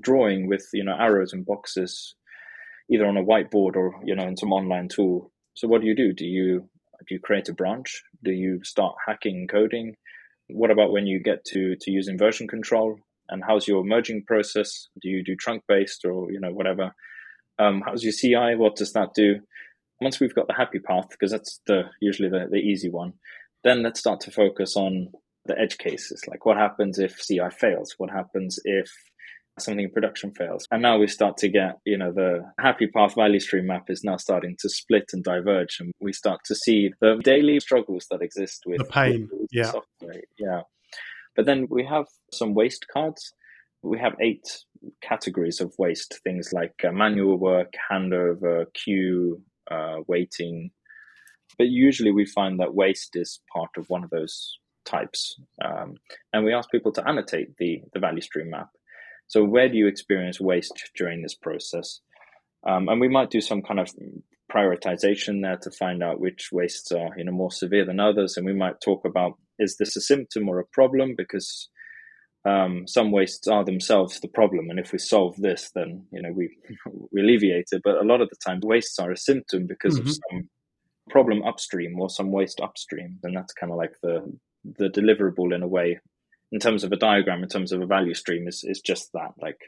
drawing 0.01 0.49
with, 0.49 0.67
you 0.73 0.85
know, 0.85 0.97
arrows 0.99 1.33
and 1.33 1.47
boxes, 1.47 2.15
either 2.91 3.07
on 3.07 3.17
a 3.17 3.25
whiteboard 3.25 3.77
or, 3.77 3.95
you 4.05 4.17
know, 4.17 4.27
in 4.27 4.37
some 4.37 4.53
online 4.53 4.89
tool. 4.89 5.31
So 5.55 5.69
what 5.69 5.83
do 5.83 5.87
you 5.87 5.95
do? 5.95 6.13
Do 6.13 6.25
you, 6.25 6.69
do 7.07 7.15
you 7.15 7.21
create 7.21 7.49
a 7.49 7.55
branch? 7.55 8.03
Do 8.25 8.33
you 8.33 8.61
start 8.65 8.95
hacking 9.07 9.47
coding? 9.49 9.95
What 10.49 10.71
about 10.71 10.91
when 10.91 11.07
you 11.07 11.21
get 11.23 11.45
to, 11.47 11.77
to 11.81 11.91
using 11.91 12.19
version 12.19 12.49
control? 12.49 12.99
And 13.29 13.43
how's 13.47 13.69
your 13.69 13.85
merging 13.85 14.25
process? 14.27 14.89
Do 15.01 15.09
you 15.09 15.25
do 15.25 15.37
trunk 15.37 15.63
based 15.69 16.05
or 16.05 16.31
you 16.31 16.41
know 16.41 16.53
whatever? 16.53 16.93
Um, 17.59 17.83
how's 17.85 18.03
your 18.03 18.13
CI? 18.13 18.57
What 18.57 18.77
does 18.77 18.93
that 18.93 19.11
do? 19.15 19.41
Once 20.01 20.19
we've 20.19 20.35
got 20.35 20.49
the 20.49 20.55
happy 20.55 20.81
path, 20.81 21.07
because 21.11 21.31
that's 21.31 21.61
the 21.67 21.83
usually 22.01 22.29
the, 22.29 22.47
the 22.51 22.59
easy 22.59 22.91
one, 22.91 23.13
then 23.65 23.83
let's 23.83 24.01
start 24.01 24.21
to 24.21 24.31
focus 24.31 24.77
on 24.77 25.09
the 25.45 25.59
edge 25.59 25.79
cases. 25.79 26.23
Like 26.29 26.45
what 26.45 26.57
happens 26.57 26.99
if 26.99 27.19
CI 27.19 27.51
fails? 27.57 27.95
What 27.99 28.11
happens 28.11 28.59
if 28.65 28.91
something 29.59 29.85
in 29.85 29.91
production 29.91 30.33
fails? 30.33 30.67
And 30.71 30.83
now 30.83 30.99
we 30.99 31.07
start 31.07 31.37
to 31.39 31.49
get, 31.49 31.79
you 31.85 31.99
know, 31.99 32.13
the 32.13 32.41
happy 32.59 32.87
path 32.87 33.15
value 33.15 33.41
stream 33.41 33.67
map 33.67 33.85
is 33.89 34.03
now 34.05 34.17
starting 34.17 34.57
to 34.61 34.69
split 34.69 35.11
and 35.13 35.23
diverge, 35.23 35.79
and 35.81 35.93
we 36.01 36.13
start 36.13 36.41
to 36.47 36.55
see 36.55 36.91
the 37.01 37.21
daily 37.23 37.61
struggles 37.61 38.07
that 38.11 38.23
exist 38.23 38.63
with 38.67 38.79
the 38.79 38.85
pain. 38.85 39.29
With 39.33 39.49
yeah, 39.53 39.71
software. 39.71 40.23
yeah. 40.39 40.63
But 41.37 41.47
then 41.47 41.67
we 41.71 41.85
have 41.85 42.07
some 42.33 42.55
waste 42.55 42.87
cards. 42.93 43.33
We 43.83 43.99
have 43.99 44.15
eight 44.21 44.47
categories 45.03 45.61
of 45.61 45.75
waste 45.79 46.21
things 46.25 46.51
like 46.53 46.75
uh, 46.87 46.93
manual 46.93 47.37
work, 47.39 47.73
handover, 47.91 48.67
queue, 48.75 49.43
uh, 49.71 49.97
waiting. 50.07 50.71
But 51.59 51.69
usually 51.69 52.13
we 52.13 52.25
find 52.27 52.61
that 52.61 52.75
waste 52.75 53.17
is 53.17 53.41
part 53.53 53.71
of 53.77 53.89
one 53.89 54.05
of 54.05 54.11
those 54.11 54.59
types. 54.85 55.37
Um, 55.65 55.95
and 56.33 56.45
we 56.45 56.53
ask 56.53 56.71
people 56.71 56.93
to 56.93 57.09
annotate 57.09 57.57
the, 57.59 57.83
the 57.93 58.01
value 58.01 58.21
stream 58.21 58.51
map. 58.51 58.69
So, 59.29 59.45
where 59.45 59.69
do 59.69 59.77
you 59.77 59.87
experience 59.87 60.41
waste 60.41 60.91
during 60.97 61.23
this 61.23 61.35
process? 61.35 62.01
Um, 62.69 62.89
and 62.89 63.01
we 63.01 63.09
might 63.09 63.31
do 63.31 63.41
some 63.41 63.63
kind 63.63 63.81
of 63.81 63.91
prioritization 64.53 65.43
there 65.43 65.57
to 65.57 65.71
find 65.71 66.03
out 66.03 66.21
which 66.21 66.51
wastes 66.53 66.93
are 66.93 67.11
you 67.17 67.25
know 67.25 67.33
more 67.33 67.51
severe 67.51 67.85
than 67.85 68.01
others, 68.01 68.37
and 68.37 68.47
we 68.47 68.53
might 68.53 68.81
talk 68.81 69.05
about 69.05 69.39
is 69.63 69.77
this 69.77 69.97
a 69.97 70.01
symptom 70.01 70.49
or 70.49 70.59
a 70.59 70.67
problem 70.73 71.15
because 71.17 71.69
um, 72.45 72.87
some 72.89 73.13
wastes 73.13 73.47
are 73.47 73.65
themselves 73.65 74.21
the 74.21 74.29
problem, 74.29 74.69
and 74.69 74.79
if 74.79 74.93
we 74.93 74.99
solve 74.99 75.37
this, 75.37 75.71
then 75.75 76.07
you 76.13 76.21
know 76.21 76.33
we 76.33 76.57
we 77.13 77.21
alleviate 77.21 77.69
it. 77.73 77.83
But 77.85 77.97
a 77.97 78.05
lot 78.05 78.21
of 78.21 78.29
the 78.31 78.37
time, 78.45 78.61
wastes 78.63 78.99
are 78.99 79.13
a 79.13 79.17
symptom 79.17 79.67
because 79.67 79.99
mm-hmm. 79.99 80.09
of 80.09 80.15
some 80.15 80.49
problem 81.11 81.43
upstream 81.43 82.01
or 82.01 82.11
some 82.11 82.33
waste 82.33 82.61
upstream, 82.61 83.19
and 83.23 83.37
that's 83.37 83.53
kind 83.53 83.71
of 83.71 83.79
like 83.79 83.95
the 84.03 84.37
the 84.65 84.89
deliverable 84.89 85.55
in 85.55 85.63
a 85.63 85.69
way 85.69 86.01
in 86.53 86.61
terms 86.61 86.85
of 86.85 86.93
a 86.93 86.97
diagram, 86.97 87.43
in 87.43 87.49
terms 87.49 87.73
of 87.73 87.81
a 87.81 87.87
value 87.87 88.15
stream, 88.15 88.47
is 88.49 88.65
is 88.65 88.81
just 88.81 89.11
that. 89.15 89.33
Like, 89.41 89.59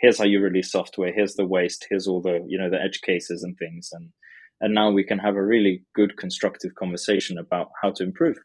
here's 0.00 0.18
how 0.18 0.24
you 0.24 0.40
release 0.40 0.72
software. 0.72 1.12
Here's 1.12 1.34
the 1.34 1.46
waste. 1.46 1.86
Here's 1.88 2.08
all 2.08 2.20
the 2.20 2.44
you 2.46 2.58
know 2.58 2.70
the 2.70 2.82
edge 2.82 3.00
cases 3.02 3.42
and 3.42 3.56
things, 3.56 3.90
and 3.92 4.10
and 4.60 4.74
now 4.74 4.90
we 4.90 5.04
can 5.04 5.18
have 5.18 5.36
a 5.36 5.44
really 5.44 5.84
good 5.94 6.16
constructive 6.16 6.74
conversation 6.74 7.38
about 7.38 7.68
how 7.82 7.92
to 7.92 8.02
improve, 8.02 8.38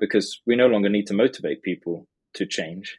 because 0.00 0.40
we 0.46 0.56
no 0.56 0.66
longer 0.66 0.88
need 0.88 1.06
to 1.08 1.14
motivate 1.14 1.62
people 1.62 2.06
to 2.34 2.46
change. 2.46 2.98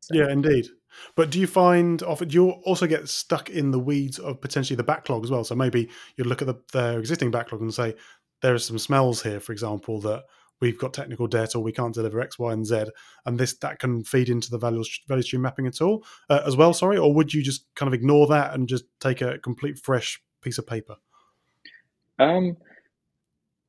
So. 0.00 0.16
Yeah, 0.16 0.30
indeed. 0.30 0.68
But 1.14 1.30
do 1.30 1.38
you 1.38 1.46
find 1.46 2.02
often 2.02 2.28
do 2.28 2.34
you 2.34 2.50
also 2.64 2.86
get 2.86 3.08
stuck 3.08 3.50
in 3.50 3.70
the 3.70 3.78
weeds 3.78 4.18
of 4.18 4.40
potentially 4.40 4.76
the 4.76 4.82
backlog 4.82 5.24
as 5.24 5.30
well? 5.30 5.44
So 5.44 5.54
maybe 5.54 5.90
you 6.16 6.24
look 6.24 6.42
at 6.42 6.46
the, 6.46 6.56
their 6.72 6.98
existing 6.98 7.30
backlog 7.30 7.60
and 7.60 7.72
say 7.72 7.94
there 8.42 8.54
are 8.54 8.58
some 8.58 8.78
smells 8.78 9.22
here, 9.22 9.40
for 9.40 9.52
example, 9.52 10.00
that 10.02 10.24
we've 10.60 10.78
got 10.78 10.92
technical 10.92 11.26
debt 11.26 11.54
or 11.54 11.62
we 11.62 11.72
can't 11.72 11.94
deliver 11.94 12.20
X, 12.20 12.38
Y, 12.38 12.52
and 12.52 12.66
Z, 12.66 12.86
and 13.26 13.38
this 13.38 13.56
that 13.58 13.78
can 13.78 14.02
feed 14.04 14.28
into 14.28 14.50
the 14.50 14.58
value 14.58 14.84
value 15.08 15.22
stream 15.22 15.42
mapping 15.42 15.66
at 15.66 15.80
all 15.80 16.04
uh, 16.30 16.42
as 16.46 16.56
well. 16.56 16.72
Sorry, 16.72 16.98
or 16.98 17.12
would 17.14 17.32
you 17.32 17.42
just 17.42 17.66
kind 17.74 17.88
of 17.88 17.94
ignore 17.94 18.26
that 18.28 18.54
and 18.54 18.68
just 18.68 18.84
take 19.00 19.20
a 19.20 19.38
complete 19.38 19.78
fresh 19.78 20.20
piece 20.42 20.58
of 20.58 20.66
paper? 20.66 20.96
Um, 22.18 22.56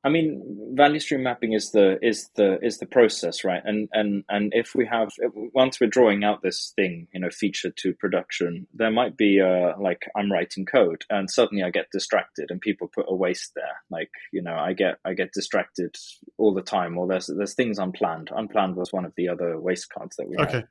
I 0.02 0.08
mean, 0.08 0.72
value 0.74 0.98
stream 0.98 1.22
mapping 1.22 1.52
is 1.52 1.72
the 1.72 1.98
is 2.00 2.30
the 2.34 2.58
is 2.62 2.78
the 2.78 2.86
process, 2.86 3.44
right? 3.44 3.60
And 3.62 3.88
and 3.92 4.24
and 4.30 4.50
if 4.54 4.74
we 4.74 4.86
have 4.86 5.10
once 5.52 5.78
we're 5.78 5.88
drawing 5.88 6.24
out 6.24 6.42
this 6.42 6.72
thing, 6.74 7.06
you 7.12 7.20
know, 7.20 7.28
feature 7.28 7.70
to 7.70 7.92
production, 7.92 8.66
there 8.72 8.90
might 8.90 9.18
be 9.18 9.40
a 9.40 9.74
like 9.78 10.08
I'm 10.16 10.32
writing 10.32 10.64
code, 10.64 11.04
and 11.10 11.30
suddenly 11.30 11.62
I 11.62 11.70
get 11.70 11.90
distracted, 11.92 12.50
and 12.50 12.62
people 12.62 12.88
put 12.88 13.06
a 13.08 13.14
waste 13.14 13.52
there. 13.54 13.82
Like 13.90 14.10
you 14.32 14.40
know, 14.42 14.54
I 14.54 14.72
get 14.72 14.98
I 15.04 15.12
get 15.12 15.32
distracted 15.34 15.96
all 16.38 16.54
the 16.54 16.62
time, 16.62 16.96
or 16.96 17.06
there's 17.06 17.26
there's 17.26 17.54
things 17.54 17.78
unplanned. 17.78 18.30
Unplanned 18.34 18.76
was 18.76 18.94
one 18.94 19.04
of 19.04 19.12
the 19.18 19.28
other 19.28 19.60
waste 19.60 19.92
cards 19.92 20.16
that 20.16 20.28
we 20.28 20.36
okay. 20.38 20.52
had. 20.52 20.68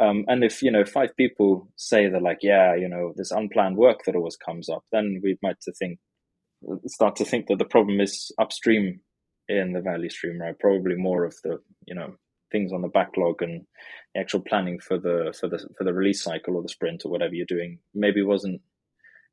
Um, 0.00 0.24
and 0.26 0.42
if 0.42 0.62
you 0.62 0.72
know 0.72 0.84
five 0.84 1.16
people 1.16 1.68
say 1.76 2.08
they're 2.08 2.20
like 2.20 2.38
yeah 2.42 2.76
you 2.76 2.88
know 2.88 3.12
this 3.16 3.32
unplanned 3.32 3.76
work 3.76 4.04
that 4.04 4.16
always 4.16 4.36
comes 4.36 4.68
up, 4.68 4.84
then 4.90 5.20
we 5.22 5.38
might 5.42 5.60
to 5.62 5.72
think 5.72 6.00
start 6.86 7.16
to 7.16 7.24
think 7.24 7.46
that 7.46 7.58
the 7.58 7.64
problem 7.64 8.00
is 8.00 8.32
upstream 8.38 9.00
in 9.48 9.72
the 9.72 9.80
value 9.80 10.10
stream, 10.10 10.40
right? 10.40 10.58
Probably 10.58 10.96
more 10.96 11.24
of 11.24 11.34
the 11.42 11.58
you 11.86 11.94
know 11.94 12.14
things 12.50 12.72
on 12.72 12.82
the 12.82 12.88
backlog 12.88 13.42
and 13.42 13.66
the 14.14 14.20
actual 14.20 14.40
planning 14.40 14.78
for 14.78 14.98
the 14.98 15.34
for 15.38 15.48
the 15.48 15.58
for 15.76 15.84
the 15.84 15.92
release 15.92 16.22
cycle 16.22 16.56
or 16.56 16.62
the 16.62 16.68
sprint 16.68 17.02
or 17.04 17.10
whatever 17.10 17.34
you're 17.34 17.46
doing 17.46 17.78
maybe 17.94 18.22
wasn't 18.22 18.60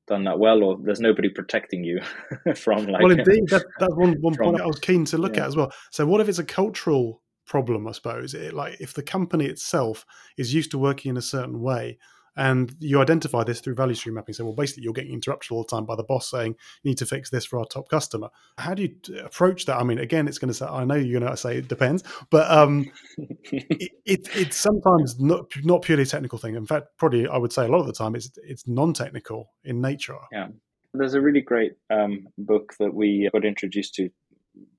done 0.07 0.23
that 0.25 0.37
well 0.37 0.63
or 0.63 0.77
there's 0.83 0.99
nobody 0.99 1.29
protecting 1.29 1.83
you 1.83 1.99
from 2.55 2.85
like 2.85 3.01
well 3.01 3.11
indeed 3.11 3.47
that, 3.49 3.65
that's 3.79 3.95
one, 3.95 4.15
one 4.21 4.33
from, 4.33 4.51
point 4.51 4.61
i 4.61 4.65
was 4.65 4.79
keen 4.79 5.03
to 5.05 5.17
look 5.17 5.35
yeah. 5.35 5.43
at 5.43 5.47
as 5.47 5.55
well 5.55 5.71
so 5.91 6.05
what 6.05 6.21
if 6.21 6.29
it's 6.29 6.39
a 6.39 6.43
cultural 6.43 7.23
problem 7.47 7.87
i 7.87 7.91
suppose 7.91 8.33
it, 8.33 8.53
like 8.53 8.79
if 8.79 8.93
the 8.93 9.01
company 9.01 9.45
itself 9.45 10.05
is 10.37 10.53
used 10.53 10.71
to 10.71 10.77
working 10.77 11.09
in 11.09 11.17
a 11.17 11.21
certain 11.21 11.59
way 11.59 11.97
and 12.35 12.75
you 12.79 12.99
identify 13.01 13.43
this 13.43 13.61
through 13.61 13.75
value 13.75 13.95
stream 13.95 14.15
mapping. 14.15 14.33
So, 14.33 14.45
well, 14.45 14.53
basically, 14.53 14.83
you're 14.83 14.93
getting 14.93 15.13
interrupted 15.13 15.51
all 15.51 15.63
the 15.63 15.69
time 15.69 15.85
by 15.85 15.95
the 15.95 16.03
boss 16.03 16.29
saying, 16.29 16.55
you 16.83 16.89
need 16.89 16.97
to 16.97 17.05
fix 17.05 17.29
this 17.29 17.45
for 17.45 17.59
our 17.59 17.65
top 17.65 17.89
customer. 17.89 18.29
How 18.57 18.73
do 18.73 18.83
you 18.83 19.19
approach 19.23 19.65
that? 19.65 19.77
I 19.77 19.83
mean, 19.83 19.99
again, 19.99 20.27
it's 20.27 20.37
going 20.37 20.49
to 20.49 20.53
say, 20.53 20.65
I 20.65 20.85
know 20.85 20.95
you're 20.95 21.19
going 21.19 21.31
to 21.31 21.37
say 21.37 21.57
it 21.57 21.67
depends, 21.67 22.03
but 22.29 22.49
um, 22.49 22.91
it, 23.51 23.91
it, 24.05 24.29
it's 24.35 24.57
sometimes 24.57 25.19
not, 25.19 25.45
not 25.63 25.81
purely 25.81 26.03
a 26.03 26.07
technical 26.07 26.37
thing. 26.37 26.55
In 26.55 26.65
fact, 26.65 26.87
probably 26.97 27.27
I 27.27 27.37
would 27.37 27.53
say 27.53 27.65
a 27.65 27.69
lot 27.69 27.79
of 27.79 27.87
the 27.87 27.93
time 27.93 28.15
it's, 28.15 28.31
it's 28.43 28.67
non 28.67 28.93
technical 28.93 29.51
in 29.63 29.81
nature. 29.81 30.17
Yeah. 30.31 30.47
There's 30.93 31.13
a 31.13 31.21
really 31.21 31.41
great 31.41 31.73
um, 31.89 32.29
book 32.37 32.73
that 32.79 32.93
we 32.93 33.29
got 33.33 33.43
introduced 33.43 33.95
to 33.95 34.09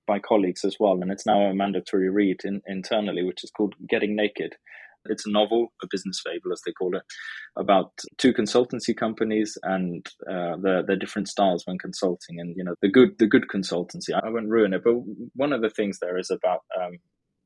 by 0.06 0.18
colleagues 0.18 0.64
as 0.64 0.76
well, 0.78 1.00
and 1.02 1.10
it's 1.10 1.26
now 1.26 1.40
a 1.40 1.54
mandatory 1.54 2.08
read 2.08 2.40
in, 2.44 2.62
internally, 2.66 3.22
which 3.22 3.44
is 3.44 3.50
called 3.50 3.74
Getting 3.88 4.14
Naked. 4.16 4.54
It's 5.10 5.26
a 5.26 5.30
novel, 5.30 5.72
a 5.82 5.86
business 5.90 6.20
fable, 6.24 6.52
as 6.52 6.62
they 6.66 6.72
call 6.72 6.96
it, 6.96 7.02
about 7.56 7.92
two 8.18 8.32
consultancy 8.32 8.96
companies 8.96 9.58
and 9.62 10.06
uh, 10.28 10.56
the 10.56 10.84
the 10.86 10.96
different 10.96 11.28
styles 11.28 11.62
when 11.66 11.78
consulting, 11.78 12.40
and 12.40 12.54
you 12.56 12.64
know 12.64 12.74
the 12.82 12.90
good 12.90 13.18
the 13.18 13.26
good 13.26 13.46
consultancy. 13.54 14.10
I 14.14 14.30
won't 14.30 14.48
ruin 14.48 14.74
it, 14.74 14.82
but 14.84 14.94
one 15.34 15.52
of 15.52 15.62
the 15.62 15.70
things 15.70 15.98
there 16.00 16.18
is 16.18 16.30
about 16.30 16.60
um, 16.80 16.98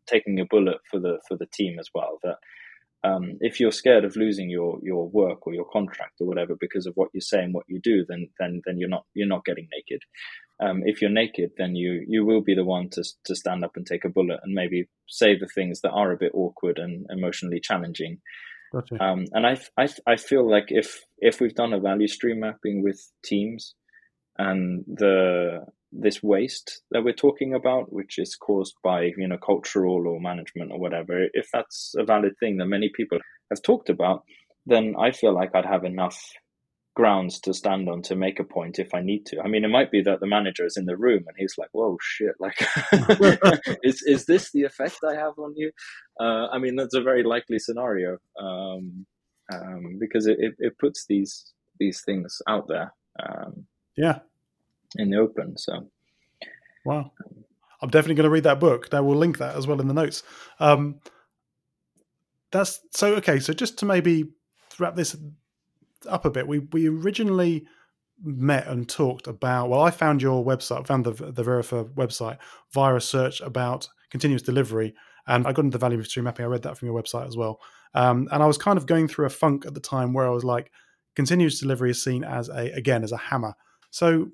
taking 0.07 0.40
a 0.40 0.44
bullet 0.46 0.79
for 0.90 1.01
the 1.01 1.18
for 1.29 1.37
the 1.37 1.46
team 1.53 1.79
as 1.79 1.88
well. 1.94 2.18
That 2.23 2.37
um, 3.03 3.39
if 3.41 3.61
you're 3.61 3.73
scared 3.73 4.05
of 4.05 4.17
losing 4.17 4.51
your 4.51 4.79
your 4.83 5.09
work 5.09 5.47
or 5.47 5.55
your 5.55 5.67
contract 5.73 6.21
or 6.21 6.27
whatever 6.27 6.55
because 6.59 6.87
of 6.87 6.95
what 6.95 7.11
you 7.13 7.21
say 7.21 7.43
and 7.43 7.55
what 7.55 7.65
you 7.69 7.81
do, 7.83 8.05
then 8.09 8.29
then 8.39 8.63
then 8.67 8.79
you're 8.79 8.89
not 8.89 9.05
you're 9.15 9.29
not 9.29 9.45
getting 9.45 9.69
naked 9.73 10.01
um, 10.61 10.83
if 10.85 11.01
you're 11.01 11.11
naked, 11.11 11.53
then 11.57 11.75
you 11.75 12.05
you 12.07 12.25
will 12.25 12.43
be 12.43 12.55
the 12.55 12.65
one 12.65 12.91
to 12.91 13.03
to 13.25 13.35
stand 13.35 13.65
up 13.65 13.77
and 13.77 13.87
take 13.87 14.05
a 14.05 14.11
bullet 14.11 14.41
and 14.43 14.55
maybe 14.55 14.89
say 15.09 15.37
the 15.37 15.47
things 15.47 15.81
that 15.81 15.91
are 15.91 16.13
a 16.13 16.19
bit 16.19 16.33
awkward 16.35 16.79
and 16.79 17.07
emotionally 17.11 17.61
challenging. 17.61 18.19
Gotcha. 18.73 19.03
Um, 19.03 19.25
and 19.33 19.47
I, 19.47 19.59
I 19.79 19.89
I 20.07 20.17
feel 20.17 20.49
like 20.49 20.67
if 20.69 21.03
if 21.19 21.41
we've 21.41 21.55
done 21.55 21.73
a 21.73 21.81
value 21.81 22.09
stream 22.09 22.41
mapping 22.41 22.83
with 22.83 23.01
teams, 23.25 23.75
and 24.37 24.85
the 24.87 25.65
this 25.92 26.22
waste 26.22 26.83
that 26.90 27.03
we're 27.03 27.12
talking 27.12 27.55
about, 27.55 27.92
which 27.92 28.18
is 28.18 28.37
caused 28.37 28.74
by 28.83 29.11
you 29.16 29.29
know 29.29 29.38
cultural 29.38 30.07
or 30.07 30.20
management 30.20 30.72
or 30.72 30.79
whatever, 30.79 31.26
if 31.33 31.48
that's 31.53 31.94
a 31.96 32.05
valid 32.05 32.35
thing 32.38 32.59
that 32.59 32.66
many 32.66 32.90
people 32.94 33.18
have 33.50 33.62
talked 33.62 33.88
about, 33.88 34.22
then 34.66 34.94
I 34.98 35.11
feel 35.11 35.35
like 35.35 35.55
I'd 35.55 35.66
have 35.66 35.85
enough 35.85 36.33
grounds 36.94 37.40
to 37.40 37.55
stand 37.55 37.88
on 37.88 38.03
to 38.03 38.16
make 38.16 38.40
a 38.40 38.44
point 38.44 38.79
if 38.79 38.94
I 38.94 39.00
need 39.00 39.24
to. 39.26 39.40
I 39.40 39.48
mean, 39.48 39.64
it 39.64 39.68
might 39.68 39.90
be 39.90 40.03
that 40.03 40.20
the 40.20 40.26
manager 40.26 40.66
is 40.66 40.76
in 40.76 40.87
the 40.87 40.96
room 40.96 41.24
and 41.26 41.37
he's 41.37 41.55
like, 41.57 41.70
"Whoa, 41.72 41.96
shit! 42.00 42.35
Like, 42.38 42.59
is 43.83 44.03
is 44.03 44.26
this 44.26 44.50
the 44.53 44.64
effect 44.64 44.98
I 45.09 45.14
have 45.14 45.38
on 45.38 45.55
you?" 45.57 45.70
Uh, 46.20 46.48
I 46.53 46.59
mean, 46.59 46.76
that's 46.76 46.94
a 46.94 47.03
very 47.03 47.22
likely 47.22 47.59
scenario 47.59 48.18
um, 48.40 49.07
um, 49.53 49.98
because 49.98 50.26
it, 50.26 50.37
it, 50.38 50.55
it, 50.59 50.79
puts 50.79 51.07
these 51.09 51.53
these 51.79 52.03
things 52.03 52.38
out 52.48 52.68
there. 52.68 52.92
Um, 53.22 53.66
yeah, 53.96 54.20
in 54.96 55.11
the 55.11 55.18
open. 55.18 55.57
So, 55.57 55.88
wow, 56.85 57.12
I'm 57.83 57.90
definitely 57.90 58.16
going 58.16 58.24
to 58.24 58.31
read 58.31 58.44
that 58.44 58.61
book. 58.61 58.92
Now 58.92 59.03
we'll 59.03 59.18
link 59.18 59.38
that 59.38 59.57
as 59.57 59.66
well 59.66 59.81
in 59.81 59.88
the 59.88 59.94
notes. 59.94 60.22
Um, 60.59 61.00
that's 62.53 62.81
so 62.92 63.14
okay. 63.16 63.38
So 63.38 63.53
just 63.53 63.79
to 63.79 63.87
maybe 63.87 64.31
wrap 64.79 64.96
this 64.96 65.16
up 66.09 66.24
a 66.24 66.31
bit, 66.31 66.46
we 66.46 66.61
we 66.61 66.88
originally 66.88 67.66
met 68.22 68.66
and 68.66 68.88
talked 68.88 69.26
about. 69.26 69.68
Well, 69.68 69.81
I 69.81 69.90
found 69.90 70.22
your 70.22 70.44
website, 70.44 70.87
found 70.87 71.05
the 71.05 71.12
the 71.12 71.42
Verifa 71.42 71.92
website 71.94 72.38
via 72.72 72.94
a 72.94 73.00
search 73.00 73.40
about 73.40 73.88
continuous 74.11 74.42
delivery, 74.42 74.94
and 75.26 75.46
I 75.46 75.53
got 75.53 75.64
into 75.64 75.79
the 75.79 75.81
value 75.81 76.03
stream 76.03 76.24
mapping. 76.24 76.44
I 76.44 76.48
read 76.48 76.62
that 76.62 76.76
from 76.76 76.88
your 76.88 77.00
website 77.00 77.29
as 77.29 77.37
well, 77.37 77.61
um, 77.94 78.29
and 78.33 78.42
I 78.42 78.46
was 78.46 78.59
kind 78.59 78.76
of 78.76 78.87
going 78.87 79.09
through 79.09 79.26
a 79.26 79.31
funk 79.31 79.64
at 79.66 79.74
the 79.74 79.81
time 79.81 80.12
where 80.12 80.26
I 80.26 80.31
was 80.31 80.44
like, 80.44 80.70
continuous 81.14 81.61
delivery 81.61 81.90
is 81.90 82.03
seen 82.03 82.24
as 82.24 82.48
a 82.48 82.70
again 82.72 83.05
as 83.05 83.12
a 83.12 83.16
hammer. 83.16 83.55
So, 83.90 84.29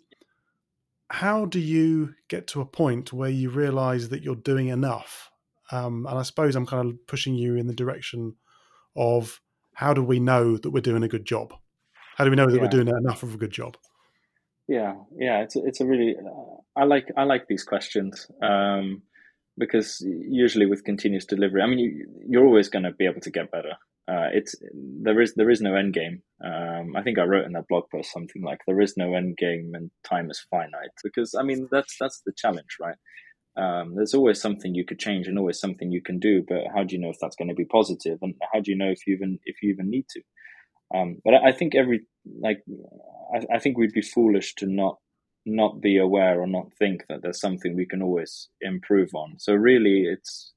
how 1.08 1.44
do 1.44 1.60
you 1.60 2.14
get 2.28 2.46
to 2.48 2.60
a 2.60 2.66
point 2.66 3.12
where 3.12 3.30
you 3.30 3.50
realize 3.50 4.08
that 4.08 4.22
you're 4.22 4.34
doing 4.34 4.68
enough? 4.68 5.30
Um, 5.70 6.06
and 6.06 6.18
I 6.18 6.22
suppose 6.22 6.56
I'm 6.56 6.66
kind 6.66 6.88
of 6.88 7.06
pushing 7.06 7.34
you 7.34 7.56
in 7.56 7.66
the 7.66 7.74
direction 7.74 8.34
of 8.96 9.40
how 9.74 9.92
do 9.92 10.02
we 10.02 10.20
know 10.20 10.56
that 10.56 10.70
we're 10.70 10.80
doing 10.80 11.02
a 11.02 11.08
good 11.08 11.24
job? 11.24 11.52
How 12.16 12.24
do 12.24 12.30
we 12.30 12.36
know 12.36 12.46
that 12.46 12.56
yeah. 12.56 12.62
we're 12.62 12.68
doing 12.68 12.88
enough 12.88 13.22
of 13.22 13.34
a 13.34 13.36
good 13.36 13.50
job? 13.50 13.76
Yeah, 14.68 14.94
yeah, 15.16 15.42
it's 15.42 15.54
a, 15.54 15.64
it's 15.64 15.80
a 15.80 15.86
really 15.86 16.16
uh, 16.16 16.80
I 16.80 16.84
like 16.84 17.12
I 17.16 17.22
like 17.22 17.46
these 17.46 17.62
questions 17.62 18.26
um, 18.42 19.02
because 19.56 20.00
usually 20.00 20.66
with 20.66 20.82
continuous 20.82 21.24
delivery, 21.24 21.62
I 21.62 21.66
mean, 21.66 21.78
you, 21.78 22.06
you're 22.26 22.44
always 22.44 22.68
going 22.68 22.82
to 22.84 22.90
be 22.90 23.06
able 23.06 23.20
to 23.20 23.30
get 23.30 23.50
better. 23.52 23.74
Uh, 24.08 24.28
it's 24.32 24.54
there 25.02 25.20
is 25.20 25.34
there 25.34 25.50
is 25.50 25.60
no 25.60 25.74
end 25.74 25.92
game. 25.92 26.22
Um, 26.44 26.94
I 26.96 27.02
think 27.02 27.18
I 27.18 27.24
wrote 27.24 27.44
in 27.44 27.52
that 27.52 27.66
blog 27.68 27.84
post 27.90 28.12
something 28.12 28.42
like 28.42 28.60
there 28.66 28.80
is 28.80 28.96
no 28.96 29.14
end 29.14 29.36
game 29.36 29.72
and 29.74 29.90
time 30.08 30.30
is 30.30 30.46
finite 30.48 30.90
because 31.02 31.34
I 31.34 31.42
mean 31.42 31.68
that's 31.72 31.96
that's 31.98 32.22
the 32.24 32.32
challenge, 32.36 32.76
right? 32.80 32.96
Um, 33.56 33.94
there's 33.96 34.14
always 34.14 34.40
something 34.40 34.74
you 34.74 34.84
could 34.84 34.98
change 34.98 35.26
and 35.26 35.38
always 35.38 35.58
something 35.58 35.90
you 35.90 36.02
can 36.02 36.18
do, 36.18 36.44
but 36.46 36.64
how 36.74 36.84
do 36.84 36.94
you 36.94 37.00
know 37.00 37.08
if 37.08 37.16
that's 37.20 37.36
going 37.36 37.48
to 37.48 37.54
be 37.54 37.64
positive, 37.64 38.18
and 38.22 38.34
how 38.52 38.60
do 38.60 38.70
you 38.70 38.76
know 38.76 38.90
if 38.90 39.06
you 39.06 39.14
even 39.14 39.38
if 39.44 39.56
you 39.62 39.72
even 39.72 39.90
need 39.90 40.06
to? 40.10 40.20
Um, 40.94 41.16
but 41.24 41.34
I, 41.34 41.48
I, 41.48 41.52
think 41.52 41.74
every 41.74 42.06
like 42.40 42.62
I, 43.34 43.56
I, 43.56 43.58
think 43.58 43.76
we'd 43.76 43.92
be 43.92 44.02
foolish 44.02 44.54
to 44.56 44.66
not 44.66 44.98
not 45.46 45.80
be 45.80 45.96
aware 45.96 46.40
or 46.40 46.46
not 46.46 46.72
think 46.78 47.06
that 47.08 47.22
there's 47.22 47.40
something 47.40 47.74
we 47.74 47.86
can 47.86 48.02
always 48.02 48.48
improve 48.60 49.10
on. 49.14 49.34
So 49.38 49.54
really, 49.54 50.04
it's 50.04 50.52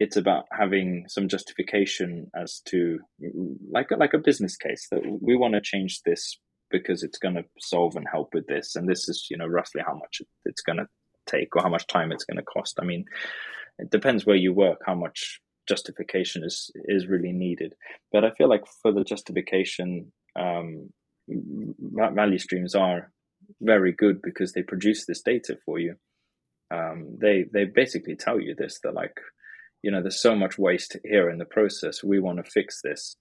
it's 0.00 0.16
about 0.16 0.46
having 0.50 1.04
some 1.08 1.28
justification 1.28 2.30
as 2.34 2.62
to 2.64 2.98
like 3.70 3.88
like 3.96 4.14
a 4.14 4.18
business 4.18 4.56
case 4.56 4.88
that 4.90 5.02
we 5.20 5.36
want 5.36 5.54
to 5.54 5.60
change 5.60 6.00
this 6.04 6.38
because 6.70 7.02
it's 7.02 7.18
going 7.18 7.34
to 7.34 7.44
solve 7.58 7.96
and 7.96 8.06
help 8.10 8.30
with 8.32 8.46
this, 8.46 8.74
and 8.74 8.88
this 8.88 9.08
is 9.08 9.28
you 9.30 9.36
know 9.36 9.46
roughly 9.46 9.82
how 9.86 9.94
much 9.94 10.22
it's 10.46 10.62
going 10.62 10.78
to 10.78 10.86
take 11.26 11.54
or 11.54 11.62
how 11.62 11.68
much 11.68 11.86
time 11.86 12.10
it's 12.10 12.24
going 12.24 12.38
to 12.38 12.42
cost. 12.42 12.78
I 12.80 12.84
mean, 12.84 13.04
it 13.78 13.90
depends 13.90 14.24
where 14.24 14.36
you 14.36 14.54
work, 14.54 14.78
how 14.86 14.94
much 14.94 15.40
justification 15.68 16.44
is 16.44 16.70
is 16.86 17.06
really 17.06 17.32
needed. 17.32 17.74
But 18.10 18.24
I 18.24 18.30
feel 18.30 18.48
like 18.48 18.64
for 18.80 18.92
the 18.92 19.04
justification, 19.04 20.12
um, 20.34 20.90
value 21.28 22.38
streams 22.38 22.74
are 22.74 23.12
very 23.60 23.92
good 23.92 24.22
because 24.22 24.52
they 24.52 24.62
produce 24.62 25.04
this 25.04 25.20
data 25.20 25.58
for 25.66 25.78
you. 25.78 25.96
Um, 26.70 27.18
they 27.20 27.44
they 27.52 27.64
basically 27.64 28.16
tell 28.16 28.40
you 28.40 28.54
this. 28.56 28.80
They're 28.82 28.92
like, 28.92 29.16
you 29.82 29.90
know, 29.90 30.00
there's 30.00 30.20
so 30.20 30.34
much 30.34 30.58
waste 30.58 30.96
here 31.04 31.30
in 31.30 31.38
the 31.38 31.44
process. 31.44 32.04
We 32.04 32.20
want 32.20 32.44
to 32.44 32.50
fix 32.50 32.80
this. 32.82 33.16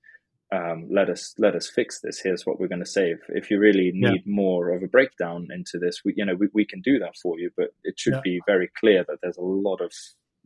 Um, 0.51 0.87
let 0.89 1.09
us 1.09 1.35
let 1.37 1.55
us 1.55 1.69
fix 1.69 1.99
this. 2.01 2.19
Here's 2.19 2.45
what 2.45 2.59
we're 2.59 2.67
going 2.67 2.83
to 2.83 2.89
save. 2.89 3.17
If 3.29 3.51
you 3.51 3.59
really 3.59 3.91
need 3.93 4.23
yeah. 4.25 4.33
more 4.33 4.71
of 4.71 4.81
a 4.81 4.87
breakdown 4.87 5.47
into 5.51 5.77
this, 5.77 6.01
we 6.03 6.13
you 6.17 6.25
know 6.25 6.35
we, 6.35 6.47
we 6.53 6.65
can 6.65 6.81
do 6.81 6.97
that 6.99 7.15
for 7.21 7.39
you. 7.39 7.51
But 7.55 7.69
it 7.83 7.99
should 7.99 8.13
yeah. 8.13 8.21
be 8.23 8.41
very 8.47 8.69
clear 8.79 9.05
that 9.07 9.19
there's 9.21 9.37
a 9.37 9.41
lot 9.41 9.79
of 9.79 9.93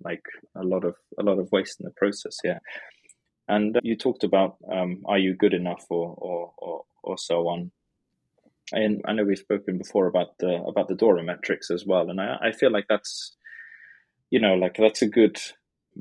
like 0.03 0.26
a 0.55 0.64
lot 0.64 0.84
of 0.84 0.95
a 1.18 1.24
lot 1.24 1.39
of 1.39 1.51
waste 1.51 1.80
in 1.80 1.86
the 1.86 1.91
process. 1.91 2.38
Yeah. 2.43 2.59
And 3.47 3.80
you 3.84 3.95
talked 3.95 4.24
about 4.24 4.57
um, 4.72 5.03
are 5.05 5.18
you 5.18 5.36
good 5.36 5.53
enough 5.53 5.86
or, 5.89 6.16
or, 6.18 6.53
or, 6.57 6.84
or 7.03 7.18
so 7.18 7.47
on. 7.49 7.72
And 8.72 9.01
I 9.05 9.14
know 9.14 9.26
we've 9.26 9.38
spoken 9.38 9.78
before 9.78 10.07
about 10.07 10.38
the 10.39 10.64
about 10.64 10.88
the 10.88 10.95
DORA 10.95 11.24
metrics 11.24 11.70
as 11.70 11.86
well, 11.86 12.09
and 12.09 12.20
I, 12.20 12.38
I 12.41 12.51
feel 12.53 12.72
like 12.72 12.86
that's 12.89 13.36
you 14.30 14.39
know 14.39 14.55
like 14.55 14.78
that's 14.78 15.01
a 15.01 15.07
good 15.07 15.38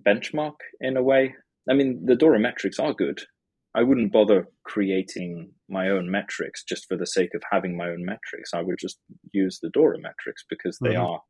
benchmark 0.00 0.56
in 0.80 0.96
a 0.96 1.02
way. 1.02 1.34
I 1.68 1.74
mean, 1.74 2.04
the 2.04 2.16
DORA 2.16 2.40
metrics 2.40 2.78
are 2.78 2.92
good. 2.92 3.20
I 3.74 3.82
wouldn't 3.82 4.12
bother 4.12 4.48
creating 4.64 5.52
my 5.68 5.88
own 5.88 6.10
metrics 6.10 6.62
just 6.62 6.86
for 6.88 6.96
the 6.96 7.06
sake 7.06 7.30
of 7.34 7.42
having 7.50 7.76
my 7.76 7.88
own 7.88 8.04
metrics. 8.04 8.52
I 8.54 8.60
would 8.60 8.78
just 8.78 8.98
use 9.32 9.58
the 9.62 9.70
DORA 9.70 9.98
metrics 9.98 10.44
because 10.48 10.78
they 10.80 10.90
mm-hmm. 10.90 11.06
are 11.06 11.20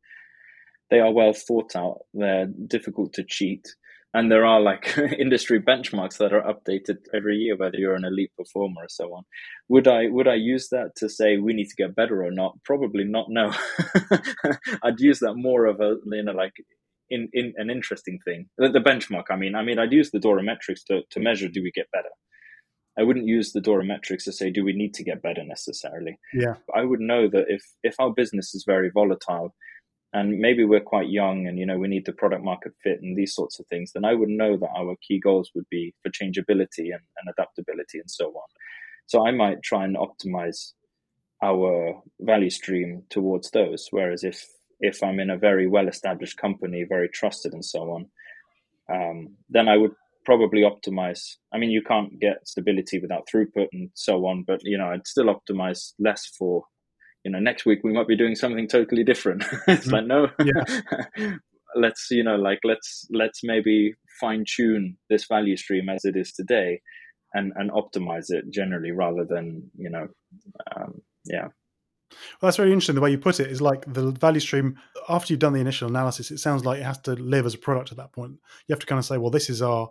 they 0.91 1.01
are 1.01 1.13
well 1.13 1.33
thought 1.33 1.77
out. 1.77 2.01
They're 2.13 2.49
difficult 2.67 3.13
to 3.15 3.25
cheat, 3.27 3.67
and 4.13 4.31
there 4.31 4.45
are 4.45 4.61
like 4.61 4.99
industry 5.19 5.61
benchmarks 5.61 6.19
that 6.19 6.33
are 6.33 6.43
updated 6.43 6.99
every 7.15 7.37
year, 7.37 7.57
whether 7.57 7.79
you're 7.79 7.95
an 7.95 8.05
elite 8.05 8.33
performer 8.37 8.83
or 8.83 8.89
so 8.89 9.15
on. 9.15 9.23
Would 9.69 9.87
I 9.87 10.09
would 10.09 10.27
I 10.27 10.35
use 10.35 10.69
that 10.71 10.97
to 10.97 11.09
say 11.09 11.37
we 11.37 11.55
need 11.55 11.69
to 11.69 11.83
get 11.83 11.95
better 11.95 12.25
or 12.25 12.33
not? 12.33 12.59
Probably 12.65 13.05
not. 13.05 13.27
No, 13.29 13.53
I'd 14.83 15.01
use 15.01 15.21
that 15.21 15.35
more 15.35 15.67
of 15.67 15.81
a 15.81 15.97
you 16.05 16.25
know 16.25 16.33
like 16.33 16.55
in, 17.13 17.29
in 17.33 17.55
an 17.57 17.71
interesting 17.71 18.19
thing. 18.25 18.49
The, 18.59 18.69
the 18.69 18.81
benchmark. 18.81 19.25
I 19.31 19.37
mean, 19.37 19.55
I 19.55 19.63
mean, 19.63 19.79
I'd 19.79 19.93
use 19.93 20.11
the 20.11 20.19
Dora 20.19 20.43
metrics 20.43 20.83
to 20.85 21.03
to 21.11 21.21
measure 21.21 21.49
do 21.49 21.63
we 21.63 21.71
get 21.73 21.91
better. 21.93 22.11
I 22.99 23.05
wouldn't 23.05 23.27
use 23.27 23.53
the 23.53 23.61
Dora 23.61 23.85
metrics 23.85 24.25
to 24.25 24.33
say 24.33 24.51
do 24.51 24.65
we 24.65 24.73
need 24.73 24.95
to 24.95 25.05
get 25.05 25.23
better 25.23 25.45
necessarily. 25.45 26.19
Yeah, 26.35 26.55
I 26.75 26.83
would 26.85 27.01
know 27.01 27.29
that 27.29 27.47
if 27.49 27.63
if 27.83 27.95
our 27.99 28.13
business 28.13 28.55
is 28.55 28.65
very 28.67 28.91
volatile 28.91 29.55
and 30.13 30.39
maybe 30.39 30.65
we're 30.65 30.81
quite 30.81 31.09
young 31.09 31.47
and 31.47 31.59
you 31.59 31.67
know 31.67 31.79
we 31.79 31.89
need 31.89 32.05
the 32.05 32.13
product 32.13 32.45
market 32.45 32.73
fit 32.83 33.01
and 33.03 33.17
these 33.17 33.35
sorts 33.35 33.59
of 33.59 33.67
things 33.67 33.93
then 33.93 34.05
i 34.05 34.15
would 34.15 34.29
know 34.29 34.57
that 34.57 34.71
our 34.77 34.95
key 35.07 35.19
goals 35.19 35.51
would 35.55 35.67
be 35.71 35.95
for 36.03 36.11
changeability 36.11 36.91
and, 36.91 37.03
and 37.19 37.31
adaptability 37.31 37.99
and 37.99 38.11
so 38.11 38.27
on 38.29 38.49
so 39.07 39.27
i 39.27 39.31
might 39.31 39.63
try 39.63 39.85
and 39.85 39.97
optimize 39.97 40.73
our 41.43 42.01
value 42.21 42.51
stream 42.51 43.03
towards 43.11 43.51
those 43.51 43.89
whereas 43.91 44.23
if 44.23 44.47
if 44.83 45.03
i'm 45.03 45.19
in 45.19 45.31
a 45.31 45.39
very 45.39 45.67
well 45.67 45.89
established 45.89 46.37
company 46.37 46.85
very 46.87 47.09
trusted 47.09 47.55
and 47.55 47.65
so 47.65 47.81
on 47.91 48.07
um, 48.93 49.37
then 49.49 49.69
i 49.69 49.77
would 49.77 49.93
probably 50.25 50.63
optimize 50.63 51.37
i 51.53 51.59
mean 51.59 51.71
you 51.71 51.83
can't 51.83 52.21
get 52.21 52.47
stability 52.47 52.99
without 53.01 53.27
throughput 53.33 53.67
and 53.73 53.91
so 53.95 54.27
on 54.27 54.45
but 54.47 54.61
you 54.63 54.77
know 54.77 54.89
i'd 54.89 55.07
still 55.07 55.27
optimize 55.27 55.93
less 55.99 56.27
for 56.39 56.65
you 57.25 57.31
know 57.31 57.39
next 57.39 57.65
week 57.65 57.81
we 57.83 57.93
might 57.93 58.07
be 58.07 58.17
doing 58.17 58.35
something 58.35 58.69
totally 58.69 59.05
different 59.05 59.43
it's 59.67 59.87
mm-hmm. 59.87 59.95
like 59.95 60.07
no 60.07 60.29
yeah. 60.45 61.33
let's 61.75 62.09
you 62.11 62.23
know 62.23 62.37
like 62.37 62.59
let's 62.65 63.07
let's 63.13 63.41
maybe 63.43 63.95
fine 64.21 64.45
tune 64.47 64.97
this 65.09 65.27
value 65.27 65.57
stream 65.57 65.89
as 65.89 66.05
it 66.05 66.17
is 66.17 66.33
today 66.33 66.81
and 67.35 67.53
and 67.57 67.71
optimize 67.71 68.27
it 68.29 68.45
generally 68.51 68.91
rather 68.91 69.25
than 69.29 69.71
you 69.77 69.91
know 69.91 70.07
um, 70.77 71.01
yeah 71.25 71.49
well, 72.41 72.49
that's 72.49 72.57
very 72.57 72.73
interesting. 72.73 72.95
The 72.95 73.01
way 73.01 73.11
you 73.11 73.19
put 73.19 73.41
it 73.41 73.51
is 73.51 73.61
like 73.61 73.85
the 73.93 74.11
value 74.11 74.41
stream. 74.41 74.79
After 75.09 75.33
you've 75.33 75.41
done 75.41 75.53
the 75.53 75.61
initial 75.61 75.89
analysis, 75.89 76.31
it 76.31 76.39
sounds 76.39 76.65
like 76.65 76.81
it 76.81 76.85
has 76.85 76.99
to 77.03 77.13
live 77.13 77.47
as 77.47 77.55
a 77.55 77.59
product 77.59 77.91
at 77.91 77.97
that 77.99 78.13
point. 78.13 78.33
You 78.67 78.73
have 78.73 78.81
to 78.81 78.87
kind 78.87 78.99
of 78.99 79.05
say, 79.05 79.19
well, 79.19 79.31
this 79.31 79.51
is 79.51 79.63
our 79.63 79.91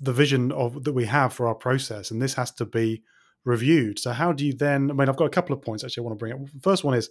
the 0.00 0.12
vision 0.12 0.50
of 0.52 0.84
that 0.84 0.92
we 0.92 1.04
have 1.04 1.32
for 1.32 1.46
our 1.46 1.54
process, 1.54 2.10
and 2.10 2.20
this 2.20 2.34
has 2.34 2.50
to 2.52 2.64
be 2.64 3.02
reviewed. 3.44 3.98
So 3.98 4.12
how 4.12 4.32
do 4.32 4.44
you 4.44 4.52
then? 4.52 4.90
I 4.90 4.94
mean, 4.94 5.08
I've 5.08 5.16
got 5.16 5.26
a 5.26 5.30
couple 5.30 5.54
of 5.54 5.62
points 5.62 5.84
actually 5.84 6.02
I 6.02 6.06
want 6.06 6.18
to 6.18 6.22
bring 6.22 6.32
up. 6.32 6.38
First 6.62 6.84
one 6.84 6.94
is 6.94 7.10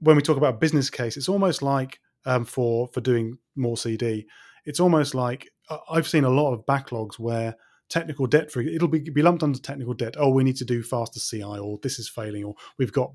when 0.00 0.16
we 0.16 0.22
talk 0.22 0.36
about 0.36 0.60
business 0.60 0.90
case, 0.90 1.16
it's 1.16 1.28
almost 1.28 1.62
like 1.62 2.00
um, 2.24 2.44
for 2.44 2.88
for 2.88 3.00
doing 3.00 3.38
more 3.56 3.76
CD, 3.76 4.26
it's 4.64 4.80
almost 4.80 5.14
like 5.14 5.48
I've 5.90 6.08
seen 6.08 6.24
a 6.24 6.30
lot 6.30 6.52
of 6.52 6.66
backlogs 6.66 7.18
where 7.18 7.54
technical 7.88 8.26
debt 8.26 8.50
for 8.50 8.60
it'll 8.60 8.88
be, 8.88 9.00
be 9.00 9.22
lumped 9.22 9.42
under 9.42 9.58
technical 9.58 9.94
debt. 9.94 10.16
Oh, 10.18 10.30
we 10.30 10.44
need 10.44 10.56
to 10.56 10.64
do 10.64 10.82
faster 10.82 11.20
CI, 11.20 11.42
or 11.42 11.78
this 11.82 11.98
is 11.98 12.08
failing, 12.08 12.44
or 12.44 12.54
we've 12.78 12.92
got 12.92 13.12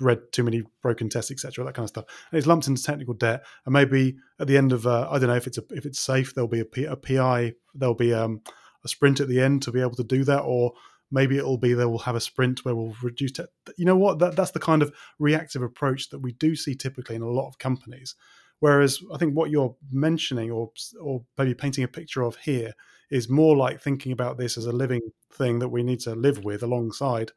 read 0.00 0.20
too 0.32 0.42
many 0.42 0.62
broken 0.82 1.08
tests, 1.08 1.30
etc. 1.30 1.64
That 1.64 1.74
kind 1.74 1.84
of 1.84 1.90
stuff. 1.90 2.06
And 2.30 2.38
it's 2.38 2.46
lumped 2.46 2.66
into 2.66 2.82
technical 2.82 3.14
debt, 3.14 3.44
and 3.64 3.72
maybe 3.72 4.16
at 4.38 4.46
the 4.46 4.56
end 4.56 4.72
of 4.72 4.86
uh, 4.86 5.08
I 5.10 5.18
don't 5.18 5.28
know 5.28 5.36
if 5.36 5.46
it's 5.46 5.58
a, 5.58 5.64
if 5.70 5.86
it's 5.86 6.00
safe, 6.00 6.34
there'll 6.34 6.48
be 6.48 6.60
a, 6.60 6.64
P, 6.64 6.84
a 6.84 6.96
PI, 6.96 7.54
there'll 7.74 7.94
be 7.94 8.12
um, 8.12 8.42
a 8.84 8.88
sprint 8.88 9.20
at 9.20 9.28
the 9.28 9.40
end 9.40 9.62
to 9.62 9.72
be 9.72 9.80
able 9.80 9.94
to 9.96 10.04
do 10.04 10.24
that, 10.24 10.40
or 10.40 10.72
maybe 11.10 11.38
it'll 11.38 11.58
be 11.58 11.74
that 11.74 11.88
we'll 11.88 11.98
have 12.00 12.16
a 12.16 12.20
sprint 12.20 12.64
where 12.64 12.74
we'll 12.74 12.96
reduce 13.02 13.38
it. 13.38 13.48
You 13.76 13.84
know 13.84 13.96
what? 13.96 14.18
That, 14.18 14.36
that's 14.36 14.50
the 14.50 14.60
kind 14.60 14.82
of 14.82 14.92
reactive 15.18 15.62
approach 15.62 16.10
that 16.10 16.18
we 16.18 16.32
do 16.32 16.56
see 16.56 16.74
typically 16.74 17.16
in 17.16 17.22
a 17.22 17.28
lot 17.28 17.48
of 17.48 17.58
companies. 17.58 18.14
Whereas 18.60 19.02
I 19.12 19.18
think 19.18 19.34
what 19.34 19.50
you're 19.50 19.76
mentioning, 19.90 20.50
or 20.50 20.70
or 21.00 21.24
maybe 21.36 21.54
painting 21.54 21.84
a 21.84 21.88
picture 21.88 22.22
of 22.22 22.36
here, 22.36 22.72
is 23.10 23.28
more 23.28 23.56
like 23.56 23.80
thinking 23.80 24.12
about 24.12 24.38
this 24.38 24.56
as 24.56 24.66
a 24.66 24.72
living 24.72 25.02
thing 25.32 25.58
that 25.58 25.68
we 25.68 25.82
need 25.82 26.00
to 26.00 26.14
live 26.14 26.44
with 26.44 26.62
alongside 26.62 27.32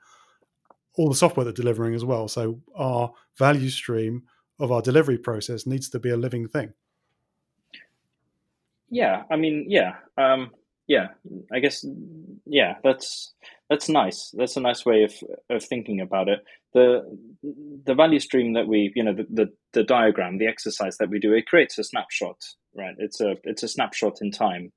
all 0.98 1.10
the 1.10 1.16
software 1.16 1.44
they're 1.44 1.54
delivering 1.54 1.94
as 1.94 2.04
well. 2.04 2.28
So 2.28 2.62
our 2.76 3.12
value 3.38 3.70
stream 3.70 4.24
of 4.60 4.72
our 4.72 4.82
delivery 4.82 5.18
process 5.18 5.68
needs 5.68 5.90
to 5.90 6.00
be 6.00 6.10
a 6.10 6.18
living 6.18 6.48
thing. 6.48 6.74
Yeah, 8.90 9.24
I 9.30 9.36
mean, 9.36 9.66
yeah, 9.68 9.96
um, 10.18 10.52
yeah. 10.88 11.10
I 11.52 11.60
guess, 11.60 11.86
yeah. 12.46 12.76
That's 12.84 13.34
that's 13.70 13.90
nice. 13.90 14.34
That's 14.36 14.56
a 14.58 14.62
nice 14.62 14.86
way 14.86 15.04
of 15.04 15.14
of 15.50 15.64
thinking 15.64 16.02
about 16.02 16.30
it. 16.30 16.44
The 16.78 17.18
the 17.86 17.96
value 17.96 18.20
stream 18.20 18.54
that 18.54 18.68
we, 18.68 18.92
you 18.96 19.04
know, 19.04 19.14
the, 19.14 19.26
the, 19.30 19.46
the 19.74 19.84
diagram, 19.84 20.38
the 20.38 20.48
exercise 20.48 20.98
that 20.98 21.10
we 21.10 21.20
do, 21.20 21.34
it 21.34 21.48
creates 21.48 21.78
a 21.78 21.84
snapshot, 21.84 22.38
right? 22.76 22.94
It's 23.00 23.20
a 23.20 23.36
it's 23.44 23.64
a 23.64 23.68
snapshot 23.68 24.18
in 24.22 24.32
time. 24.32 24.72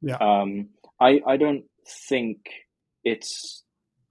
Yeah. 0.00 0.16
Um, 0.16 0.70
I 1.00 1.20
I 1.26 1.36
don't 1.36 1.64
think 2.08 2.38
it's 3.04 3.62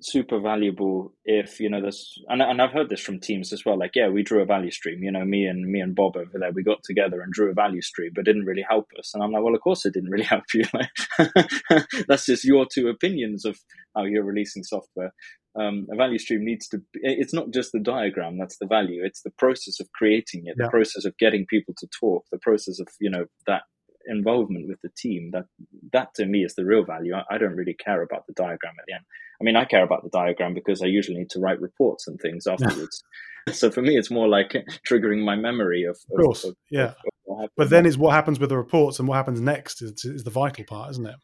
super 0.02 0.40
valuable 0.40 1.14
if 1.24 1.60
you 1.60 1.70
know 1.70 1.82
this 1.82 2.18
and, 2.28 2.42
and 2.42 2.62
i've 2.62 2.72
heard 2.72 2.90
this 2.90 3.00
from 3.00 3.20
teams 3.20 3.54
as 3.54 3.64
well 3.66 3.80
like 3.80 3.92
yeah 3.96 4.10
we 4.10 4.22
drew 4.22 4.42
a 4.42 4.46
value 4.46 4.70
stream 4.70 5.02
you 5.02 5.12
know 5.12 5.24
me 5.24 5.46
and 5.46 5.72
me 5.72 5.80
and 5.80 5.96
bob 5.96 6.18
over 6.18 6.38
there 6.38 6.52
we 6.52 6.62
got 6.64 6.84
together 6.84 7.22
and 7.22 7.32
drew 7.32 7.50
a 7.50 7.54
value 7.54 7.82
stream 7.82 8.12
but 8.14 8.26
didn't 8.26 8.46
really 8.46 8.66
help 8.70 8.88
us 9.00 9.12
and 9.14 9.24
i'm 9.24 9.32
like 9.32 9.42
well 9.42 9.56
of 9.56 9.62
course 9.62 9.86
it 9.86 9.94
didn't 9.94 10.10
really 10.10 10.26
help 10.36 10.44
you 10.54 10.64
like 10.74 11.86
that's 12.08 12.26
just 12.26 12.44
your 12.44 12.66
two 12.72 12.90
opinions 12.90 13.46
of 13.46 13.58
how 13.96 14.04
you're 14.04 14.24
releasing 14.24 14.64
software 14.64 15.14
um, 15.60 15.88
a 15.92 15.96
value 15.96 16.18
stream 16.18 16.44
needs 16.44 16.68
to 16.68 16.80
be, 16.92 17.00
it's 17.02 17.34
not 17.34 17.52
just 17.52 17.72
the 17.72 17.80
diagram 17.80 18.38
that's 18.38 18.58
the 18.58 18.68
value 18.68 19.02
it's 19.04 19.22
the 19.22 19.32
process 19.38 19.80
of 19.80 19.92
creating 19.94 20.44
it 20.46 20.56
yeah. 20.58 20.66
the 20.66 20.70
process 20.70 21.06
of 21.06 21.18
getting 21.18 21.46
people 21.46 21.74
to 21.78 21.88
talk 22.00 22.26
the 22.32 22.40
process 22.40 22.80
of 22.80 22.88
you 23.00 23.10
know 23.10 23.26
that 23.48 23.64
involvement 24.08 24.68
with 24.68 24.80
the 24.82 24.90
team 24.98 25.32
that 25.32 25.46
that 25.94 26.14
to 26.16 26.26
me 26.26 26.44
is 26.44 26.56
the 26.56 26.66
real 26.66 26.84
value. 26.84 27.14
I, 27.14 27.36
I, 27.36 27.38
don't 27.38 27.56
really 27.56 27.74
care 27.74 28.02
about 28.02 28.28
the 28.28 28.34
diagram 28.34 28.74
at 28.80 28.86
the 28.88 28.94
end. 28.94 29.04
I 29.40 29.44
mean 29.44 29.56
i 29.56 29.66
care 29.66 29.84
about 29.84 30.04
the 30.04 30.10
diagram 30.10 30.54
because 30.54 30.82
i 30.82 30.86
usually 30.86 31.18
need 31.18 31.30
to 31.32 31.40
write 31.40 31.60
reports 31.60 32.08
and 32.08 32.20
things 32.20 32.48
afterwards. 32.48 33.04
So 33.52 33.70
for 33.70 33.82
me 33.82 33.98
it's 33.98 34.12
more 34.12 34.28
like 34.28 34.56
triggering 34.90 35.24
my 35.24 35.36
memory 35.36 35.84
of, 35.84 35.98
of 36.12 36.24
course 36.24 36.44
of, 36.44 36.56
yeah. 36.72 36.94
of 37.28 37.50
but 37.58 37.70
then 37.70 37.86
is 37.86 37.98
what 37.98 38.14
happens 38.14 38.40
with 38.40 38.50
the 38.50 38.58
reports 38.58 39.00
and 39.00 39.08
what 39.08 39.16
happens 39.16 39.42
next 39.42 39.82
is, 39.82 40.04
is 40.06 40.24
the 40.24 40.32
vital 40.32 40.66
part 40.66 40.92
isn't 40.92 41.06
it 41.06 41.16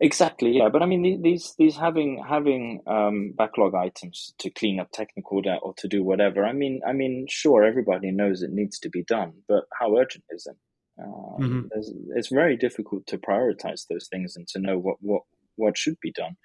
Exactly, 0.00 0.52
yeah. 0.56 0.68
But 0.68 0.82
I 0.82 0.86
mean, 0.86 1.22
these 1.22 1.54
these 1.58 1.76
having 1.76 2.22
having 2.26 2.82
um, 2.86 3.32
backlog 3.36 3.74
items 3.74 4.32
to 4.38 4.50
clean 4.50 4.78
up 4.78 4.90
technical 4.92 5.42
debt 5.42 5.58
or 5.62 5.74
to 5.78 5.88
do 5.88 6.04
whatever. 6.04 6.44
I 6.44 6.52
mean, 6.52 6.80
I 6.86 6.92
mean, 6.92 7.26
sure, 7.28 7.64
everybody 7.64 8.12
knows 8.12 8.42
it 8.42 8.52
needs 8.52 8.78
to 8.80 8.88
be 8.88 9.02
done, 9.02 9.32
but 9.48 9.64
how 9.78 9.96
urgent 9.96 10.24
is 10.30 10.46
it? 10.46 10.56
Um, 11.02 11.70
mm-hmm. 11.72 12.12
It's 12.14 12.28
very 12.28 12.56
difficult 12.56 13.06
to 13.08 13.18
prioritize 13.18 13.86
those 13.88 14.06
things 14.08 14.36
and 14.36 14.46
to 14.48 14.60
know 14.60 14.78
what 14.78 14.98
what 15.00 15.22
what 15.56 15.76
should 15.76 15.96
be 16.00 16.12
done. 16.12 16.36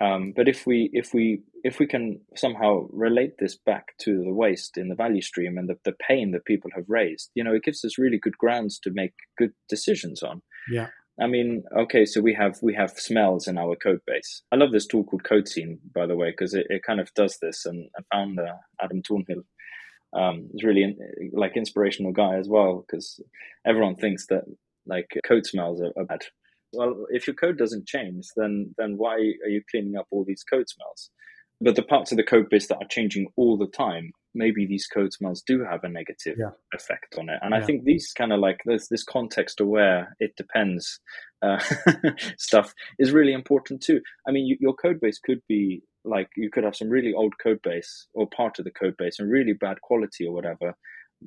Um, 0.00 0.32
but 0.34 0.48
if 0.48 0.66
we 0.66 0.90
if 0.92 1.12
we 1.12 1.42
if 1.64 1.78
we 1.78 1.86
can 1.86 2.20
somehow 2.36 2.86
relate 2.90 3.34
this 3.38 3.56
back 3.56 3.98
to 4.00 4.22
the 4.24 4.32
waste 4.32 4.78
in 4.78 4.88
the 4.88 4.94
value 4.94 5.22
stream 5.22 5.58
and 5.58 5.68
the, 5.68 5.76
the 5.84 5.96
pain 6.08 6.30
that 6.30 6.44
people 6.44 6.70
have 6.74 6.84
raised, 6.88 7.30
you 7.34 7.42
know, 7.42 7.54
it 7.54 7.64
gives 7.64 7.84
us 7.84 7.98
really 7.98 8.18
good 8.18 8.38
grounds 8.38 8.78
to 8.80 8.90
make 8.92 9.12
good 9.36 9.52
decisions 9.68 10.22
on. 10.22 10.40
Yeah. 10.70 10.88
I 11.20 11.26
mean, 11.26 11.64
okay, 11.76 12.04
so 12.04 12.20
we 12.20 12.32
have 12.34 12.58
we 12.62 12.74
have 12.74 12.92
smells 12.92 13.48
in 13.48 13.58
our 13.58 13.74
code 13.74 14.00
base. 14.06 14.42
I 14.52 14.56
love 14.56 14.70
this 14.72 14.86
tool 14.86 15.04
called 15.04 15.24
CodeScene, 15.24 15.78
by 15.92 16.06
the 16.06 16.16
way, 16.16 16.30
because 16.30 16.54
it, 16.54 16.66
it 16.70 16.82
kind 16.84 17.00
of 17.00 17.12
does 17.14 17.38
this. 17.42 17.66
And 17.66 17.88
I 17.98 18.02
found 18.16 18.38
uh, 18.38 18.54
Adam 18.80 19.02
Tornhill 19.02 19.42
um, 20.12 20.48
is 20.54 20.62
really 20.62 20.84
in, 20.84 20.96
like 21.32 21.56
inspirational 21.56 22.12
guy 22.12 22.36
as 22.36 22.48
well, 22.48 22.84
because 22.86 23.20
everyone 23.66 23.96
thinks 23.96 24.26
that 24.28 24.44
like 24.86 25.08
code 25.26 25.44
smells 25.44 25.80
are, 25.80 25.92
are 25.96 26.04
bad. 26.04 26.20
Well, 26.72 27.06
if 27.10 27.26
your 27.26 27.34
code 27.34 27.58
doesn't 27.58 27.88
change, 27.88 28.28
then 28.36 28.74
then 28.78 28.96
why 28.96 29.14
are 29.14 29.48
you 29.48 29.62
cleaning 29.70 29.96
up 29.96 30.06
all 30.10 30.24
these 30.24 30.44
code 30.44 30.68
smells? 30.68 31.10
But 31.60 31.74
the 31.74 31.82
parts 31.82 32.12
of 32.12 32.18
the 32.18 32.22
code 32.22 32.48
base 32.48 32.68
that 32.68 32.78
are 32.80 32.88
changing 32.88 33.26
all 33.36 33.56
the 33.56 33.66
time, 33.66 34.12
maybe 34.34 34.66
these 34.66 34.86
code 34.86 35.12
smells 35.12 35.42
do 35.46 35.64
have 35.64 35.84
a 35.84 35.88
negative 35.88 36.36
yeah. 36.38 36.50
effect 36.74 37.16
on 37.18 37.28
it. 37.28 37.38
And 37.42 37.52
yeah. 37.52 37.58
I 37.58 37.62
think 37.62 37.84
these 37.84 38.12
kind 38.16 38.32
of 38.32 38.40
like 38.40 38.60
this 38.64 38.88
this 38.88 39.04
context 39.04 39.60
aware, 39.60 40.16
it 40.20 40.36
depends 40.36 41.00
uh, 41.42 41.58
stuff 42.38 42.74
is 42.98 43.12
really 43.12 43.32
important 43.32 43.82
too. 43.82 44.00
I 44.26 44.32
mean, 44.32 44.46
you, 44.46 44.56
your 44.60 44.74
code 44.74 45.00
base 45.00 45.18
could 45.18 45.40
be 45.48 45.82
like 46.04 46.28
you 46.36 46.50
could 46.50 46.64
have 46.64 46.76
some 46.76 46.88
really 46.88 47.12
old 47.12 47.34
code 47.42 47.60
base 47.62 48.06
or 48.14 48.28
part 48.34 48.58
of 48.58 48.64
the 48.64 48.70
code 48.70 48.94
base 48.98 49.18
and 49.18 49.30
really 49.30 49.52
bad 49.52 49.80
quality 49.82 50.26
or 50.26 50.32
whatever, 50.32 50.74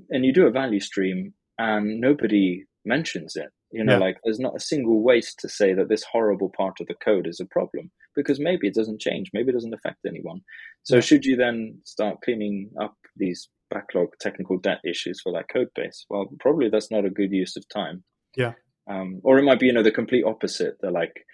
and 0.09 0.25
you 0.25 0.33
do 0.33 0.47
a 0.47 0.51
value 0.51 0.79
stream 0.79 1.33
and 1.57 1.99
nobody 1.99 2.65
mentions 2.85 3.35
it. 3.35 3.49
You 3.71 3.83
know, 3.83 3.93
yeah. 3.93 3.99
like 3.99 4.17
there's 4.23 4.39
not 4.39 4.55
a 4.55 4.59
single 4.59 5.01
waste 5.01 5.39
to 5.39 5.49
say 5.49 5.73
that 5.73 5.87
this 5.87 6.03
horrible 6.11 6.51
part 6.55 6.79
of 6.81 6.87
the 6.87 6.93
code 6.93 7.27
is 7.27 7.39
a 7.39 7.45
problem 7.45 7.91
because 8.15 8.39
maybe 8.39 8.67
it 8.67 8.73
doesn't 8.73 8.99
change, 8.99 9.31
maybe 9.33 9.49
it 9.49 9.53
doesn't 9.53 9.73
affect 9.73 9.99
anyone. 10.05 10.41
So 10.83 10.95
yeah. 10.95 11.01
should 11.01 11.25
you 11.25 11.37
then 11.37 11.79
start 11.85 12.21
cleaning 12.23 12.71
up 12.79 12.95
these 13.15 13.47
backlog 13.69 14.09
technical 14.19 14.57
debt 14.57 14.79
issues 14.83 15.21
for 15.21 15.31
that 15.33 15.49
code 15.51 15.69
base? 15.75 16.05
Well, 16.09 16.27
probably 16.39 16.69
that's 16.69 16.91
not 16.91 17.05
a 17.05 17.09
good 17.09 17.31
use 17.31 17.55
of 17.55 17.67
time. 17.69 18.03
Yeah. 18.35 18.53
Um, 18.89 19.21
or 19.23 19.39
it 19.39 19.43
might 19.43 19.59
be, 19.59 19.67
you 19.67 19.73
know, 19.73 19.83
the 19.83 19.91
complete 19.91 20.25
opposite. 20.25 20.77
They're 20.81 20.91
like, 20.91 21.25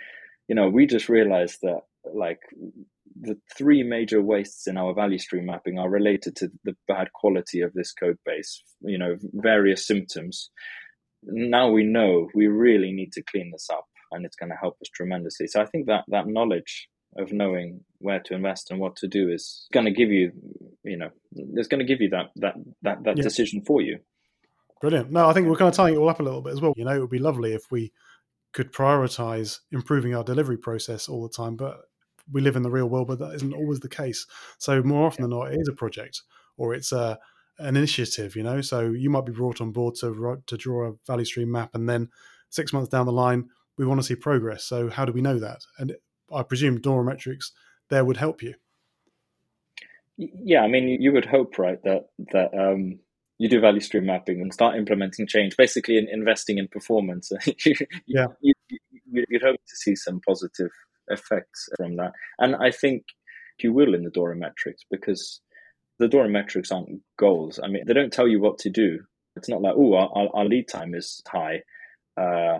you 0.47 0.55
know, 0.55 0.69
we 0.69 0.85
just 0.85 1.09
realized 1.09 1.59
that 1.63 1.81
like 2.13 2.39
the 3.19 3.37
three 3.57 3.83
major 3.83 4.21
wastes 4.21 4.67
in 4.67 4.77
our 4.77 4.93
value 4.93 5.17
stream 5.17 5.45
mapping 5.45 5.79
are 5.79 5.89
related 5.89 6.35
to 6.37 6.51
the 6.63 6.75
bad 6.87 7.11
quality 7.13 7.61
of 7.61 7.73
this 7.73 7.91
code 7.91 8.17
base, 8.25 8.61
you 8.81 8.97
know, 8.97 9.15
various 9.33 9.87
symptoms 9.87 10.51
now 11.23 11.69
we 11.69 11.83
know 11.83 12.29
we 12.33 12.47
really 12.47 12.91
need 12.91 13.11
to 13.13 13.23
clean 13.23 13.51
this 13.51 13.69
up 13.69 13.85
and 14.11 14.25
it's 14.25 14.35
going 14.35 14.49
to 14.49 14.55
help 14.55 14.77
us 14.81 14.89
tremendously. 14.93 15.47
So 15.47 15.61
I 15.61 15.65
think 15.65 15.87
that 15.87 16.05
that 16.09 16.27
knowledge 16.27 16.89
of 17.17 17.31
knowing 17.31 17.81
where 17.99 18.19
to 18.19 18.35
invest 18.35 18.69
and 18.69 18.79
what 18.79 18.95
to 18.97 19.07
do 19.07 19.29
is 19.29 19.67
going 19.73 19.85
to 19.85 19.91
give 19.91 20.09
you, 20.09 20.31
you 20.83 20.97
know, 20.97 21.09
it's 21.33 21.67
going 21.67 21.79
to 21.79 21.85
give 21.85 22.01
you 22.01 22.09
that 22.09 22.27
that 22.37 22.55
that 22.83 23.03
that 23.03 23.17
yeah. 23.17 23.23
decision 23.23 23.63
for 23.65 23.81
you. 23.81 23.99
Brilliant. 24.81 25.11
No, 25.11 25.27
I 25.27 25.33
think 25.33 25.47
we're 25.47 25.55
kind 25.55 25.69
of 25.69 25.75
tying 25.75 25.95
it 25.95 25.97
all 25.97 26.09
up 26.09 26.19
a 26.19 26.23
little 26.23 26.41
bit 26.41 26.53
as 26.53 26.61
well. 26.61 26.73
You 26.75 26.85
know, 26.85 26.95
it 26.95 26.99
would 26.99 27.09
be 27.09 27.19
lovely 27.19 27.53
if 27.53 27.71
we 27.71 27.91
could 28.53 28.71
prioritize 28.71 29.59
improving 29.71 30.15
our 30.15 30.23
delivery 30.23 30.57
process 30.57 31.09
all 31.09 31.23
the 31.23 31.33
time, 31.33 31.55
but 31.55 31.81
we 32.31 32.41
live 32.41 32.55
in 32.55 32.63
the 32.63 32.69
real 32.69 32.87
world, 32.87 33.07
but 33.07 33.19
that 33.19 33.33
isn't 33.33 33.53
always 33.53 33.79
the 33.79 33.89
case. 33.89 34.25
So 34.57 34.83
more 34.83 35.07
often 35.07 35.23
than 35.23 35.31
not, 35.31 35.51
it 35.51 35.59
is 35.59 35.67
a 35.67 35.73
project 35.73 36.21
or 36.57 36.73
it's 36.73 36.91
a 36.91 37.17
an 37.59 37.75
initiative, 37.75 38.35
you 38.35 38.43
know. 38.43 38.61
So 38.61 38.81
you 38.91 39.09
might 39.09 39.25
be 39.25 39.31
brought 39.31 39.61
on 39.61 39.71
board 39.71 39.95
to 39.95 40.41
to 40.45 40.57
draw 40.57 40.89
a 40.89 40.93
value 41.05 41.25
stream 41.25 41.51
map, 41.51 41.71
and 41.73 41.87
then 41.87 42.09
six 42.49 42.73
months 42.73 42.89
down 42.89 43.05
the 43.05 43.11
line, 43.11 43.49
we 43.77 43.85
want 43.85 43.99
to 43.99 44.05
see 44.05 44.15
progress. 44.15 44.63
So 44.63 44.89
how 44.89 45.05
do 45.05 45.13
we 45.13 45.21
know 45.21 45.39
that? 45.39 45.61
And 45.77 45.95
I 46.33 46.43
presume 46.43 46.79
Dora 46.79 47.03
Metrics 47.03 47.51
there 47.89 48.03
would 48.03 48.17
help 48.17 48.41
you. 48.41 48.55
Yeah, 50.17 50.61
I 50.61 50.67
mean, 50.67 51.01
you 51.01 51.11
would 51.13 51.25
hope, 51.25 51.57
right, 51.59 51.81
that 51.83 52.07
that 52.33 52.53
um, 52.57 52.99
you 53.37 53.47
do 53.47 53.59
value 53.59 53.79
stream 53.79 54.05
mapping 54.05 54.41
and 54.41 54.53
start 54.53 54.75
implementing 54.75 55.27
change, 55.27 55.55
basically 55.55 55.97
in 55.97 56.07
investing 56.09 56.57
in 56.57 56.67
performance. 56.67 57.31
yeah, 58.07 58.27
you, 58.41 58.53
would 59.11 59.41
hope 59.43 59.55
to 59.55 59.75
see 59.75 59.95
some 59.95 60.19
positive 60.27 60.71
effects 61.09 61.69
from 61.77 61.97
that, 61.97 62.13
and 62.39 62.55
I 62.55 62.71
think 62.71 63.03
you 63.59 63.73
will 63.73 63.93
in 63.93 64.03
the 64.03 64.09
Dora 64.09 64.35
metrics 64.35 64.83
because 64.89 65.41
the 65.99 66.07
Dora 66.07 66.29
metrics 66.29 66.71
aren't 66.71 67.01
goals. 67.17 67.59
I 67.63 67.67
mean, 67.67 67.83
they 67.87 67.93
don't 67.93 68.13
tell 68.13 68.27
you 68.27 68.39
what 68.39 68.59
to 68.59 68.69
do. 68.69 68.99
It's 69.35 69.49
not 69.49 69.61
like, 69.61 69.75
oh, 69.77 69.93
our, 69.93 70.29
our, 70.33 70.45
lead 70.45 70.67
time 70.67 70.95
is 70.95 71.21
high. 71.27 71.61
Uh, 72.19 72.59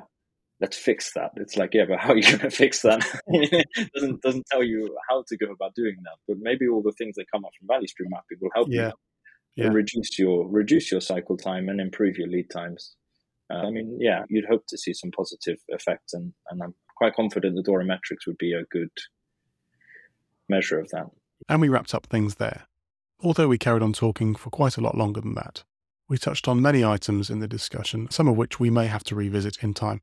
let's 0.59 0.77
fix 0.77 1.13
that. 1.13 1.31
It's 1.37 1.57
like, 1.57 1.73
yeah, 1.73 1.85
but 1.87 1.99
how 1.99 2.13
are 2.13 2.17
you 2.17 2.23
going 2.27 2.39
to 2.39 2.51
fix 2.51 2.81
that? 2.81 3.05
it 3.27 3.89
doesn't 3.95 4.21
doesn't 4.21 4.45
tell 4.51 4.63
you 4.63 4.95
how 5.09 5.23
to 5.27 5.37
go 5.37 5.51
about 5.51 5.75
doing 5.75 5.95
that. 6.03 6.17
But 6.27 6.37
maybe 6.39 6.67
all 6.67 6.81
the 6.81 6.93
things 6.97 7.15
that 7.15 7.25
come 7.31 7.45
up 7.45 7.51
from 7.57 7.67
value 7.67 7.87
stream 7.87 8.09
mapping 8.11 8.37
will 8.41 8.51
help 8.53 8.67
yeah. 8.69 8.91
you 9.55 9.65
yeah. 9.65 9.69
reduce 9.69 10.17
your 10.19 10.47
reduce 10.47 10.91
your 10.91 11.01
cycle 11.01 11.37
time 11.37 11.69
and 11.69 11.81
improve 11.81 12.17
your 12.17 12.27
lead 12.27 12.49
times. 12.51 12.95
Uh, 13.51 13.65
I 13.65 13.69
mean, 13.71 13.97
yeah, 13.99 14.23
you'd 14.29 14.45
hope 14.45 14.65
to 14.67 14.77
see 14.77 14.93
some 14.93 15.11
positive 15.11 15.57
effects, 15.69 16.13
and 16.13 16.33
and 16.49 16.61
I'm 16.61 16.75
quite 16.95 17.15
confident 17.15 17.55
the 17.55 17.63
Dora 17.63 17.85
metrics 17.85 18.27
would 18.27 18.37
be 18.37 18.53
a 18.53 18.63
good 18.71 18.91
measure 20.49 20.79
of 20.79 20.89
that. 20.89 21.07
And 21.49 21.61
we 21.61 21.69
wrapped 21.69 21.93
up 21.93 22.07
things 22.07 22.35
there. 22.35 22.67
Although 23.21 23.47
we 23.47 23.57
carried 23.57 23.81
on 23.81 23.93
talking 23.93 24.35
for 24.35 24.49
quite 24.49 24.77
a 24.77 24.81
lot 24.81 24.95
longer 24.95 25.21
than 25.21 25.33
that, 25.35 25.63
we 26.07 26.17
touched 26.17 26.47
on 26.47 26.61
many 26.61 26.85
items 26.85 27.29
in 27.29 27.39
the 27.39 27.47
discussion, 27.47 28.09
some 28.11 28.27
of 28.27 28.37
which 28.37 28.59
we 28.59 28.69
may 28.69 28.87
have 28.87 29.03
to 29.05 29.15
revisit 29.15 29.57
in 29.63 29.73
time. 29.73 30.01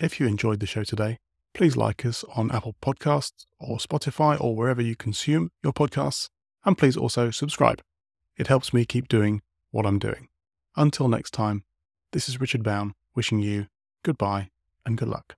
If 0.00 0.18
you 0.18 0.26
enjoyed 0.26 0.60
the 0.60 0.66
show 0.66 0.82
today, 0.82 1.18
please 1.52 1.76
like 1.76 2.04
us 2.04 2.24
on 2.34 2.50
Apple 2.50 2.74
Podcasts 2.82 3.46
or 3.60 3.78
Spotify 3.78 4.40
or 4.40 4.56
wherever 4.56 4.82
you 4.82 4.96
consume 4.96 5.50
your 5.62 5.72
podcasts, 5.72 6.28
and 6.64 6.76
please 6.76 6.96
also 6.96 7.30
subscribe. 7.30 7.82
It 8.36 8.48
helps 8.48 8.72
me 8.72 8.84
keep 8.84 9.08
doing 9.08 9.42
what 9.70 9.86
I'm 9.86 9.98
doing. 9.98 10.28
Until 10.76 11.08
next 11.08 11.32
time, 11.32 11.64
this 12.12 12.28
is 12.28 12.40
Richard 12.40 12.62
Bown 12.62 12.94
wishing 13.14 13.40
you 13.40 13.66
goodbye 14.02 14.50
and 14.84 14.98
good 14.98 15.08
luck. 15.08 15.32